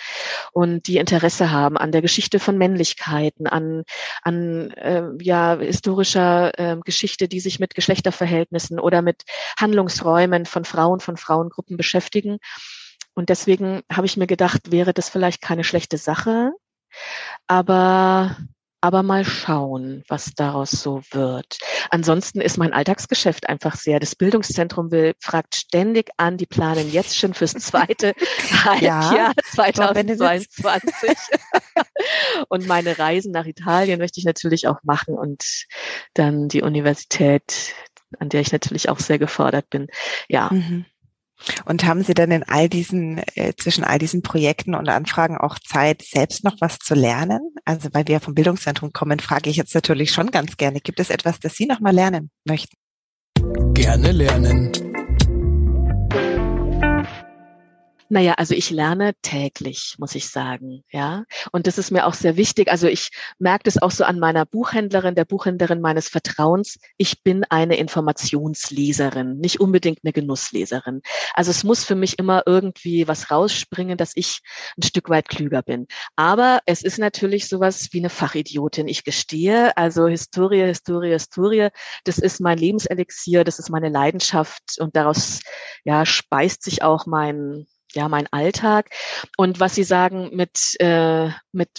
und 0.52 0.88
die 0.88 0.98
Interesse 0.98 1.52
haben 1.52 1.78
an 1.78 1.92
der 1.92 2.02
Geschichte 2.02 2.40
von 2.40 2.58
Männlichkeiten, 2.58 3.48
an, 3.48 3.84
an 4.22 4.72
äh, 4.72 5.04
ja, 5.22 5.58
historischer 5.58 6.58
äh, 6.60 6.78
Geschichte, 6.84 7.28
die 7.28 7.40
sich 7.40 7.60
mit 7.60 7.76
Geschlechterverhältnissen 7.76 8.80
oder 8.80 9.02
mit 9.02 9.24
Handlungsräumen 9.60 10.46
von 10.46 10.66
Frauen, 10.66 11.00
von 11.00 11.18
Frauengruppen 11.18 11.78
beschäftigen. 11.78 12.38
Und 13.14 13.30
deswegen 13.30 13.82
habe 13.92 14.06
ich 14.06 14.18
mir 14.18 14.28
gedacht, 14.28 14.72
wäre 14.72 14.94
das 14.94 15.10
vielleicht 15.10 15.42
keine 15.42 15.64
schlechte 15.64 15.98
Sache, 15.98 16.52
aber 17.48 18.38
aber 18.82 19.04
mal 19.04 19.24
schauen, 19.24 20.04
was 20.08 20.34
daraus 20.36 20.72
so 20.72 21.02
wird. 21.12 21.60
Ansonsten 21.92 22.42
ist 22.42 22.58
mein 22.58 22.74
Alltagsgeschäft 22.74 23.48
einfach 23.48 23.76
sehr. 23.76 24.00
Das 24.00 24.16
Bildungszentrum 24.16 24.92
will, 24.92 25.14
fragt 25.20 25.56
ständig 25.56 26.10
an, 26.18 26.38
die 26.38 26.48
planen 26.48 26.92
jetzt 26.92 27.16
schon 27.16 27.36
fürs 27.36 27.54
zweite 27.54 28.14
Halbjahr 28.66 29.16
ja, 29.16 29.32
2022. 29.52 31.16
und 32.50 32.68
meine 32.68 32.98
Reisen 32.98 33.32
nach 33.32 33.46
Italien 33.46 34.00
möchte 34.00 34.20
ich 34.20 34.26
natürlich 34.26 34.68
auch 34.68 34.80
machen 34.84 35.16
und 35.16 35.68
dann 36.16 36.48
die 36.48 36.64
Universität, 36.64 37.76
an 38.20 38.30
der 38.30 38.42
ich 38.42 38.52
natürlich 38.52 38.90
auch 38.90 39.00
sehr 39.00 39.20
gefordert 39.20 39.70
bin. 39.70 39.88
Ja. 40.28 40.50
Mhm. 40.52 40.86
Und 41.66 41.86
haben 41.86 42.04
Sie 42.04 42.14
dann 42.14 42.32
in 42.32 42.44
all 42.44 42.70
diesen, 42.70 43.20
äh, 43.36 43.54
zwischen 43.58 43.84
all 43.84 44.00
diesen 44.00 44.22
Projekten 44.22 44.76
und 44.76 44.90
Anfragen 44.90 45.38
auch 45.38 45.58
Zeit, 45.60 46.02
selbst 46.02 46.44
noch 46.44 46.56
was 46.60 46.80
zu 46.80 46.94
lernen? 46.94 47.42
Also 47.66 47.90
weil 47.94 48.08
wir 48.08 48.20
vom 48.20 48.34
Bildungszentrum 48.34 48.94
kommen, 48.94 49.20
frage 49.20 49.50
ich 49.50 49.58
jetzt 49.58 49.76
natürlich 49.76 50.12
schon 50.12 50.32
ganz 50.32 50.58
gerne. 50.58 50.80
Gibt 50.80 51.00
es 51.00 51.10
etwas, 51.10 51.40
das 51.40 51.56
Sie 51.56 51.66
noch 51.66 51.80
mal 51.80 51.94
lernen 51.94 52.32
möchten? 52.46 52.76
Gerne 53.74 54.12
lernen. 54.12 54.72
Naja, 58.12 58.34
also 58.34 58.54
ich 58.54 58.72
lerne 58.72 59.14
täglich, 59.22 59.96
muss 59.98 60.16
ich 60.16 60.28
sagen, 60.28 60.84
ja. 60.92 61.24
Und 61.54 61.66
das 61.66 61.78
ist 61.78 61.92
mir 61.92 62.06
auch 62.06 62.14
sehr 62.14 62.36
wichtig. 62.36 62.70
Also 62.70 62.88
ich 62.88 63.10
merke 63.40 63.64
das 63.64 63.82
auch 63.82 63.92
so 63.92 64.04
an 64.04 64.20
meiner 64.20 64.46
Buchhändlerin, 64.46 65.16
der 65.16 65.24
Buchhändlerin 65.24 65.80
meines 65.80 66.10
Vertrauens. 66.10 66.78
Ich 66.98 67.24
bin 67.24 67.46
eine 67.46 67.78
Informationsleserin, 67.78 69.38
nicht 69.38 69.62
unbedingt 69.62 70.00
eine 70.04 70.12
Genussleserin. 70.12 71.02
Also 71.34 71.52
es 71.52 71.64
muss 71.64 71.86
für 71.86 71.96
mich 71.96 72.20
immer 72.20 72.44
irgendwie 72.46 73.08
was 73.08 73.32
rausspringen, 73.32 73.98
dass 73.98 74.12
ich 74.16 74.42
ein 74.78 74.84
Stück 74.84 75.10
weit 75.10 75.30
klüger 75.30 75.62
bin. 75.62 75.88
Aber 76.18 76.60
es 76.66 76.84
ist 76.84 77.00
natürlich 77.00 77.48
sowas 77.48 77.94
wie 77.94 78.00
eine 78.00 78.10
Fachidiotin. 78.10 78.90
Ich 78.90 79.06
gestehe, 79.06 79.78
also 79.78 80.08
Historie, 80.08 80.66
Historie, 80.66 81.12
Historie, 81.12 81.70
das 82.04 82.18
ist 82.18 82.42
mein 82.42 82.58
Lebenselixier, 82.58 83.46
das 83.46 83.58
ist 83.58 83.70
meine 83.70 83.88
Leidenschaft 83.88 84.80
und 84.80 84.98
daraus 84.98 85.40
ja 85.86 86.06
speist 86.06 86.64
sich 86.64 86.84
auch 86.84 87.06
mein 87.06 87.68
ja, 87.96 88.08
mein 88.10 88.28
Alltag. 88.32 88.90
Und 89.38 89.60
was 89.60 89.76
Sie 89.76 89.84
sagen 89.84 90.32
mit, 90.34 90.76
äh, 90.80 91.30
mit 91.52 91.70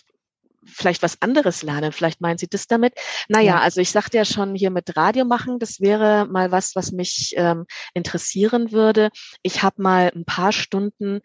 vielleicht 0.65 1.03
was 1.03 1.21
anderes 1.21 1.63
lernen. 1.63 1.93
Vielleicht 1.93 2.21
meinen 2.21 2.39
Sie 2.39 2.49
das 2.49 2.67
damit? 2.67 2.95
Naja, 3.29 3.57
ja. 3.57 3.61
also 3.61 3.81
ich 3.81 3.91
sagte 3.91 4.17
ja 4.17 4.25
schon 4.25 4.55
hier 4.55 4.71
mit 4.71 4.97
Radio 4.97 5.25
machen, 5.25 5.59
das 5.59 5.81
wäre 5.81 6.27
mal 6.27 6.53
was, 6.53 6.77
was 6.77 6.93
mich 6.93 7.35
ähm, 7.37 7.67
interessieren 7.95 8.73
würde. 8.73 9.11
Ich 9.43 9.63
habe 9.63 9.83
mal 9.83 10.13
ein 10.15 10.25
paar 10.25 10.53
Stunden 10.53 11.21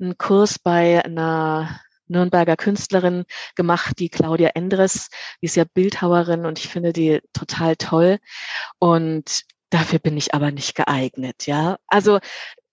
einen 0.00 0.18
Kurs 0.18 0.58
bei 0.58 1.04
einer 1.04 1.80
Nürnberger 2.08 2.56
Künstlerin 2.56 3.24
gemacht, 3.54 3.98
die 4.00 4.08
Claudia 4.08 4.50
Endres, 4.54 5.08
die 5.40 5.46
ist 5.46 5.56
ja 5.56 5.64
Bildhauerin 5.64 6.44
und 6.44 6.58
ich 6.58 6.68
finde 6.68 6.92
die 6.92 7.20
total 7.32 7.76
toll. 7.76 8.18
Und 8.80 9.42
dafür 9.70 10.00
bin 10.00 10.16
ich 10.16 10.34
aber 10.34 10.50
nicht 10.50 10.74
geeignet, 10.74 11.46
ja. 11.46 11.78
Also 11.86 12.18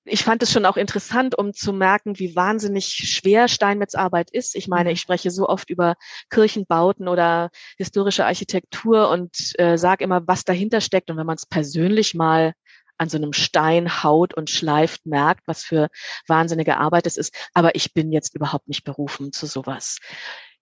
ich 0.07 0.23
fand 0.23 0.43
es 0.43 0.51
schon 0.51 0.65
auch 0.65 0.77
interessant, 0.77 1.37
um 1.37 1.53
zu 1.53 1.73
merken, 1.73 2.19
wie 2.19 2.35
wahnsinnig 2.35 2.87
schwer 2.87 3.47
Steinmetz 3.47 3.95
Arbeit 3.95 4.31
ist. 4.31 4.55
Ich 4.55 4.67
meine, 4.67 4.91
ich 4.91 5.01
spreche 5.01 5.31
so 5.31 5.47
oft 5.47 5.69
über 5.69 5.95
Kirchenbauten 6.29 7.07
oder 7.07 7.49
historische 7.77 8.25
Architektur 8.25 9.09
und 9.09 9.57
äh, 9.59 9.77
sage 9.77 10.03
immer, 10.03 10.27
was 10.27 10.43
dahinter 10.43 10.81
steckt. 10.81 11.09
Und 11.09 11.17
wenn 11.17 11.25
man 11.25 11.35
es 11.35 11.45
persönlich 11.45 12.15
mal 12.15 12.53
an 12.97 13.09
so 13.09 13.17
einem 13.17 13.33
Stein 13.33 14.03
haut 14.03 14.33
und 14.33 14.49
schleift, 14.49 15.05
merkt, 15.05 15.47
was 15.47 15.63
für 15.63 15.89
wahnsinnige 16.27 16.77
Arbeit 16.77 17.05
es 17.07 17.17
ist. 17.17 17.33
Aber 17.53 17.75
ich 17.75 17.93
bin 17.93 18.11
jetzt 18.11 18.35
überhaupt 18.35 18.67
nicht 18.67 18.83
berufen 18.83 19.31
zu 19.31 19.45
sowas. 19.45 19.99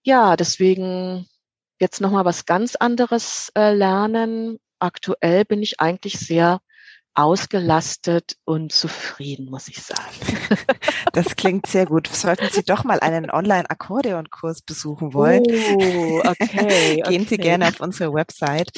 Ja, 0.03 0.35
deswegen 0.35 1.27
jetzt 1.79 2.01
nochmal 2.01 2.25
was 2.25 2.45
ganz 2.45 2.75
anderes 2.75 3.51
äh, 3.55 3.73
lernen. 3.73 4.59
Aktuell 4.79 5.45
bin 5.45 5.61
ich 5.61 5.79
eigentlich 5.79 6.19
sehr 6.19 6.59
ausgelastet 7.15 8.35
und 8.43 8.71
zufrieden, 8.71 9.49
muss 9.49 9.67
ich 9.67 9.81
sagen. 9.81 10.01
Das 11.13 11.37
klingt 11.37 11.65
sehr 11.65 11.85
gut. 11.85 12.07
Sollten 12.07 12.49
Sie 12.51 12.61
doch 12.61 12.83
mal 12.83 12.99
einen 12.99 13.31
Online-Akkordeon-Kurs 13.31 14.63
besuchen 14.63 15.13
wollen, 15.13 15.43
oh, 15.47 16.21
okay, 16.25 17.01
gehen 17.07 17.21
okay. 17.21 17.25
Sie 17.29 17.37
gerne 17.37 17.69
auf 17.69 17.79
unsere 17.79 18.13
Website. 18.13 18.71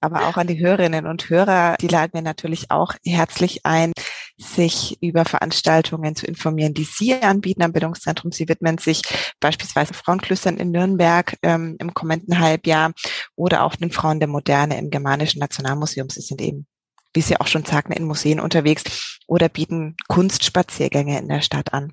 Aber 0.00 0.28
auch 0.28 0.36
an 0.36 0.46
die 0.46 0.60
Hörerinnen 0.60 1.06
und 1.06 1.28
Hörer, 1.28 1.76
die 1.80 1.88
laden 1.88 2.14
wir 2.14 2.22
natürlich 2.22 2.70
auch 2.70 2.94
herzlich 3.04 3.66
ein, 3.66 3.92
sich 4.38 4.98
über 5.02 5.24
Veranstaltungen 5.24 6.14
zu 6.14 6.26
informieren, 6.26 6.74
die 6.74 6.84
Sie 6.84 7.14
anbieten 7.14 7.62
am 7.62 7.72
Bildungszentrum. 7.72 8.30
Sie 8.30 8.48
widmen 8.48 8.78
sich 8.78 9.02
beispielsweise 9.40 9.92
Frauenklöstern 9.94 10.56
in 10.56 10.70
Nürnberg 10.70 11.36
ähm, 11.42 11.76
im 11.80 11.92
kommenden 11.92 12.38
Halbjahr 12.38 12.92
oder 13.34 13.64
auch 13.64 13.74
den 13.74 13.90
Frauen 13.90 14.20
der 14.20 14.28
Moderne 14.28 14.78
im 14.78 14.90
Germanischen 14.90 15.40
Nationalmuseum. 15.40 16.08
Sie 16.08 16.22
sind 16.22 16.40
eben 16.40 16.66
wie 17.14 17.20
Sie 17.20 17.38
auch 17.38 17.46
schon 17.46 17.64
sagten, 17.64 17.92
in 17.92 18.04
Museen 18.04 18.40
unterwegs 18.40 19.18
oder 19.26 19.48
bieten 19.48 19.96
Kunstspaziergänge 20.08 21.18
in 21.18 21.28
der 21.28 21.40
Stadt 21.40 21.72
an. 21.72 21.92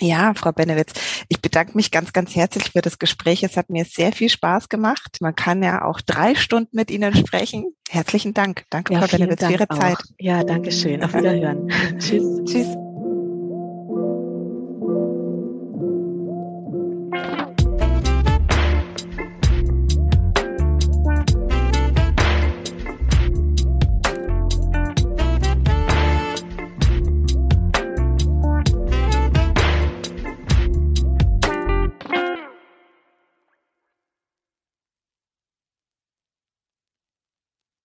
Ja, 0.00 0.32
Frau 0.34 0.50
Benewitz, 0.50 0.94
ich 1.28 1.42
bedanke 1.42 1.72
mich 1.76 1.90
ganz, 1.90 2.12
ganz 2.14 2.34
herzlich 2.34 2.70
für 2.70 2.80
das 2.80 2.98
Gespräch. 2.98 3.42
Es 3.42 3.58
hat 3.58 3.68
mir 3.68 3.84
sehr 3.84 4.12
viel 4.12 4.30
Spaß 4.30 4.70
gemacht. 4.70 5.18
Man 5.20 5.36
kann 5.36 5.62
ja 5.62 5.84
auch 5.84 6.00
drei 6.00 6.34
Stunden 6.34 6.74
mit 6.74 6.90
Ihnen 6.90 7.14
sprechen. 7.14 7.74
Herzlichen 7.88 8.32
Dank. 8.32 8.64
Danke, 8.70 8.94
ja, 8.94 9.00
Frau 9.00 9.18
Benewitz, 9.18 9.40
Dank 9.40 9.52
für 9.52 9.58
Ihre 9.58 9.70
auch. 9.70 9.78
Zeit. 9.78 9.98
Ja, 10.18 10.42
danke 10.42 10.72
schön. 10.72 11.04
Auf 11.04 11.12
Wiederhören. 11.12 11.68
Tschüss. 11.98 12.44
Tschüss. 12.44 12.76